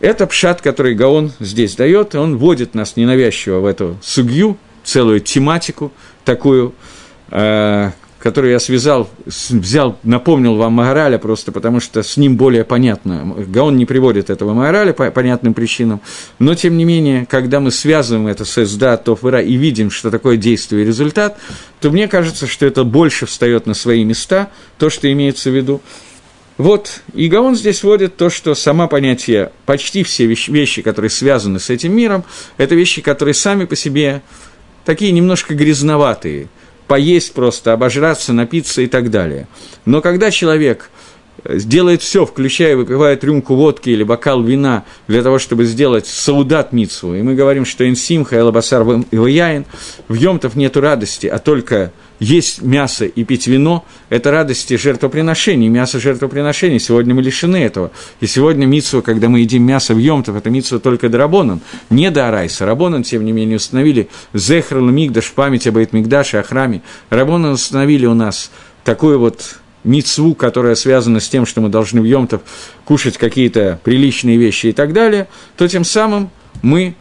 Это 0.00 0.26
пшат, 0.26 0.60
который 0.60 0.94
Гаон 0.94 1.32
здесь 1.38 1.76
дает, 1.76 2.14
и 2.14 2.18
он 2.18 2.36
вводит 2.36 2.74
нас 2.74 2.96
ненавязчиво 2.96 3.60
в 3.60 3.66
эту 3.66 3.98
сугью, 4.02 4.58
целую 4.82 5.20
тематику 5.20 5.92
такую, 6.24 6.74
э, 7.30 7.90
которую 8.22 8.52
я 8.52 8.60
связал, 8.60 9.10
взял, 9.26 9.98
напомнил 10.04 10.54
вам 10.54 10.74
Магараля 10.74 11.18
просто 11.18 11.50
потому, 11.50 11.80
что 11.80 12.04
с 12.04 12.16
ним 12.16 12.36
более 12.36 12.62
понятно. 12.62 13.34
Гаон 13.48 13.76
не 13.76 13.84
приводит 13.84 14.30
этого 14.30 14.54
Магараля 14.54 14.92
по 14.92 15.10
понятным 15.10 15.54
причинам, 15.54 16.00
но, 16.38 16.54
тем 16.54 16.76
не 16.76 16.84
менее, 16.84 17.26
когда 17.28 17.58
мы 17.58 17.72
связываем 17.72 18.28
это 18.28 18.44
с 18.44 18.64
СДА, 18.64 18.96
Тофера 18.98 19.42
и 19.42 19.54
видим, 19.54 19.90
что 19.90 20.12
такое 20.12 20.36
действие 20.36 20.84
и 20.84 20.86
результат, 20.86 21.36
то 21.80 21.90
мне 21.90 22.06
кажется, 22.06 22.46
что 22.46 22.64
это 22.64 22.84
больше 22.84 23.26
встает 23.26 23.66
на 23.66 23.74
свои 23.74 24.04
места, 24.04 24.50
то, 24.78 24.88
что 24.88 25.10
имеется 25.10 25.50
в 25.50 25.56
виду. 25.56 25.80
Вот, 26.58 27.00
и 27.14 27.26
Гаон 27.26 27.56
здесь 27.56 27.82
вводит 27.82 28.16
то, 28.16 28.30
что 28.30 28.54
сама 28.54 28.86
понятие, 28.86 29.50
почти 29.66 30.04
все 30.04 30.26
вещи, 30.26 30.82
которые 30.82 31.10
связаны 31.10 31.58
с 31.58 31.70
этим 31.70 31.92
миром, 31.96 32.22
это 32.56 32.76
вещи, 32.76 33.02
которые 33.02 33.34
сами 33.34 33.64
по 33.64 33.74
себе 33.74 34.22
такие 34.84 35.10
немножко 35.10 35.56
грязноватые– 35.56 36.46
поесть 36.92 37.32
просто, 37.32 37.72
обожраться, 37.72 38.34
напиться 38.34 38.82
и 38.82 38.86
так 38.86 39.10
далее. 39.10 39.48
Но 39.86 40.02
когда 40.02 40.30
человек 40.30 40.90
делает 41.42 42.02
все, 42.02 42.26
включая 42.26 42.76
выпивает 42.76 43.24
рюмку 43.24 43.54
водки 43.54 43.88
или 43.88 44.02
бокал 44.02 44.42
вина 44.42 44.84
для 45.08 45.22
того, 45.22 45.38
чтобы 45.38 45.64
сделать 45.64 46.06
саудат 46.06 46.74
митсву, 46.74 47.14
и 47.14 47.22
мы 47.22 47.34
говорим, 47.34 47.64
что 47.64 47.88
инсимха, 47.88 48.38
элабасар 48.38 48.82
и 49.10 49.16
ваяин, 49.16 49.64
в 50.08 50.12
Йомтов 50.12 50.54
нету 50.54 50.82
радости, 50.82 51.26
а 51.26 51.38
только 51.38 51.92
есть 52.22 52.62
мясо 52.62 53.04
и 53.04 53.24
пить 53.24 53.48
вино– 53.48 53.84
это 54.08 54.30
радости 54.30 54.76
жертвоприношений, 54.76 55.66
мясо 55.66 55.98
жертвоприношений. 55.98 56.78
Сегодня 56.78 57.16
мы 57.16 57.22
лишены 57.22 57.56
этого. 57.56 57.90
И 58.20 58.28
сегодня 58.28 58.64
митсва, 58.64 59.00
когда 59.00 59.28
мы 59.28 59.40
едим 59.40 59.64
мясо 59.64 59.92
в 59.92 59.98
Йомтов, 59.98 60.36
это 60.36 60.48
митсва 60.48 60.78
только 60.78 61.08
Дарабонан, 61.08 61.60
не 61.90 62.12
до 62.12 62.28
Арайса. 62.28 62.64
Рабонан, 62.64 63.02
тем 63.02 63.24
не 63.24 63.32
менее, 63.32 63.56
установили 63.56 64.08
Зехрал 64.34 64.84
Мигдаш, 64.84 65.32
память 65.32 65.66
об 65.66 65.76
Мигдаше, 65.76 66.36
о 66.36 66.44
храме. 66.44 66.82
Рабонан 67.10 67.54
установили 67.54 68.06
у 68.06 68.14
нас 68.14 68.52
такую 68.84 69.18
вот 69.18 69.56
мицву, 69.82 70.36
которая 70.36 70.76
связана 70.76 71.18
с 71.18 71.28
тем, 71.28 71.44
что 71.44 71.60
мы 71.60 71.70
должны 71.70 72.00
в 72.00 72.04
Йомтов 72.04 72.42
кушать 72.84 73.18
какие-то 73.18 73.80
приличные 73.82 74.36
вещи 74.36 74.68
и 74.68 74.72
так 74.72 74.92
далее, 74.92 75.26
то 75.56 75.66
тем 75.66 75.82
самым 75.82 76.30
мы 76.62 76.94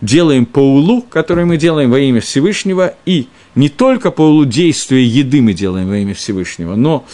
делаем 0.00 0.46
паулу, 0.46 1.02
который 1.02 1.44
мы 1.44 1.58
делаем 1.58 1.90
во 1.90 1.98
имя 1.98 2.22
Всевышнего, 2.22 2.94
и 3.04 3.28
не 3.54 3.68
только 3.68 4.10
паулу 4.10 4.44
действия 4.44 5.04
еды 5.04 5.42
мы 5.42 5.52
делаем 5.52 5.88
во 5.88 5.98
имя 5.98 6.14
Всевышнего, 6.14 6.74
но 6.74 7.04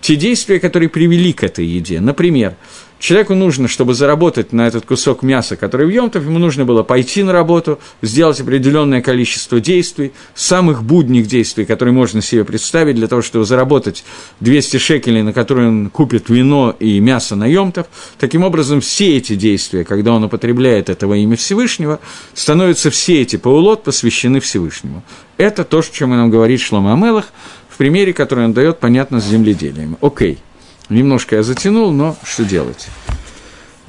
те 0.00 0.16
действия, 0.16 0.60
которые 0.60 0.88
привели 0.88 1.32
к 1.32 1.42
этой 1.42 1.66
еде. 1.66 2.00
Например, 2.00 2.56
Человеку 2.98 3.34
нужно, 3.34 3.68
чтобы 3.68 3.92
заработать 3.92 4.52
на 4.52 4.66
этот 4.66 4.86
кусок 4.86 5.22
мяса, 5.22 5.56
который 5.56 5.86
в 5.86 5.90
Йомтов, 5.90 6.24
ему 6.24 6.38
нужно 6.38 6.64
было 6.64 6.82
пойти 6.82 7.22
на 7.22 7.32
работу, 7.32 7.78
сделать 8.00 8.40
определенное 8.40 9.02
количество 9.02 9.60
действий, 9.60 10.12
самых 10.34 10.82
будних 10.82 11.26
действий, 11.26 11.66
которые 11.66 11.92
можно 11.92 12.22
себе 12.22 12.44
представить, 12.44 12.96
для 12.96 13.06
того, 13.06 13.20
чтобы 13.20 13.44
заработать 13.44 14.04
200 14.40 14.78
шекелей, 14.78 15.22
на 15.22 15.34
которые 15.34 15.68
он 15.68 15.90
купит 15.90 16.30
вино 16.30 16.74
и 16.80 16.98
мясо 17.00 17.36
на 17.36 17.46
Йомтов. 17.46 17.86
Таким 18.18 18.44
образом, 18.44 18.80
все 18.80 19.18
эти 19.18 19.34
действия, 19.34 19.84
когда 19.84 20.12
он 20.14 20.24
употребляет 20.24 20.88
этого 20.88 21.14
имя 21.14 21.36
Всевышнего, 21.36 22.00
становятся 22.32 22.90
все 22.90 23.20
эти 23.20 23.36
паулот 23.36 23.82
посвящены 23.82 24.40
Всевышнему. 24.40 25.02
Это 25.36 25.64
то, 25.64 25.80
о 25.80 25.82
чем 25.82 26.10
нам 26.10 26.30
говорит 26.30 26.60
Шлома 26.60 26.94
Амелах, 26.94 27.26
в 27.68 27.76
примере, 27.76 28.14
который 28.14 28.46
он 28.46 28.54
дает, 28.54 28.78
понятно, 28.78 29.20
с 29.20 29.26
земледелием. 29.26 29.98
Окей. 30.00 30.32
Okay. 30.32 30.38
Немножко 30.88 31.36
я 31.36 31.42
затянул, 31.42 31.90
но 31.90 32.16
что 32.22 32.44
делать? 32.44 32.88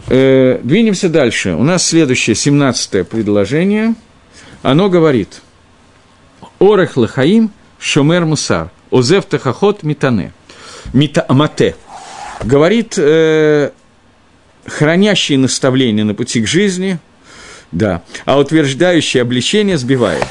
Э, 0.07 0.59
двинемся 0.63 1.09
дальше. 1.09 1.53
У 1.53 1.63
нас 1.63 1.85
следующее, 1.85 2.35
17 2.35 3.07
предложение. 3.07 3.95
Оно 4.63 4.89
говорит 4.89 5.41
«Орех 6.59 6.97
лахаим 6.97 7.51
шомер 7.79 8.25
мусар, 8.25 8.71
озев 8.89 9.25
тахахот 9.25 9.83
митане». 9.83 10.33
Мита, 10.93 11.25
мате. 11.29 11.75
Говорит 12.43 12.95
э, 12.97 13.71
хранящие 14.65 15.37
наставления 15.37 16.03
на 16.03 16.13
пути 16.13 16.41
к 16.41 16.47
жизни, 16.47 16.99
да, 17.71 18.03
а 18.25 18.39
утверждающие 18.39 19.21
обличение 19.21 19.77
сбивает. 19.77 20.25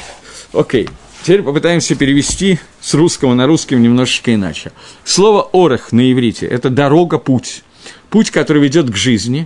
Окей, 0.53 0.89
Теперь 1.27 1.43
попытаемся 1.43 1.93
перевести 1.93 2.57
с 2.79 2.93
русского 2.93 3.33
на 3.33 3.47
русский 3.47 3.75
немножечко 3.75 4.33
иначе. 4.33 4.71
Слово 5.03 5.49
«орех» 5.51 5.91
на 5.91 6.09
иврите– 6.09 6.45
это 6.47 6.69
дорога, 6.69 7.17
путь. 7.17 7.63
Путь, 8.09 8.31
который 8.31 8.63
ведет 8.63 8.89
к 8.89 8.95
жизни. 8.95 9.45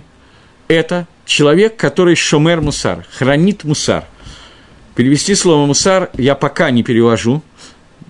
Это 0.68 1.08
человек, 1.26 1.76
который 1.76 2.14
шомер 2.14 2.60
мусар, 2.60 3.04
хранит 3.10 3.64
мусар. 3.64 4.04
Перевести 4.94 5.34
слово 5.34 5.66
«мусар» 5.66 6.10
я 6.16 6.36
пока 6.36 6.70
не 6.70 6.84
перевожу, 6.84 7.42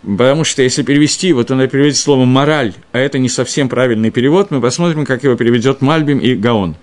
потому 0.02 0.44
что 0.44 0.60
если 0.60 0.82
перевести 0.82 1.28
его, 1.28 1.42
то 1.42 1.54
надо 1.54 1.94
слово 1.94 2.26
«мораль», 2.26 2.74
а 2.92 2.98
это 2.98 3.16
не 3.16 3.30
совсем 3.30 3.70
правильный 3.70 4.10
перевод. 4.10 4.50
Мы 4.50 4.60
посмотрим, 4.60 5.06
как 5.06 5.24
его 5.24 5.34
переведет 5.34 5.80
Мальбим 5.80 6.18
и 6.18 6.34
Гаон. 6.34 6.76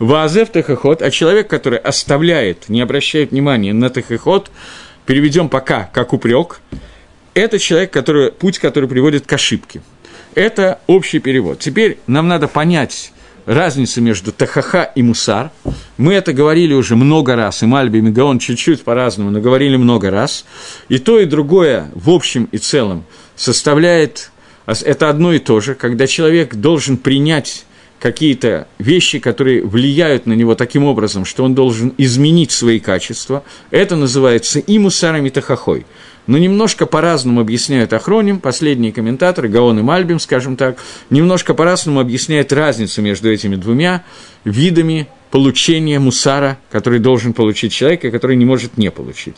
Ваазев 0.00 0.50
тахоход, 0.50 1.02
а 1.02 1.10
человек, 1.12 1.48
который 1.48 1.78
оставляет, 1.78 2.68
не 2.68 2.80
обращает 2.80 3.30
внимания 3.30 3.72
на 3.72 3.90
тахоход, 3.90 4.50
переведем 5.06 5.48
пока 5.48 5.88
как 5.92 6.12
упрек, 6.12 6.60
это 7.34 7.58
человек, 7.58 7.92
который, 7.92 8.32
путь, 8.32 8.58
который 8.58 8.88
приводит 8.88 9.26
к 9.26 9.32
ошибке. 9.32 9.80
Это 10.34 10.80
общий 10.86 11.18
перевод. 11.18 11.60
Теперь 11.60 11.98
нам 12.06 12.28
надо 12.28 12.48
понять 12.48 13.12
разницу 13.46 14.02
между 14.02 14.32
тахаха 14.32 14.82
и 14.82 15.02
мусар. 15.02 15.50
Мы 15.96 16.14
это 16.14 16.32
говорили 16.32 16.74
уже 16.74 16.96
много 16.96 17.36
раз, 17.36 17.62
и 17.62 17.66
Мальби, 17.66 17.98
и 17.98 18.00
Мегаон 18.00 18.38
чуть-чуть 18.38 18.82
по-разному, 18.82 19.30
но 19.30 19.40
говорили 19.40 19.76
много 19.76 20.10
раз. 20.10 20.44
И 20.88 20.98
то, 20.98 21.18
и 21.18 21.24
другое 21.24 21.90
в 21.94 22.10
общем 22.10 22.48
и 22.52 22.58
целом 22.58 23.04
составляет, 23.36 24.30
это 24.66 25.08
одно 25.08 25.32
и 25.32 25.38
то 25.38 25.60
же, 25.60 25.74
когда 25.74 26.06
человек 26.06 26.56
должен 26.56 26.96
принять 26.96 27.64
какие-то 28.00 28.68
вещи, 28.78 29.18
которые 29.18 29.62
влияют 29.62 30.26
на 30.26 30.34
него 30.34 30.54
таким 30.54 30.84
образом, 30.84 31.24
что 31.24 31.44
он 31.44 31.54
должен 31.54 31.94
изменить 31.98 32.50
свои 32.50 32.78
качества, 32.78 33.42
это 33.70 33.96
называется 33.96 34.58
и 34.58 34.78
мусаром, 34.78 35.26
и 35.26 35.30
тахахой. 35.30 35.86
Но 36.26 36.38
немножко 36.38 36.86
по-разному 36.86 37.40
объясняют 37.40 37.92
Ахроним, 37.92 38.40
последние 38.40 38.92
комментаторы, 38.92 39.48
Гаон 39.48 39.78
и 39.78 39.82
Мальбим, 39.82 40.18
скажем 40.18 40.56
так, 40.56 40.76
немножко 41.08 41.54
по-разному 41.54 42.00
объясняют 42.00 42.52
разницу 42.52 43.00
между 43.00 43.30
этими 43.30 43.54
двумя 43.54 44.04
видами 44.44 45.08
получения 45.30 45.98
мусара, 45.98 46.58
который 46.70 46.98
должен 46.98 47.32
получить 47.32 47.72
человек, 47.72 48.04
и 48.04 48.10
который 48.10 48.36
не 48.36 48.44
может 48.44 48.76
не 48.76 48.90
получить. 48.90 49.36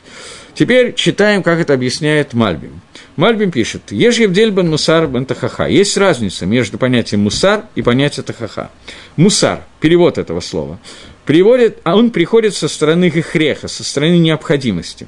Теперь 0.59 0.93
читаем, 0.97 1.45
как 1.45 1.61
это 1.61 1.73
объясняет 1.73 2.35
Мальбим. 2.35 2.81
Мальбим 3.15 3.53
пишет, 3.53 3.93
«Ешь 3.93 4.17
Евдель 4.17 4.51
бен 4.51 4.69
мусар 4.69 5.07
бен 5.07 5.25
тахаха». 5.25 5.69
Есть 5.69 5.97
разница 5.97 6.47
между 6.47 6.79
понятием 6.79 7.21
мусар 7.21 7.67
и 7.77 7.83
понятием 7.83 8.25
тахаха. 8.25 8.73
Мусар, 9.15 9.63
перевод 9.79 10.19
этого 10.19 10.41
слова, 10.41 10.81
приводит, 11.25 11.79
а 11.85 11.97
он 11.97 12.11
приходит 12.11 12.57
со 12.57 12.67
стороны 12.67 13.09
гехреха, 13.09 13.69
со 13.69 13.85
стороны 13.85 14.19
необходимости. 14.19 15.07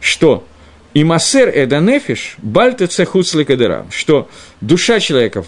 Что? 0.00 0.46
И 0.94 1.04
массер 1.04 1.50
эданефиш 1.54 2.36
бальте 2.38 2.86
цехуцлы 2.86 3.44
кадыра, 3.44 3.86
что 3.90 4.30
душа 4.62 5.00
человека 5.00 5.44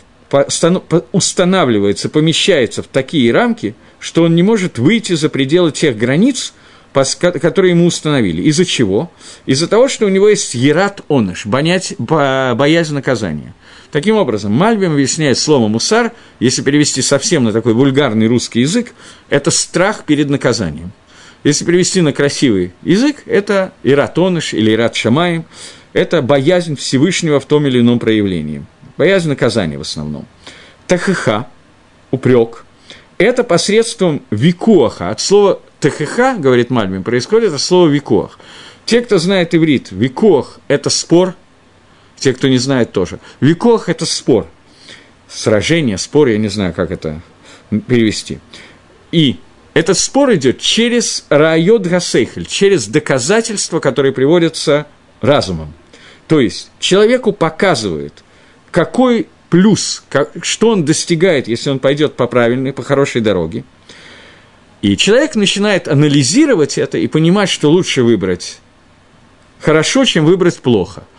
устанавливается, 1.13 2.11
помещается 2.11 2.83
в 2.83 2.89
такие 2.89 3.33
рамки, 3.33 3.75
что 4.01 4.25
он 4.25 4.35
не 4.35 4.43
может 4.43 4.79
выйти 4.79 5.15
за 5.15 5.31
пределы 5.31 5.73
тех 5.73 5.97
границ, 5.97 6.53
которые 6.93 7.71
ему 7.71 7.87
установили. 7.87 8.43
Из-за 8.43 8.65
чего? 8.65 9.11
Из-за 9.47 9.69
того, 9.69 9.89
что 9.89 10.07
у 10.07 10.09
него 10.09 10.29
есть 10.29 10.55
ерат 10.55 11.03
оныш, 11.09 11.47
боязнь 11.47 12.95
наказания. 12.95 13.55
Таким 13.91 14.17
образом, 14.17 14.53
Мальбим 14.53 14.93
объясняет 14.93 15.39
слово 15.39 15.69
«мусар», 15.69 16.13
если 16.39 16.63
перевести 16.63 17.03
совсем 17.03 17.45
на 17.45 17.53
такой 17.53 17.75
вульгарный 17.75 18.29
русский 18.29 18.61
язык, 18.61 18.93
это 19.29 19.51
страх 19.51 20.05
перед 20.05 20.31
наказанием. 20.31 20.93
Если 21.43 21.65
перевести 21.65 22.01
на 22.01 22.13
красивый 22.13 22.73
язык, 22.83 23.23
это 23.27 23.73
ират 23.83 24.19
оныш 24.19 24.55
или 24.55 24.73
ират 24.73 24.95
шамаем, 24.95 25.45
это 25.93 26.23
боязнь 26.23 26.77
Всевышнего 26.77 27.41
в 27.41 27.47
том 27.47 27.67
или 27.67 27.81
ином 27.81 27.99
проявлении. 27.99 28.65
Боязнь 28.97 29.29
наказания 29.29 29.79
в 29.79 29.81
основном. 29.81 30.27
Тахыха, 30.87 31.49
упрек, 32.11 32.65
это 33.19 33.43
посредством 33.43 34.23
викуаха. 34.31 35.11
От 35.11 35.21
слова 35.21 35.61
тахыха, 35.81 36.37
говорит 36.39 36.71
Мальбим, 36.71 37.03
происходит 37.03 37.53
от 37.53 37.61
слова 37.61 37.89
викуах. 37.89 38.39
Те, 38.85 39.01
кто 39.01 39.19
знает 39.19 39.55
иврит, 39.55 39.91
викуах– 39.91 40.61
это 40.69 40.91
спор, 40.91 41.35
те, 42.17 42.33
кто 42.33 42.49
не 42.49 42.59
знает 42.59 42.93
тоже. 42.93 43.19
Викох– 43.41 43.89
это 43.89 44.07
спор. 44.07 44.47
Сражение, 45.29 45.97
спор, 45.99 46.29
я 46.29 46.39
не 46.39 46.49
знаю, 46.49 46.75
как 46.75 46.91
это 46.91 47.21
перевести. 47.87 48.41
И 49.13 49.37
этот 49.75 49.99
спор 49.99 50.35
идет 50.35 50.61
через 50.61 51.25
райот 51.29 51.83
гасейхель, 51.87 52.47
через 52.47 52.89
доказательства, 52.89 53.81
которые 53.81 54.13
приводятся 54.13 54.87
разумом. 55.21 55.73
То 56.27 56.41
есть 56.41 56.71
человеку 56.79 57.33
показывают, 57.33 58.25
какой 58.71 59.29
плюс, 59.49 60.03
как, 60.09 60.33
что 60.43 60.71
он 60.71 60.85
достигает, 60.85 61.49
если 61.49 61.71
он 61.71 61.79
пойдет 61.79 62.15
по 62.15 62.27
правильной, 62.27 62.73
по 62.73 62.83
хорошей 62.83 63.21
дороге. 63.21 63.65
И 64.83 64.97
человек 64.97 65.35
начинает 65.35 65.89
анализировать 65.89 66.79
это 66.79 66.99
и 66.99 67.07
понимать, 67.07 67.51
что 67.51 67.71
лучше 67.71 68.03
выбрать 68.03 68.59
хорошо, 69.61 70.05
чем 70.05 70.25
выбрать 70.25 70.59
плохо– 70.61 71.05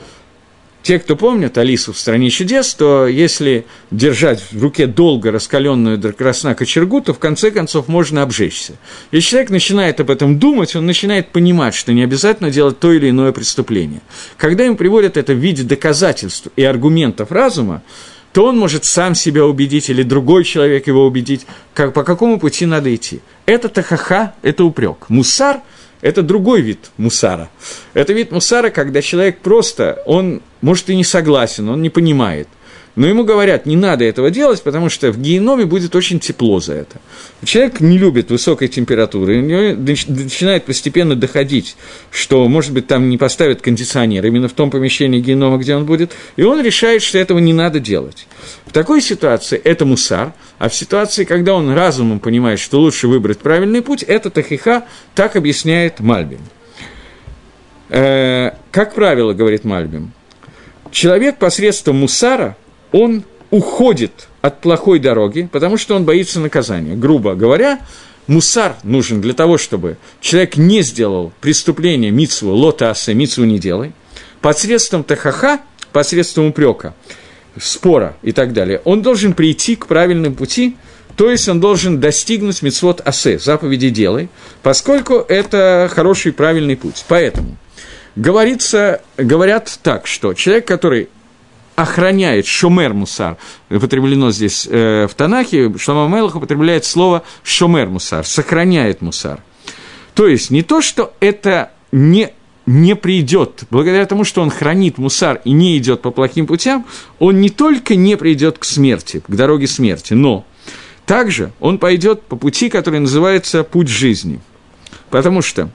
те, 0.83 0.97
кто 0.97 1.15
помнят 1.15 1.57
Алису 1.59 1.93
в 1.93 1.97
«Стране 1.99 2.31
чудес», 2.31 2.73
то 2.73 3.05
если 3.05 3.65
держать 3.91 4.41
в 4.51 4.61
руке 4.61 4.87
долго 4.87 5.31
раскаленную 5.31 5.99
до 5.99 6.11
красна 6.11 6.55
кочергу, 6.55 7.01
то 7.01 7.13
в 7.13 7.19
конце 7.19 7.51
концов 7.51 7.87
можно 7.87 8.23
обжечься. 8.23 8.73
Если 9.11 9.29
человек 9.29 9.51
начинает 9.51 9.99
об 9.99 10.09
этом 10.09 10.39
думать, 10.39 10.75
он 10.75 10.87
начинает 10.87 11.29
понимать, 11.29 11.75
что 11.75 11.93
не 11.93 12.03
обязательно 12.03 12.49
делать 12.49 12.79
то 12.79 12.91
или 12.91 13.11
иное 13.11 13.31
преступление. 13.31 14.01
Когда 14.37 14.65
им 14.65 14.75
приводят 14.75 15.17
это 15.17 15.33
в 15.33 15.37
виде 15.37 15.61
доказательств 15.61 16.47
и 16.55 16.63
аргументов 16.63 17.31
разума, 17.31 17.83
то 18.33 18.45
он 18.45 18.57
может 18.57 18.85
сам 18.85 19.15
себя 19.15 19.45
убедить 19.45 19.89
или 19.89 20.03
другой 20.03 20.43
человек 20.43 20.87
его 20.87 21.05
убедить, 21.05 21.45
как, 21.73 21.93
по 21.93 22.03
какому 22.03 22.39
пути 22.39 22.65
надо 22.65 22.93
идти. 22.93 23.21
Это 23.45 23.69
тахаха, 23.69 24.33
это 24.41 24.63
упрек. 24.63 25.09
Мусар– 25.09 25.61
это 26.01 26.21
другой 26.21 26.61
вид 26.61 26.91
мусара. 26.97 27.49
Это 27.93 28.13
вид 28.13 28.31
мусара, 28.31 28.69
когда 28.69 29.01
человек 29.01 29.39
просто, 29.39 30.01
он, 30.05 30.41
может, 30.61 30.89
и 30.89 30.95
не 30.95 31.03
согласен, 31.03 31.69
он 31.69 31.81
не 31.81 31.89
понимает– 31.89 32.47
но 32.95 33.07
ему 33.07 33.23
говорят, 33.23 33.65
не 33.65 33.77
надо 33.77 34.03
этого 34.03 34.29
делать, 34.31 34.61
потому 34.61 34.89
что 34.89 35.11
в 35.11 35.19
геноме 35.19 35.65
будет 35.65 35.95
очень 35.95 36.19
тепло 36.19 36.59
за 36.59 36.73
это. 36.73 36.99
Человек 37.43 37.79
не 37.79 37.97
любит 37.97 38.29
высокой 38.29 38.67
температуры, 38.67 39.37
у 39.37 39.41
него 39.41 39.79
начинает 40.07 40.65
постепенно 40.65 41.15
доходить, 41.15 41.77
что, 42.11 42.47
может 42.49 42.73
быть, 42.73 42.87
там 42.87 43.09
не 43.09 43.17
поставят 43.17 43.61
кондиционер 43.61 44.25
именно 44.25 44.49
в 44.49 44.53
том 44.53 44.69
помещении 44.69 45.21
генома, 45.21 45.57
где 45.57 45.75
он 45.75 45.85
будет, 45.85 46.11
и 46.35 46.43
он 46.43 46.61
решает, 46.61 47.01
что 47.01 47.17
этого 47.17 47.39
не 47.39 47.53
надо 47.53 47.79
делать. 47.79 48.27
В 48.65 48.73
такой 48.73 49.01
ситуации 49.01 49.59
это 49.63 49.85
мусар, 49.85 50.33
а 50.59 50.67
в 50.67 50.75
ситуации, 50.75 51.23
когда 51.23 51.53
он 51.53 51.73
разумом 51.73 52.19
понимает, 52.19 52.59
что 52.59 52.79
лучше 52.79 53.07
выбрать 53.07 53.39
правильный 53.39 53.81
путь, 53.81 54.03
это 54.03 54.29
тахиха, 54.29 54.85
так 55.15 55.37
объясняет 55.37 56.01
Мальбим. 56.01 56.41
Э, 57.89 58.51
как 58.71 58.95
правило, 58.95 59.33
говорит 59.33 59.63
Мальбим, 59.63 60.11
человек 60.91 61.37
посредством 61.37 61.95
мусара– 61.97 62.57
он 62.91 63.23
уходит 63.49 64.27
от 64.41 64.61
плохой 64.61 64.99
дороги, 64.99 65.47
потому 65.51 65.77
что 65.77 65.95
он 65.95 66.05
боится 66.05 66.39
наказания. 66.39 66.95
Грубо 66.95 67.35
говоря, 67.35 67.79
мусар 68.27 68.75
нужен 68.83 69.21
для 69.21 69.33
того, 69.33 69.57
чтобы 69.57 69.97
человек 70.19 70.57
не 70.57 70.81
сделал 70.81 71.31
преступление 71.41 72.11
мицву, 72.11 72.51
лота 72.53 72.89
асе, 72.89 73.13
мицву 73.13 73.43
не 73.43 73.59
делай, 73.59 73.91
посредством 74.41 75.03
тахаха, 75.03 75.59
посредством 75.91 76.47
упрека, 76.47 76.93
спора 77.59 78.15
и 78.23 78.31
так 78.31 78.53
далее, 78.53 78.81
он 78.85 79.01
должен 79.01 79.33
прийти 79.33 79.75
к 79.75 79.87
правильному 79.87 80.35
пути, 80.35 80.77
то 81.17 81.29
есть 81.29 81.47
он 81.49 81.59
должен 81.59 81.99
достигнуть 81.99 82.61
мицвод 82.61 83.01
асе, 83.03 83.37
заповеди 83.37 83.89
делай, 83.89 84.29
поскольку 84.63 85.15
это 85.15 85.89
хороший 85.93 86.31
правильный 86.31 86.77
путь. 86.77 87.03
Поэтому 87.09 87.57
говорится, 88.15 89.01
говорят 89.17 89.79
так, 89.83 90.07
что 90.07 90.33
человек, 90.33 90.65
который 90.65 91.09
охраняет, 91.81 92.45
шомер 92.45 92.93
мусар, 92.93 93.37
употреблено 93.69 94.31
здесь 94.31 94.67
э, 94.69 95.07
в 95.07 95.15
Танахе, 95.15 95.73
Шлома 95.77 96.15
Мелах 96.15 96.35
употребляет 96.35 96.85
слово 96.85 97.23
шомер 97.43 97.87
мусар, 97.89 98.25
сохраняет 98.25 99.01
мусар. 99.01 99.41
То 100.13 100.27
есть 100.27 100.51
не 100.51 100.61
то, 100.61 100.81
что 100.81 101.13
это 101.19 101.71
не 101.91 102.29
не 102.67 102.95
придет, 102.95 103.63
благодаря 103.71 104.05
тому, 104.05 104.23
что 104.23 104.41
он 104.41 104.51
хранит 104.51 104.99
мусар 104.99 105.41
и 105.43 105.51
не 105.51 105.77
идет 105.79 106.03
по 106.03 106.11
плохим 106.11 106.45
путям, 106.45 106.85
он 107.17 107.41
не 107.41 107.49
только 107.49 107.95
не 107.95 108.15
придет 108.15 108.59
к 108.59 108.65
смерти, 108.65 109.23
к 109.27 109.35
дороге 109.35 109.65
смерти, 109.65 110.13
но 110.13 110.45
также 111.07 111.51
он 111.59 111.79
пойдет 111.79 112.21
по 112.21 112.35
пути, 112.35 112.69
который 112.69 112.99
называется 112.99 113.63
путь 113.63 113.87
жизни. 113.87 114.39
Потому 115.09 115.41
что 115.41 115.69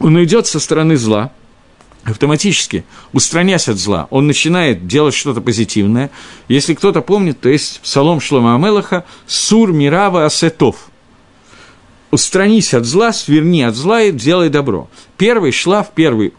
он 0.00 0.16
уйдет 0.16 0.48
со 0.48 0.58
стороны 0.58 0.96
зла, 0.96 1.30
автоматически, 2.10 2.84
устраняясь 3.12 3.68
от 3.68 3.78
зла, 3.78 4.08
он 4.10 4.26
начинает 4.26 4.86
делать 4.86 5.14
что-то 5.14 5.40
позитивное. 5.40 6.10
Если 6.48 6.74
кто-то 6.74 7.00
помнит, 7.00 7.40
то 7.40 7.48
есть 7.48 7.80
Псалом 7.80 8.20
Шлома 8.20 8.54
Амелаха 8.54 9.04
«Сур 9.26 9.72
мирава 9.72 10.24
асетов» 10.24 10.90
«Устранись 12.10 12.72
от 12.72 12.86
зла, 12.86 13.12
сверни 13.12 13.62
от 13.62 13.74
зла 13.74 14.02
и 14.02 14.12
делай 14.12 14.48
добро». 14.48 14.88
Первый 15.16 15.52
шлаф, 15.52 15.90
первый 15.94 16.32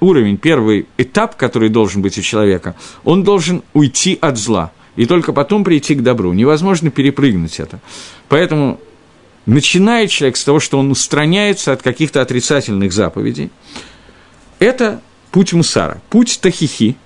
уровень, 0.00 0.36
первый 0.36 0.86
этап, 0.98 1.36
который 1.36 1.70
должен 1.70 2.02
быть 2.02 2.18
у 2.18 2.22
человека, 2.22 2.74
он 3.04 3.24
должен 3.24 3.62
уйти 3.72 4.18
от 4.20 4.36
зла, 4.36 4.72
и 4.96 5.06
только 5.06 5.32
потом 5.32 5.64
прийти 5.64 5.94
к 5.94 6.02
добру. 6.02 6.32
Невозможно 6.34 6.90
перепрыгнуть 6.90 7.58
это. 7.58 7.80
Поэтому 8.28 8.78
начинает 9.46 10.10
человек 10.10 10.36
с 10.36 10.44
того, 10.44 10.60
что 10.60 10.78
он 10.78 10.90
устраняется 10.90 11.72
от 11.72 11.82
каких-то 11.82 12.20
отрицательных 12.20 12.92
заповедей, 12.92 13.50
это 14.58 15.00
путь 15.32 15.52
мусара, 15.52 16.00
путь 16.10 16.38
тахихи. 16.40 16.96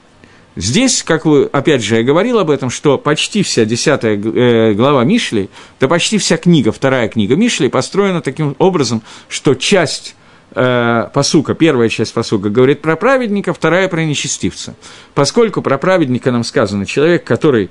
Здесь, 0.57 1.03
как 1.03 1.25
вы, 1.27 1.45
опять 1.45 1.83
же, 1.83 1.97
я 1.97 2.03
говорил 2.03 2.39
об 2.39 2.51
этом, 2.51 2.71
что 2.71 2.99
почти 2.99 3.43
вся 3.43 3.65
десятая 3.65 4.17
э, 4.17 4.73
глава 4.73 5.05
Мишли, 5.05 5.49
да 5.81 5.87
почти 5.87 6.19
вся 6.19 6.37
книга, 6.37 6.73
вторая 6.73 7.09
книга 7.09 7.37
Мишли 7.37 7.69
построена 7.69 8.23
таким 8.23 8.57
образом, 8.59 9.03
что 9.29 9.55
часть 9.55 10.17
э, 10.55 11.09
посука, 11.13 11.55
первая 11.55 11.91
часть 11.91 12.15
посука 12.15 12.49
говорит 12.49 12.81
про 12.81 12.97
праведника, 12.97 13.53
вторая 13.53 13.89
про 13.89 14.03
нечестивца. 14.05 14.75
Поскольку 15.15 15.61
про 15.61 15.77
праведника 15.77 16.31
нам 16.31 16.43
сказано, 16.43 16.87
человек, 16.87 17.25
который 17.25 17.71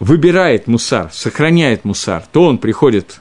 выбирает 0.00 0.66
мусар, 0.66 1.10
сохраняет 1.12 1.84
мусар, 1.84 2.24
то 2.32 2.42
он 2.42 2.58
приходит 2.58 3.20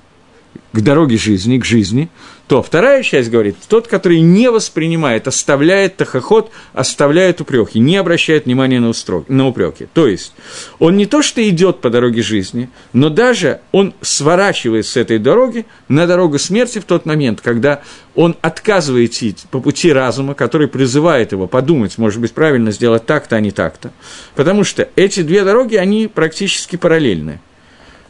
к 0.72 0.82
дороге 0.82 1.18
жизни, 1.18 1.58
к 1.58 1.66
жизни, 1.66 2.10
то 2.48 2.64
вторая 2.64 3.04
часть 3.04 3.30
говорит, 3.30 3.58
тот, 3.68 3.88
который 3.88 4.22
не 4.22 4.50
воспринимает, 4.50 5.28
оставляет 5.28 5.98
тахоход, 5.98 6.52
оставляет 6.74 7.42
упреки, 7.42 7.80
не 7.80 7.98
обращает 7.98 8.46
внимания 8.46 8.80
на, 8.80 8.90
устро... 8.90 9.24
на 9.28 9.48
упреки. 9.48 9.88
То 9.94 10.08
есть 10.08 10.34
он 10.80 10.98
не 10.98 11.06
то, 11.06 11.22
что 11.22 11.48
идет 11.48 11.82
по 11.82 11.90
дороге 11.90 12.22
жизни, 12.22 12.70
но 12.94 13.10
даже 13.10 13.62
он 13.72 13.94
сворачивает 14.02 14.86
с 14.86 14.98
этой 14.98 15.20
дороги 15.20 15.66
на 15.90 16.08
дорогу 16.08 16.40
смерти 16.40 16.80
в 16.80 16.86
тот 16.86 17.06
момент, 17.06 17.42
когда 17.42 17.82
он 18.16 18.36
отказывает 18.42 19.12
идти 19.14 19.36
по 19.52 19.60
пути 19.60 19.92
разума, 19.92 20.34
который 20.34 20.68
призывает 20.68 21.32
его 21.32 21.48
подумать, 21.48 21.98
может 21.98 22.20
быть, 22.20 22.34
правильно 22.34 22.72
сделать 22.72 23.06
так-то, 23.06 23.36
а 23.36 23.40
не 23.40 23.52
так-то. 23.52 23.92
Потому 24.36 24.64
что 24.64 24.88
эти 24.96 25.22
две 25.22 25.44
дороги, 25.44 25.76
они 25.76 26.08
практически 26.08 26.76
параллельны. 26.76 27.40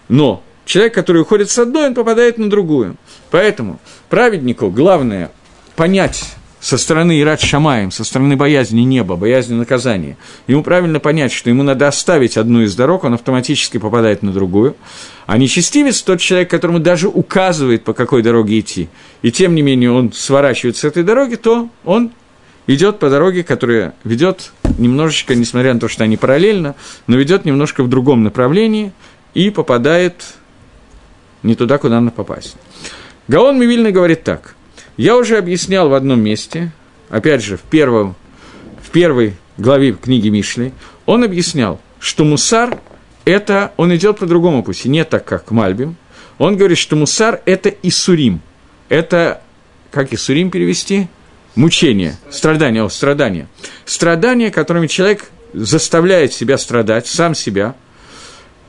Но 0.07 0.43
человек, 0.69 0.93
который 0.93 1.23
уходит 1.23 1.49
с 1.49 1.57
одной, 1.57 1.87
он 1.87 1.95
попадает 1.95 2.37
на 2.37 2.49
другую. 2.49 2.95
Поэтому 3.31 3.79
праведнику 4.07 4.69
главное 4.69 5.31
понять 5.75 6.23
со 6.59 6.77
стороны 6.77 7.19
Ират 7.19 7.41
Шамаем, 7.41 7.89
со 7.89 8.03
стороны 8.03 8.35
боязни 8.35 8.81
неба, 8.81 9.15
боязни 9.15 9.55
наказания, 9.55 10.17
ему 10.45 10.61
правильно 10.61 10.99
понять, 10.99 11.31
что 11.31 11.49
ему 11.49 11.63
надо 11.63 11.87
оставить 11.87 12.37
одну 12.37 12.61
из 12.61 12.75
дорог, 12.75 13.05
он 13.05 13.15
автоматически 13.15 13.77
попадает 13.77 14.21
на 14.21 14.31
другую. 14.31 14.75
А 15.25 15.37
нечестивец– 15.37 16.01
тот 16.03 16.19
человек, 16.19 16.51
которому 16.51 16.79
даже 16.79 17.07
указывает, 17.07 17.83
по 17.83 17.93
какой 17.93 18.21
дороге 18.21 18.59
идти, 18.59 18.89
и 19.21 19.31
тем 19.31 19.55
не 19.55 19.63
менее 19.63 19.91
он 19.91 20.11
сворачивает 20.11 20.77
с 20.77 20.83
этой 20.83 21.03
дороги, 21.03 21.35
то 21.35 21.69
он 21.83 22.11
идет 22.67 22.99
по 22.99 23.09
дороге, 23.09 23.43
которая 23.43 23.95
ведет 24.03 24.51
немножечко, 24.77 25.33
несмотря 25.33 25.73
на 25.73 25.79
то, 25.79 25.87
что 25.87 26.03
они 26.03 26.17
параллельно, 26.17 26.75
но 27.07 27.15
ведет 27.15 27.45
немножко 27.45 27.83
в 27.83 27.89
другом 27.89 28.21
направлении 28.21 28.91
и 29.33 29.49
попадает 29.49 30.25
не 31.43 31.55
туда, 31.55 31.77
куда 31.77 31.99
надо 31.99 32.15
попасть. 32.15 32.55
Гаон 33.27 33.59
Мивильный 33.59 33.91
говорит 33.91 34.23
так. 34.23 34.55
Я 34.97 35.15
уже 35.17 35.37
объяснял 35.37 35.89
в 35.89 35.93
одном 35.93 36.21
месте, 36.21 36.71
опять 37.09 37.43
же, 37.43 37.57
в, 37.57 37.61
первом, 37.61 38.15
в 38.81 38.89
первой 38.89 39.35
главе 39.57 39.93
книги 39.93 40.29
Мишли, 40.29 40.73
он 41.05 41.23
объяснял, 41.23 41.79
что 41.99 42.25
мусар– 42.25 42.79
это, 43.25 43.71
он 43.77 43.95
идет 43.95 44.17
по 44.17 44.25
другому 44.25 44.63
пути, 44.63 44.89
не 44.89 45.05
так, 45.05 45.25
как 45.25 45.51
Мальбим. 45.51 45.95
Он 46.37 46.57
говорит, 46.57 46.77
что 46.77 46.95
мусар– 46.95 47.41
это 47.45 47.69
Исурим. 47.69 48.41
Это, 48.87 49.41
как 49.91 50.13
Исурим 50.13 50.49
перевести? 50.49 51.07
Мучение, 51.55 52.17
страдание, 52.31 52.83
о, 52.83 52.89
страдание. 52.89 53.47
Страдание, 53.85 54.51
которыми 54.51 54.87
человек 54.87 55.29
заставляет 55.53 56.33
себя 56.33 56.57
страдать, 56.57 57.07
сам 57.07 57.35
себя. 57.35 57.75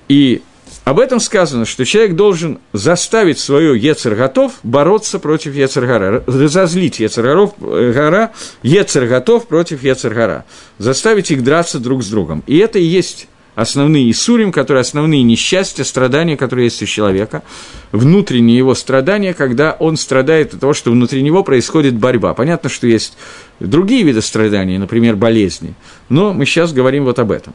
И 0.09 0.43
об 0.85 0.99
этом 0.99 1.21
сказано, 1.21 1.67
что 1.67 1.85
человек 1.85 2.17
должен 2.17 2.59
заставить 2.73 3.39
свою 3.39 3.75
Ецерготов 3.75 4.55
бороться 4.63 5.19
против 5.19 5.55
Ецергара, 5.55 6.25
разозлить 6.27 7.01
Ецергара, 7.01 8.33
Ецерготов 8.63 9.47
против 9.47 9.83
Ецергара, 9.83 10.45
заставить 10.79 11.31
их 11.31 11.45
драться 11.45 11.79
друг 11.79 12.03
с 12.03 12.09
другом. 12.09 12.43
И 12.47 12.57
это 12.57 12.79
и 12.79 12.85
есть 12.85 13.29
основные 13.55 14.11
Исурим, 14.11 14.53
которые 14.53 14.81
основные 14.81 15.23
несчастья, 15.23 15.85
страдания, 15.85 16.37
которые 16.37 16.67
есть 16.67 16.83
у 16.83 16.87
человека, 16.87 17.43
внутренние 17.93 18.57
его 18.57 18.75
страдания, 18.75 19.35
когда 19.35 19.73
он 19.79 19.97
страдает 19.97 20.55
от 20.55 20.61
того, 20.61 20.73
что 20.73 20.91
внутри 20.91 21.23
него 21.23 21.45
происходит 21.45 21.95
борьба. 21.95 22.33
Понятно, 22.35 22.71
что 22.71 22.87
есть 22.87 23.17
другие 23.59 24.03
виды 24.03 24.23
страданий, 24.23 24.79
например, 24.79 25.17
болезни, 25.17 25.75
но 26.09 26.33
мы 26.33 26.47
сейчас 26.47 26.73
говорим 26.73 27.05
вот 27.05 27.19
об 27.19 27.33
этом. 27.33 27.55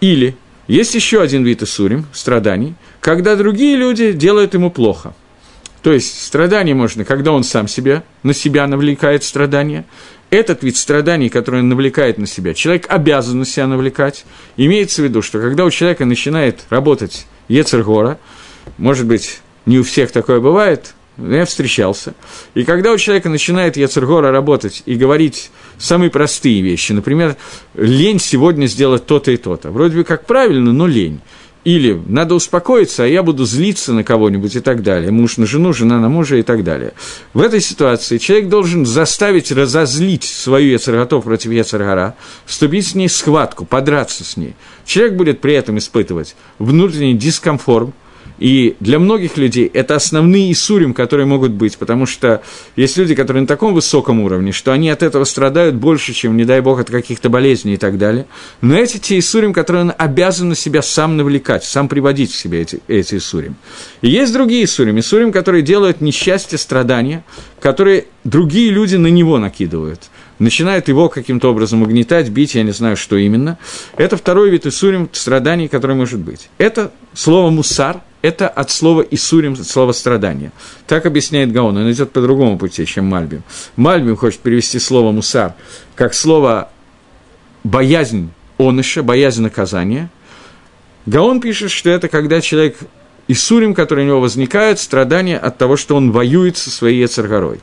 Или 0.00 0.36
есть 0.68 0.94
еще 0.94 1.20
один 1.22 1.44
вид 1.44 1.62
Исурим, 1.62 2.06
страданий, 2.12 2.74
когда 3.00 3.36
другие 3.36 3.76
люди 3.76 4.12
делают 4.12 4.54
ему 4.54 4.70
плохо. 4.70 5.14
То 5.82 5.92
есть 5.92 6.22
страдание 6.22 6.74
можно, 6.74 7.04
когда 7.04 7.32
он 7.32 7.42
сам 7.42 7.68
себя, 7.68 8.02
на 8.22 8.34
себя 8.34 8.66
навлекает 8.66 9.24
страдания. 9.24 9.86
Этот 10.30 10.62
вид 10.62 10.76
страданий, 10.76 11.30
который 11.30 11.60
он 11.60 11.70
навлекает 11.70 12.18
на 12.18 12.26
себя, 12.26 12.52
человек 12.52 12.84
обязан 12.90 13.38
на 13.38 13.46
себя 13.46 13.66
навлекать. 13.66 14.26
Имеется 14.58 15.00
в 15.00 15.04
виду, 15.06 15.22
что 15.22 15.40
когда 15.40 15.64
у 15.64 15.70
человека 15.70 16.04
начинает 16.04 16.64
работать 16.68 17.26
Ецергора, 17.48 18.18
может 18.76 19.06
быть, 19.06 19.40
не 19.64 19.78
у 19.78 19.84
всех 19.84 20.12
такое 20.12 20.40
бывает, 20.40 20.94
я 21.18 21.44
встречался. 21.44 22.14
И 22.54 22.64
когда 22.64 22.92
у 22.92 22.96
человека 22.96 23.28
начинает 23.28 23.76
Яцергора 23.76 24.30
работать 24.30 24.82
и 24.86 24.94
говорить 24.94 25.50
самые 25.76 26.10
простые 26.10 26.62
вещи, 26.62 26.92
например, 26.92 27.36
лень 27.74 28.20
сегодня 28.20 28.66
сделать 28.66 29.06
то-то 29.06 29.30
и 29.30 29.36
то-то, 29.36 29.70
вроде 29.70 29.98
бы 29.98 30.04
как 30.04 30.26
правильно, 30.26 30.72
но 30.72 30.86
лень. 30.86 31.20
Или 31.64 32.00
надо 32.06 32.34
успокоиться, 32.34 33.02
а 33.02 33.06
я 33.06 33.22
буду 33.22 33.44
злиться 33.44 33.92
на 33.92 34.04
кого-нибудь 34.04 34.54
и 34.56 34.60
так 34.60 34.82
далее. 34.82 35.10
Муж 35.10 35.36
на 35.36 35.44
жену, 35.44 35.72
жена 35.72 35.98
на 35.98 36.08
мужа 36.08 36.36
и 36.36 36.42
так 36.42 36.62
далее. 36.62 36.92
В 37.34 37.42
этой 37.42 37.60
ситуации 37.60 38.18
человек 38.18 38.48
должен 38.48 38.86
заставить 38.86 39.50
разозлить 39.50 40.24
свою 40.24 40.72
Яцерготов 40.72 41.24
против 41.24 41.50
Яцергара, 41.50 42.14
вступить 42.46 42.86
с 42.86 42.94
ней 42.94 43.08
в 43.08 43.12
схватку, 43.12 43.66
подраться 43.66 44.24
с 44.24 44.36
ней. 44.36 44.54
Человек 44.86 45.14
будет 45.14 45.40
при 45.40 45.54
этом 45.54 45.78
испытывать 45.78 46.36
внутренний 46.58 47.14
дискомфорт, 47.14 47.90
и 48.38 48.76
для 48.80 48.98
многих 48.98 49.36
людей 49.36 49.70
это 49.72 49.96
основные 49.96 50.52
Исурим, 50.52 50.94
которые 50.94 51.26
могут 51.26 51.52
быть, 51.52 51.76
потому 51.78 52.06
что 52.06 52.42
есть 52.76 52.96
люди, 52.96 53.14
которые 53.14 53.42
на 53.42 53.46
таком 53.46 53.74
высоком 53.74 54.20
уровне, 54.20 54.52
что 54.52 54.72
они 54.72 54.90
от 54.90 55.02
этого 55.02 55.24
страдают 55.24 55.74
больше, 55.74 56.12
чем, 56.12 56.36
не 56.36 56.44
дай 56.44 56.60
бог, 56.60 56.80
от 56.80 56.90
каких-то 56.90 57.28
болезней 57.28 57.74
и 57.74 57.76
так 57.76 57.98
далее. 57.98 58.26
Но 58.60 58.76
эти 58.76 58.98
те 58.98 59.18
Исурим, 59.18 59.52
которые 59.52 59.82
он 59.84 59.92
обязан 59.96 60.50
на 60.50 60.54
себя 60.54 60.82
сам 60.82 61.16
навлекать, 61.16 61.64
сам 61.64 61.88
приводить 61.88 62.32
к 62.32 62.34
себе 62.34 62.62
эти, 62.62 62.80
эти 62.88 63.16
Исурим. 63.16 63.56
И 64.02 64.08
есть 64.08 64.32
другие 64.32 64.64
Исурим, 64.64 64.98
Исурим, 64.98 65.32
которые 65.32 65.62
делают 65.62 66.00
несчастье, 66.00 66.58
страдания, 66.58 67.24
которые 67.60 68.06
другие 68.24 68.70
люди 68.70 68.96
на 68.96 69.08
него 69.08 69.38
накидывают– 69.38 70.02
начинают 70.38 70.88
его 70.88 71.08
каким-то 71.08 71.50
образом 71.50 71.82
угнетать, 71.82 72.28
бить, 72.30 72.54
я 72.54 72.62
не 72.62 72.72
знаю, 72.72 72.96
что 72.96 73.16
именно. 73.16 73.58
Это 73.96 74.16
второй 74.16 74.50
вид 74.50 74.66
Исурим 74.66 75.08
страданий, 75.12 75.68
который 75.68 75.96
может 75.96 76.20
быть. 76.20 76.48
Это 76.58 76.92
слово 77.14 77.50
«мусар», 77.50 78.00
это 78.22 78.48
от 78.48 78.70
слова 78.70 79.02
«исурим», 79.02 79.52
от 79.52 79.66
слова 79.66 79.92
«страдания». 79.92 80.52
Так 80.86 81.06
объясняет 81.06 81.52
Гаон, 81.52 81.76
он 81.76 81.90
идет 81.90 82.10
по 82.10 82.20
другому 82.20 82.58
пути, 82.58 82.84
чем 82.86 83.06
Мальбим. 83.06 83.42
Мальбим 83.76 84.16
хочет 84.16 84.40
перевести 84.40 84.78
слово 84.78 85.12
«мусар» 85.12 85.54
как 85.94 86.14
слово 86.14 86.70
«боязнь 87.64 88.30
оныша», 88.58 89.02
«боязнь 89.02 89.42
наказания». 89.42 90.10
Гаон 91.06 91.40
пишет, 91.40 91.70
что 91.70 91.90
это 91.90 92.08
когда 92.08 92.40
человек 92.40 92.76
Исурим, 93.28 93.74
который 93.74 94.04
у 94.04 94.06
него 94.06 94.20
возникает, 94.20 94.78
страдания 94.80 95.38
от 95.38 95.58
того, 95.58 95.76
что 95.76 95.96
он 95.96 96.12
воюет 96.12 96.56
со 96.56 96.70
своей 96.70 97.02
Ецаргорой. 97.02 97.60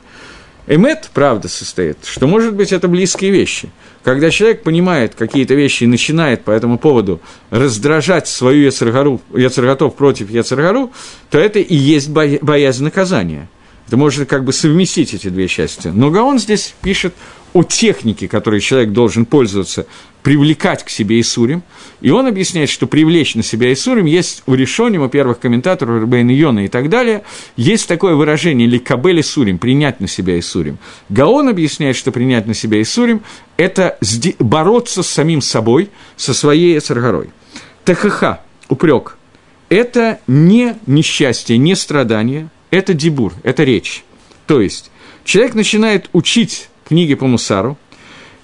Эмет, 0.66 1.10
правда, 1.14 1.48
состоит, 1.48 1.98
что, 2.04 2.26
может 2.26 2.54
быть, 2.54 2.72
это 2.72 2.88
близкие 2.88 3.30
вещи. 3.30 3.70
Когда 4.02 4.30
человек 4.30 4.64
понимает 4.64 5.14
какие-то 5.14 5.54
вещи 5.54 5.84
и 5.84 5.86
начинает 5.86 6.42
по 6.42 6.50
этому 6.50 6.78
поводу 6.78 7.20
раздражать 7.50 8.26
свою 8.26 8.64
яцерготов 8.64 9.94
против 9.94 10.30
яцергару, 10.30 10.92
то 11.30 11.38
это 11.38 11.60
и 11.60 11.74
есть 11.74 12.10
боязнь 12.10 12.82
наказания. 12.82 13.48
Это 13.86 13.96
можно 13.96 14.26
как 14.26 14.44
бы 14.44 14.52
совместить 14.52 15.14
эти 15.14 15.28
две 15.28 15.46
части. 15.46 15.88
Но 15.88 16.10
Гаон 16.10 16.40
здесь 16.40 16.74
пишет 16.82 17.14
о 17.56 17.62
технике, 17.62 18.28
которой 18.28 18.60
человек 18.60 18.90
должен 18.90 19.24
пользоваться, 19.24 19.86
привлекать 20.22 20.84
к 20.84 20.90
себе 20.90 21.18
Исурим. 21.20 21.62
И 22.02 22.10
он 22.10 22.26
объясняет, 22.26 22.68
что 22.68 22.86
привлечь 22.86 23.34
на 23.34 23.42
себя 23.42 23.72
Исурим 23.72 24.04
есть 24.04 24.42
у 24.44 24.52
решоним, 24.52 25.00
у 25.00 25.08
первых 25.08 25.40
комментаторов, 25.40 26.02
Рубейна 26.02 26.32
Йона 26.32 26.66
и 26.66 26.68
так 26.68 26.90
далее, 26.90 27.22
есть 27.56 27.88
такое 27.88 28.14
выражение 28.14 28.68
«ликабель 28.68 29.20
Исурим», 29.20 29.56
принять 29.56 30.00
на 30.00 30.06
себя 30.06 30.38
Исурим. 30.38 30.76
Гаон 31.08 31.48
объясняет, 31.48 31.96
что 31.96 32.12
принять 32.12 32.46
на 32.46 32.52
себя 32.52 32.82
Исурим– 32.82 33.22
это 33.56 33.98
бороться 34.38 35.02
с 35.02 35.08
самим 35.08 35.40
собой, 35.40 35.88
со 36.16 36.34
своей 36.34 36.76
Эцаргорой. 36.76 37.30
ТХХ, 37.86 38.40
упрек– 38.68 39.16
это 39.70 40.20
не 40.26 40.76
несчастье, 40.84 41.56
не 41.56 41.74
страдание, 41.74 42.50
это 42.70 42.92
дебур, 42.92 43.32
это 43.44 43.64
речь. 43.64 44.04
То 44.46 44.60
есть, 44.60 44.90
человек 45.24 45.54
начинает 45.54 46.10
учить 46.12 46.68
книги 46.86 47.14
по 47.14 47.26
Мусару, 47.26 47.76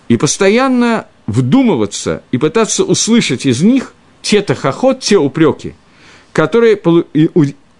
и 0.09 0.16
постоянно 0.16 1.07
вдумываться 1.26 2.22
и 2.32 2.38
пытаться 2.38 2.84
услышать 2.84 3.47
из 3.47 3.62
них 3.62 3.95
те 4.20 4.43
тахоход, 4.43 5.01
те 5.01 5.16
упреки, 5.16 5.74
которые 6.32 6.80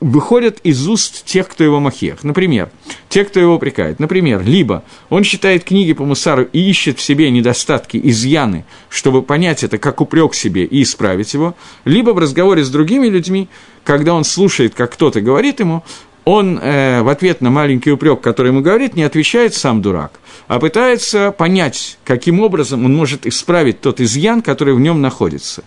выходят 0.00 0.58
из 0.64 0.88
уст 0.88 1.24
тех, 1.24 1.48
кто 1.48 1.62
его 1.62 1.78
махех. 1.78 2.24
Например, 2.24 2.70
те, 3.08 3.24
кто 3.24 3.38
его 3.38 3.54
упрекает. 3.54 4.00
Например, 4.00 4.42
либо 4.42 4.82
он 5.10 5.22
читает 5.22 5.64
книги 5.64 5.92
по 5.92 6.04
Мусару 6.04 6.42
и 6.44 6.58
ищет 6.58 6.98
в 6.98 7.02
себе 7.02 7.30
недостатки, 7.30 8.00
изъяны, 8.02 8.64
чтобы 8.88 9.22
понять 9.22 9.62
это 9.62 9.78
как 9.78 10.00
упрек 10.00 10.34
себе 10.34 10.64
и 10.64 10.82
исправить 10.82 11.34
его, 11.34 11.54
либо 11.84 12.10
в 12.10 12.18
разговоре 12.18 12.64
с 12.64 12.70
другими 12.70 13.06
людьми, 13.06 13.48
когда 13.84 14.14
он 14.14 14.24
слушает, 14.24 14.74
как 14.74 14.92
кто-то 14.92 15.20
говорит 15.20 15.60
ему, 15.60 15.84
он 16.24 16.58
э, 16.58 17.02
в 17.02 17.08
ответ 17.08 17.40
на 17.40 17.50
маленький 17.50 17.90
упрек, 17.90 18.20
который 18.20 18.48
ему 18.48 18.60
говорит, 18.60 18.94
не 18.94 19.02
отвечает 19.02 19.54
сам 19.54 19.82
дурак, 19.82 20.12
а 20.46 20.60
пытается 20.60 21.32
понять, 21.32 21.98
каким 22.04 22.40
образом 22.40 22.84
он 22.84 22.94
может 22.94 23.26
исправить 23.26 23.80
тот 23.80 24.00
изъян, 24.00 24.42
который 24.42 24.74
в 24.74 24.80
нем 24.80 25.00
находится. 25.00 25.64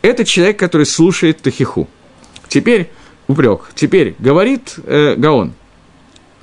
Это 0.00 0.24
человек, 0.24 0.58
который 0.58 0.86
слушает 0.86 1.42
Тахиху. 1.42 1.88
Теперь 2.48 2.90
упрек. 3.26 3.70
Теперь 3.74 4.14
говорит 4.18 4.76
э, 4.84 5.14
Гаон, 5.16 5.52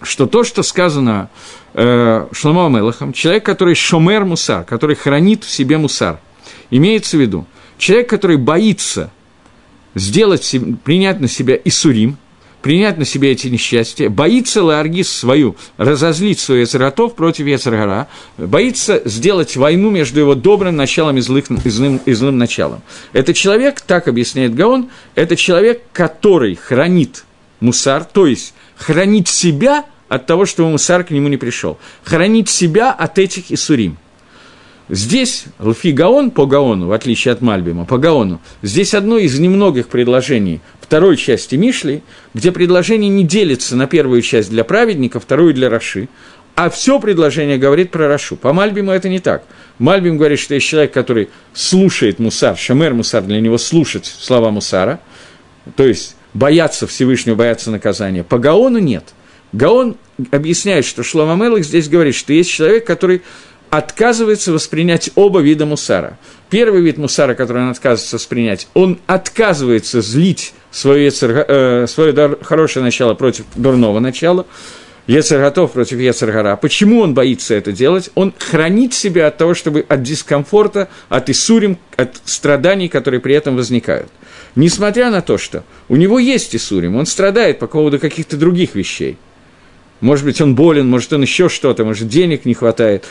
что 0.02 0.28
то, 0.28 0.44
что 0.44 0.62
сказано 0.62 1.30
э, 1.74 2.28
Шломо 2.32 2.70
Мелахом, 2.70 3.14
человек, 3.14 3.44
который 3.46 3.74
шомер 3.74 4.26
мусар, 4.26 4.64
который 4.64 4.96
хранит 4.96 5.44
в 5.44 5.50
себе 5.50 5.78
мусар, 5.78 6.20
имеется 6.70 7.18
в 7.18 7.22
виду, 7.22 7.48
человек, 7.80 8.10
который 8.10 8.38
боится 8.38 9.12
сделать, 9.96 10.56
принять 10.84 11.20
на 11.20 11.28
себя 11.28 11.58
Исурим, 11.66 12.18
принять 12.66 12.98
на 12.98 13.06
себя 13.06 13.32
эти 13.32 13.46
несчастья, 13.46 14.10
боится 14.10 14.64
Ларгис 14.64 15.08
свою, 15.08 15.56
разозлить 15.78 16.40
свою 16.40 16.62
Яцератов 16.62 17.14
против 17.14 17.46
Яцергара, 17.46 18.08
боится 18.40 19.04
сделать 19.06 19.56
войну 19.56 19.92
между 19.92 20.22
его 20.22 20.34
добрым 20.34 20.76
началом 20.76 21.16
и, 21.18 21.22
злых, 21.22 21.46
и, 21.64 21.70
злым, 21.70 22.02
и 22.04 22.14
злым 22.14 22.40
началом. 22.40 22.82
Это 23.14 23.36
человек, 23.36 23.82
так 23.82 24.08
объясняет 24.08 24.56
Гаон, 24.56 24.90
это 25.14 25.36
человек, 25.36 25.84
который 25.94 26.56
хранит 26.56 27.26
мусар, 27.60 28.04
то 28.04 28.26
есть 28.26 28.56
хранит 28.76 29.28
себя 29.28 29.86
от 30.10 30.26
того, 30.26 30.48
что 30.48 30.68
мусар 30.68 31.04
к 31.04 31.12
нему 31.12 31.28
не 31.28 31.38
пришел, 31.38 31.78
хранит 32.04 32.50
себя 32.50 32.92
от 32.92 33.20
этих 33.20 33.52
Исурим– 33.52 34.00
Здесь 34.88 35.46
Лфи 35.58 35.92
Гаон 35.92 36.30
по 36.30 36.46
Гаону, 36.46 36.88
в 36.88 36.92
отличие 36.92 37.32
от 37.32 37.42
Мальбима, 37.42 37.86
по 37.86 37.98
Гаону, 37.98 38.40
здесь 38.62 38.94
одно 38.94 39.18
из 39.18 39.40
немногих 39.40 39.88
предложений 39.88 40.62
второй 40.86 41.18
части 41.18 41.56
Мишли, 41.56 42.04
где 42.36 42.52
предложение 42.52 43.10
не 43.10 43.24
делится 43.24 43.76
на 43.76 43.88
первую 43.88 44.22
часть 44.22 44.52
для 44.52 44.64
праведника, 44.64 45.20
вторую 45.20 45.56
для 45.56 45.68
Раши, 45.68 46.10
а 46.54 46.70
все 46.70 47.00
предложение 47.00 47.58
говорит 47.58 47.90
про 47.90 48.08
Рашу. 48.08 48.36
По 48.36 48.54
Мальбиму 48.54 48.92
это 48.92 49.10
не 49.10 49.20
так. 49.20 49.44
Мальбим 49.80 50.18
говорит, 50.18 50.40
что 50.40 50.54
есть 50.54 50.68
человек, 50.68 50.94
который 50.94 51.30
слушает 51.54 52.20
Мусар, 52.20 52.56
Шамер 52.56 52.94
Мусар, 52.94 53.24
для 53.24 53.42
него 53.42 53.58
слушать 53.58 54.06
слова 54.06 54.52
Мусара, 54.52 55.00
то 55.76 55.86
есть 55.86 56.16
бояться 56.36 56.86
Всевышнего, 56.86 57.36
бояться 57.36 57.72
наказания. 57.72 58.24
По 58.24 58.38
Гаону 58.38 58.78
нет. 58.78 59.06
Гаон 59.54 59.98
объясняет, 60.32 60.86
что 60.86 61.02
Шлома 61.02 61.36
Мелых 61.36 61.66
здесь 61.66 61.90
говорит, 61.90 62.14
что 62.14 62.32
есть 62.32 62.52
человек, 62.52 62.86
который 62.86 63.24
отказывается 63.72 64.52
воспринять 64.52 65.10
оба 65.16 65.40
вида 65.42 65.66
мусара. 65.66 66.18
Первый 66.50 66.82
вид 66.82 66.98
мусара, 66.98 67.34
который 67.34 67.64
он 67.64 67.72
отказывается 67.72 68.18
воспринять, 68.18 68.68
он 68.74 69.00
отказывается 69.08 70.02
злить 70.02 70.54
свое, 70.76 71.10
э, 71.10 71.88
свое 71.88 72.38
хорошее 72.42 72.84
начало 72.84 73.14
против 73.14 73.46
дурного 73.56 74.00
начала, 74.00 74.46
Ецер 75.08 75.40
готов 75.40 75.72
против 75.72 76.00
Ецергара. 76.00 76.56
Почему 76.56 77.02
он 77.02 77.14
боится 77.14 77.54
это 77.54 77.72
делать? 77.72 78.10
Он 78.16 78.34
хранит 78.38 78.94
себя 78.94 79.28
от 79.28 79.38
того, 79.38 79.54
чтобы 79.54 79.86
от 79.88 80.02
дискомфорта, 80.02 80.90
от 81.10 81.30
Исурим, 81.30 81.78
от 81.96 82.18
страданий, 82.26 82.90
которые 82.90 83.22
при 83.22 83.36
этом 83.36 83.56
возникают. 83.56 84.10
Несмотря 84.56 85.12
на 85.12 85.22
то, 85.22 85.38
что 85.38 85.64
у 85.90 85.96
него 85.96 86.18
есть 86.18 86.56
Исурим, 86.56 86.96
он 86.96 87.06
страдает 87.06 87.60
по 87.60 87.68
поводу 87.68 88.00
каких-то 88.00 88.36
других 88.36 88.76
вещей. 88.76 89.18
Может 90.02 90.26
быть, 90.26 90.42
он 90.42 90.56
болен, 90.56 90.90
может, 90.90 91.14
он 91.14 91.22
еще 91.22 91.50
что-то, 91.50 91.86
может, 91.86 92.08
денег 92.10 92.44
не 92.44 92.54
хватает 92.54 93.06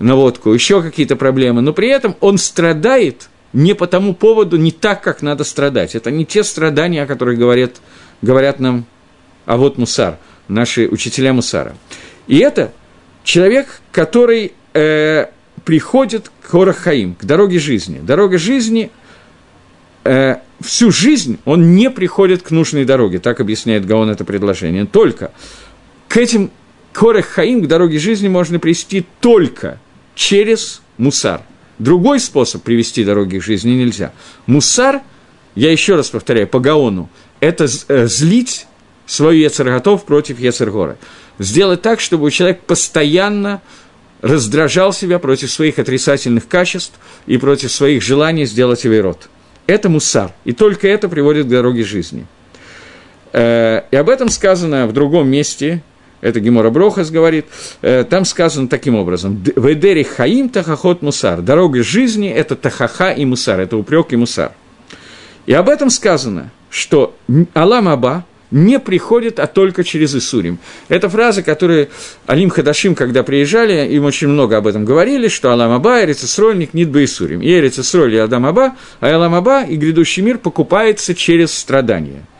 на 0.00 0.16
водку, 0.16 0.52
еще 0.52 0.82
какие-то 0.82 1.16
проблемы, 1.16 1.62
но 1.62 1.72
при 1.72 1.88
этом 1.88 2.16
он 2.20 2.36
страдает 2.36 3.28
не 3.56 3.74
по 3.74 3.86
тому 3.86 4.14
поводу, 4.14 4.58
не 4.58 4.70
так, 4.70 5.02
как 5.02 5.22
надо 5.22 5.42
страдать. 5.42 5.94
Это 5.94 6.10
не 6.10 6.26
те 6.26 6.44
страдания, 6.44 7.02
о 7.02 7.06
которых 7.06 7.38
говорят, 7.38 7.76
говорят 8.20 8.60
нам 8.60 8.84
а 9.46 9.56
вот 9.56 9.78
Мусар, 9.78 10.18
наши 10.46 10.86
учителя 10.86 11.32
Мусара. 11.32 11.74
И 12.26 12.36
это 12.36 12.72
человек, 13.24 13.80
который 13.92 14.52
э, 14.74 15.26
приходит 15.64 16.30
к 16.42 16.50
Хорахаим, 16.50 17.14
к 17.14 17.24
дороге 17.24 17.58
жизни. 17.58 17.98
Дорога 17.98 18.36
жизни 18.36 18.90
э, 20.04 20.36
всю 20.60 20.90
жизнь 20.90 21.38
он 21.46 21.76
не 21.76 21.90
приходит 21.90 22.42
к 22.42 22.50
нужной 22.50 22.84
дороге, 22.84 23.20
так 23.20 23.40
объясняет 23.40 23.86
Гаон 23.86 24.10
это 24.10 24.26
предложение. 24.26 24.84
Только 24.84 25.30
к 26.08 26.18
этим 26.18 26.50
Хорахаим, 26.92 27.62
к 27.62 27.68
дороге 27.68 27.98
жизни 27.98 28.28
можно 28.28 28.58
привести 28.58 29.06
только 29.20 29.78
через 30.14 30.82
мусар. 30.98 31.40
Другой 31.78 32.20
способ 32.20 32.62
привести 32.62 33.04
дороги 33.04 33.38
к 33.38 33.42
жизни 33.42 33.72
нельзя. 33.72 34.12
Мусар, 34.46 35.02
я 35.54 35.70
еще 35.70 35.96
раз 35.96 36.08
повторяю, 36.10 36.48
по 36.48 36.58
Гаону, 36.58 37.10
это 37.40 37.66
э, 37.88 38.06
злить 38.06 38.66
свой 39.06 39.38
Ецерготов 39.38 40.04
против 40.04 40.38
Ецергора. 40.38 40.96
Сделать 41.38 41.82
так, 41.82 42.00
чтобы 42.00 42.30
человек 42.30 42.60
постоянно 42.60 43.60
раздражал 44.22 44.92
себя 44.92 45.18
против 45.18 45.50
своих 45.50 45.78
отрицательных 45.78 46.48
качеств 46.48 46.94
и 47.26 47.36
против 47.36 47.70
своих 47.70 48.02
желаний 48.02 48.46
сделать 48.46 48.84
рот. 48.86 49.28
Это 49.66 49.88
мусар, 49.88 50.32
и 50.44 50.52
только 50.52 50.88
это 50.88 51.08
приводит 51.08 51.46
к 51.46 51.50
дороге 51.50 51.84
жизни. 51.84 52.26
Э, 53.32 53.82
и 53.90 53.96
об 53.96 54.08
этом 54.08 54.28
сказано 54.28 54.86
в 54.86 54.92
другом 54.92 55.28
месте, 55.28 55.82
это 56.26 56.40
Гемора 56.40 56.70
Брохас 56.70 57.10
говорит, 57.10 57.46
э, 57.82 58.02
там 58.02 58.24
сказано 58.24 58.66
таким 58.66 58.96
образом, 58.96 59.40
«Ведери 59.54 60.02
хаим 60.02 60.48
тахахот 60.48 61.00
мусар», 61.00 61.40
дорога 61.40 61.84
жизни– 61.84 62.28
это 62.36 62.56
тахаха 62.56 63.12
и 63.12 63.24
мусар, 63.24 63.60
это 63.60 63.76
упрек 63.76 64.12
и 64.12 64.16
мусар. 64.16 64.50
И 65.46 65.52
об 65.52 65.68
этом 65.68 65.88
сказано, 65.88 66.50
что 66.68 67.14
Алам 67.54 67.88
Аба 67.88 68.24
не 68.50 68.80
приходит, 68.80 69.38
а 69.38 69.46
только 69.46 69.84
через 69.84 70.16
Исурим. 70.16 70.58
Это 70.88 71.08
фраза, 71.08 71.44
которую 71.44 71.90
Алим 72.26 72.50
Хадашим, 72.50 72.96
когда 72.96 73.22
приезжали, 73.22 73.86
им 73.94 74.04
очень 74.04 74.26
много 74.26 74.56
об 74.56 74.66
этом 74.66 74.84
говорили, 74.84 75.28
что 75.28 75.52
Алам 75.52 75.70
Аба, 75.70 76.02
Эрицесрольник, 76.02 76.74
Нидба 76.74 77.04
Исурим. 77.04 77.40
И 77.40 77.48
Эрицесроль 77.48 78.14
и 78.14 78.18
Адам 78.18 78.46
Аба, 78.46 78.74
а 79.00 79.14
Алам 79.14 79.34
Аба 79.34 79.62
и 79.62 79.76
грядущий 79.76 80.22
мир 80.24 80.38
покупается 80.38 81.14
через 81.14 81.56
страдания– 81.56 82.24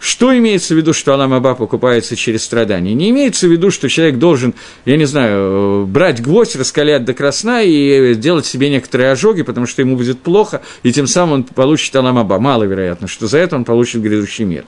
что 0.00 0.36
имеется 0.36 0.74
в 0.74 0.78
виду, 0.78 0.92
что 0.92 1.12
Алам 1.12 1.34
Аба 1.34 1.54
покупается 1.54 2.16
через 2.16 2.42
страдания? 2.42 2.94
Не 2.94 3.10
имеется 3.10 3.46
в 3.46 3.52
виду, 3.52 3.70
что 3.70 3.88
человек 3.88 4.16
должен, 4.16 4.54
я 4.86 4.96
не 4.96 5.04
знаю, 5.04 5.86
брать 5.86 6.22
гвоздь, 6.22 6.56
раскалять 6.56 7.04
до 7.04 7.12
красна 7.14 7.62
и 7.62 8.14
делать 8.14 8.46
себе 8.46 8.70
некоторые 8.70 9.12
ожоги, 9.12 9.42
потому 9.42 9.66
что 9.66 9.82
ему 9.82 9.96
будет 9.96 10.20
плохо, 10.20 10.62
и 10.82 10.92
тем 10.92 11.06
самым 11.06 11.32
он 11.34 11.44
получит 11.44 11.94
Алам 11.94 12.18
Аба. 12.18 12.40
Маловероятно, 12.40 13.08
что 13.08 13.26
за 13.26 13.38
это 13.38 13.56
он 13.56 13.64
получит 13.64 14.00
грядущий 14.00 14.44
мир. 14.44 14.64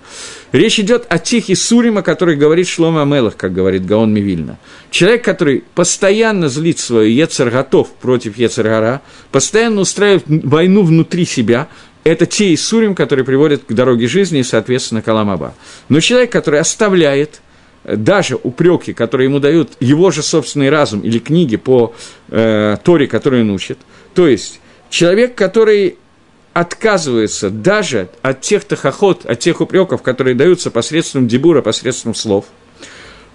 Речь 0.52 0.78
идет 0.78 1.06
о 1.08 1.18
Тихе 1.18 1.56
Сурима, 1.56 2.02
который 2.02 2.36
говорит 2.36 2.68
Шлома 2.68 3.02
Амелах, 3.02 3.38
как 3.38 3.54
говорит 3.54 3.86
Гаон 3.86 4.12
Мивильна. 4.12 4.58
Человек, 4.90 5.24
который 5.24 5.64
постоянно 5.74 6.50
злит 6.50 6.78
свою 6.78 7.10
Ецер 7.10 7.48
готов 7.48 7.88
против 7.88 8.36
Ецергара, 8.36 9.00
постоянно 9.30 9.80
устраивает 9.80 10.24
войну 10.26 10.82
внутри 10.82 11.24
себя, 11.24 11.68
это 12.04 12.26
те 12.26 12.52
Исурим, 12.54 12.94
которые 12.94 13.24
приводят 13.24 13.64
к 13.64 13.72
дороге 13.72 14.06
жизни 14.08 14.40
и, 14.40 14.44
соответственно, 14.44 15.02
Каламаба. 15.02 15.54
Но 15.88 16.00
человек, 16.00 16.32
который 16.32 16.60
оставляет 16.60 17.40
э, 17.84 17.96
даже 17.96 18.38
упреки, 18.42 18.92
которые 18.92 19.28
ему 19.28 19.38
дают 19.38 19.72
его 19.80 20.10
же 20.10 20.22
собственный 20.22 20.70
разум 20.70 21.00
или 21.00 21.18
книги 21.18 21.56
по 21.56 21.94
э, 22.28 22.76
Торе, 22.82 23.06
которые 23.06 23.42
он 23.42 23.50
учит, 23.50 23.78
то 24.14 24.26
есть 24.26 24.60
человек, 24.90 25.34
который 25.34 25.96
отказывается 26.52 27.48
даже 27.48 28.08
от 28.20 28.42
тех 28.42 28.64
тахоход, 28.64 29.24
от 29.24 29.38
тех 29.38 29.60
упреков, 29.60 30.02
которые 30.02 30.34
даются 30.34 30.70
посредством 30.70 31.28
дебура, 31.28 31.62
посредством 31.62 32.14
слов– 32.14 32.46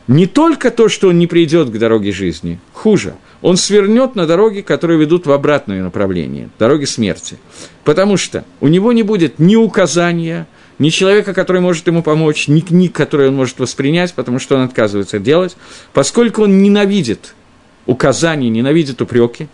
не 0.07 0.25
только 0.25 0.71
то, 0.71 0.87
что 0.87 1.09
он 1.09 1.19
не 1.19 1.27
придет 1.27 1.69
к 1.69 1.77
дороге 1.77 2.11
жизни, 2.11 2.59
хуже, 2.73 3.15
он 3.41 3.57
свернет 3.57 4.15
на 4.15 4.25
дороги, 4.25 4.61
которые 4.61 4.99
ведут 4.99 5.25
в 5.25 5.31
обратное 5.31 5.83
направление, 5.83 6.49
дороги 6.57 6.85
смерти. 6.85 7.37
Потому 7.83 8.17
что 8.17 8.45
у 8.61 8.67
него 8.67 8.93
не 8.93 9.03
будет 9.03 9.37
ни 9.37 9.55
указания, 9.55 10.47
ни 10.79 10.89
человека, 10.89 11.33
который 11.33 11.61
может 11.61 11.87
ему 11.87 12.03
помочь, 12.03 12.47
ни 12.47 12.61
книг, 12.61 12.93
которые 12.93 13.29
он 13.29 13.35
может 13.35 13.59
воспринять, 13.59 14.13
потому 14.13 14.39
что 14.39 14.55
он 14.55 14.61
отказывается 14.61 15.19
делать, 15.19 15.57
поскольку 15.93 16.43
он 16.43 16.61
ненавидит 16.61 17.35
указания, 17.85 18.49
ненавидит 18.49 19.01
упреки, 19.01 19.47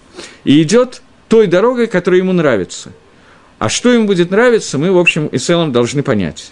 и 0.44 0.62
идет 0.62 1.02
той 1.28 1.48
дорогой, 1.48 1.88
которая 1.88 2.22
ему 2.22 2.34
нравится. 2.34 2.92
А 3.58 3.70
что 3.70 3.92
ему 3.92 4.06
будет 4.06 4.30
нравиться, 4.30 4.78
мы, 4.78 4.92
в 4.92 4.98
общем 4.98 5.28
и 5.28 5.38
целом, 5.38 5.72
должны 5.72 6.04
понять. 6.04 6.52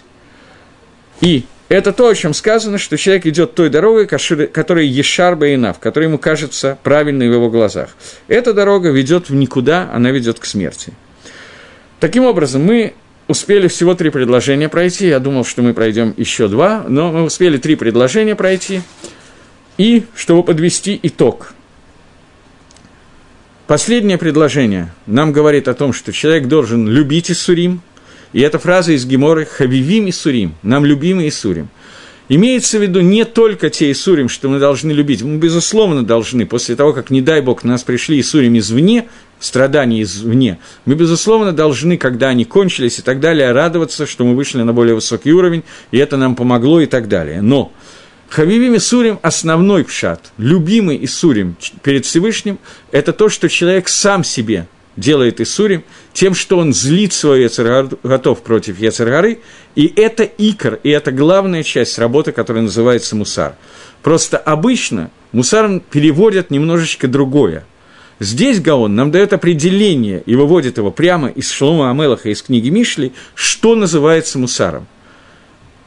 И 1.20 1.44
это 1.72 1.94
то, 1.94 2.08
о 2.08 2.14
чем 2.14 2.34
сказано, 2.34 2.76
что 2.76 2.98
человек 2.98 3.24
идет 3.24 3.54
той 3.54 3.70
дорогой, 3.70 4.06
которая 4.06 4.84
Ешарба 4.84 5.48
и 5.48 5.56
Нав, 5.56 5.78
которая 5.78 6.08
ему 6.08 6.18
кажется 6.18 6.76
правильной 6.82 7.30
в 7.30 7.32
его 7.32 7.48
глазах. 7.48 7.96
Эта 8.28 8.52
дорога 8.52 8.90
ведет 8.90 9.30
в 9.30 9.34
никуда, 9.34 9.90
она 9.90 10.10
ведет 10.10 10.38
к 10.38 10.44
смерти. 10.44 10.92
Таким 11.98 12.26
образом, 12.26 12.62
мы 12.62 12.92
успели 13.26 13.68
всего 13.68 13.94
три 13.94 14.10
предложения 14.10 14.68
пройти. 14.68 15.08
Я 15.08 15.18
думал, 15.18 15.46
что 15.46 15.62
мы 15.62 15.72
пройдем 15.72 16.12
еще 16.18 16.46
два, 16.46 16.84
но 16.86 17.10
мы 17.10 17.22
успели 17.22 17.56
три 17.56 17.74
предложения 17.76 18.34
пройти. 18.34 18.82
И, 19.78 20.04
чтобы 20.14 20.42
подвести 20.42 21.00
итог, 21.02 21.54
последнее 23.66 24.18
предложение 24.18 24.92
нам 25.06 25.32
говорит 25.32 25.68
о 25.68 25.74
том, 25.74 25.94
что 25.94 26.12
человек 26.12 26.48
должен 26.48 26.86
любить 26.86 27.30
Иссурим– 27.30 27.80
и 28.32 28.40
эта 28.40 28.58
фраза 28.58 28.92
из 28.92 29.04
Геморы 29.06 29.46
«Хавивим 29.46 30.08
Исурим», 30.08 30.54
нам 30.62 30.84
любимый 30.84 31.28
Исурим. 31.28 31.68
Имеется 32.28 32.78
в 32.78 32.82
виду 32.82 33.00
не 33.00 33.24
только 33.24 33.68
те 33.68 33.90
Исурим, 33.90 34.28
что 34.28 34.48
мы 34.48 34.58
должны 34.58 34.92
любить. 34.92 35.22
Мы, 35.22 35.36
безусловно, 35.36 36.02
должны, 36.02 36.46
после 36.46 36.76
того, 36.76 36.92
как, 36.92 37.10
не 37.10 37.20
дай 37.20 37.42
Бог, 37.42 37.62
нас 37.64 37.82
пришли 37.82 38.20
Исурим 38.20 38.56
извне, 38.56 39.08
страдания 39.38 40.02
извне, 40.02 40.58
мы, 40.86 40.94
безусловно, 40.94 41.52
должны, 41.52 41.98
когда 41.98 42.28
они 42.28 42.44
кончились 42.44 43.00
и 43.00 43.02
так 43.02 43.20
далее, 43.20 43.52
радоваться, 43.52 44.06
что 44.06 44.24
мы 44.24 44.34
вышли 44.34 44.62
на 44.62 44.72
более 44.72 44.94
высокий 44.94 45.32
уровень, 45.32 45.64
и 45.90 45.98
это 45.98 46.16
нам 46.16 46.36
помогло 46.36 46.80
и 46.80 46.86
так 46.86 47.08
далее. 47.08 47.42
Но 47.42 47.72
Хавивим 48.30 48.76
Исурим– 48.76 49.18
основной 49.22 49.84
пшат, 49.84 50.32
любимый 50.38 51.04
Исурим 51.04 51.56
перед 51.82 52.06
Всевышним– 52.06 52.58
это 52.92 53.12
то, 53.12 53.28
что 53.28 53.48
человек 53.50 53.88
сам 53.88 54.24
себе 54.24 54.66
делает 54.96 55.40
Исурим, 55.40 55.84
тем, 56.12 56.34
что 56.34 56.58
он 56.58 56.72
злит 56.72 57.12
свой 57.12 57.48
готов 58.02 58.42
против 58.42 58.78
Ецергары, 58.78 59.40
и 59.74 59.92
это 59.96 60.24
икор, 60.24 60.78
и 60.82 60.90
это 60.90 61.12
главная 61.12 61.62
часть 61.62 61.98
работы, 61.98 62.32
которая 62.32 62.64
называется 62.64 63.16
мусар. 63.16 63.56
Просто 64.02 64.36
обычно 64.36 65.10
мусар 65.32 65.80
переводят 65.90 66.50
немножечко 66.50 67.08
другое. 67.08 67.64
Здесь 68.20 68.60
Гаон 68.60 68.94
нам 68.94 69.10
дает 69.10 69.32
определение 69.32 70.22
и 70.26 70.36
выводит 70.36 70.78
его 70.78 70.90
прямо 70.90 71.28
из 71.28 71.50
Шлома 71.50 71.90
Амелаха, 71.90 72.28
из 72.28 72.42
книги 72.42 72.68
Мишли, 72.68 73.12
что 73.34 73.74
называется 73.74 74.38
мусаром– 74.38 74.86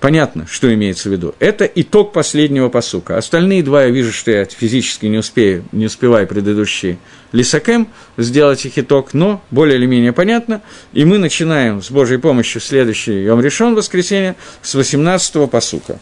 Понятно, 0.06 0.46
что 0.46 0.72
имеется 0.72 1.10
в 1.10 1.14
виду. 1.14 1.34
Это 1.40 1.66
итог 1.66 2.14
последнего 2.14 2.70
посука. 2.70 3.18
Остальные 3.18 3.64
два 3.64 3.86
я 3.86 3.90
вижу, 3.90 4.12
что 4.12 4.30
я 4.30 4.46
физически 4.46 5.08
не 5.08 5.18
успею, 5.18 5.66
не 5.72 5.88
успеваю 5.88 6.28
предыдущие 6.28 7.00
Лисакем 7.32 7.88
сделать 8.16 8.64
их 8.68 8.78
итог, 8.78 9.16
но 9.16 9.42
более 9.50 9.80
или 9.80 9.88
менее 9.88 10.14
понятно. 10.14 10.62
И 10.94 11.06
мы 11.06 11.18
начинаем 11.18 11.82
с 11.82 11.90
Божьей 11.90 12.20
помощью 12.20 12.62
следующий 12.62 13.24
Йом 13.24 13.42
решен 13.42 13.74
воскресенье 13.74 14.36
с 14.62 14.76
18-го 14.76 15.48
посука. 15.48 16.00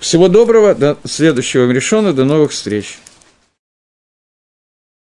Всего 0.00 0.26
доброго, 0.26 0.74
до 0.74 0.98
следующего 1.04 1.70
Решона, 1.70 2.12
до 2.12 2.24
новых 2.24 2.50
встреч. 2.50 2.98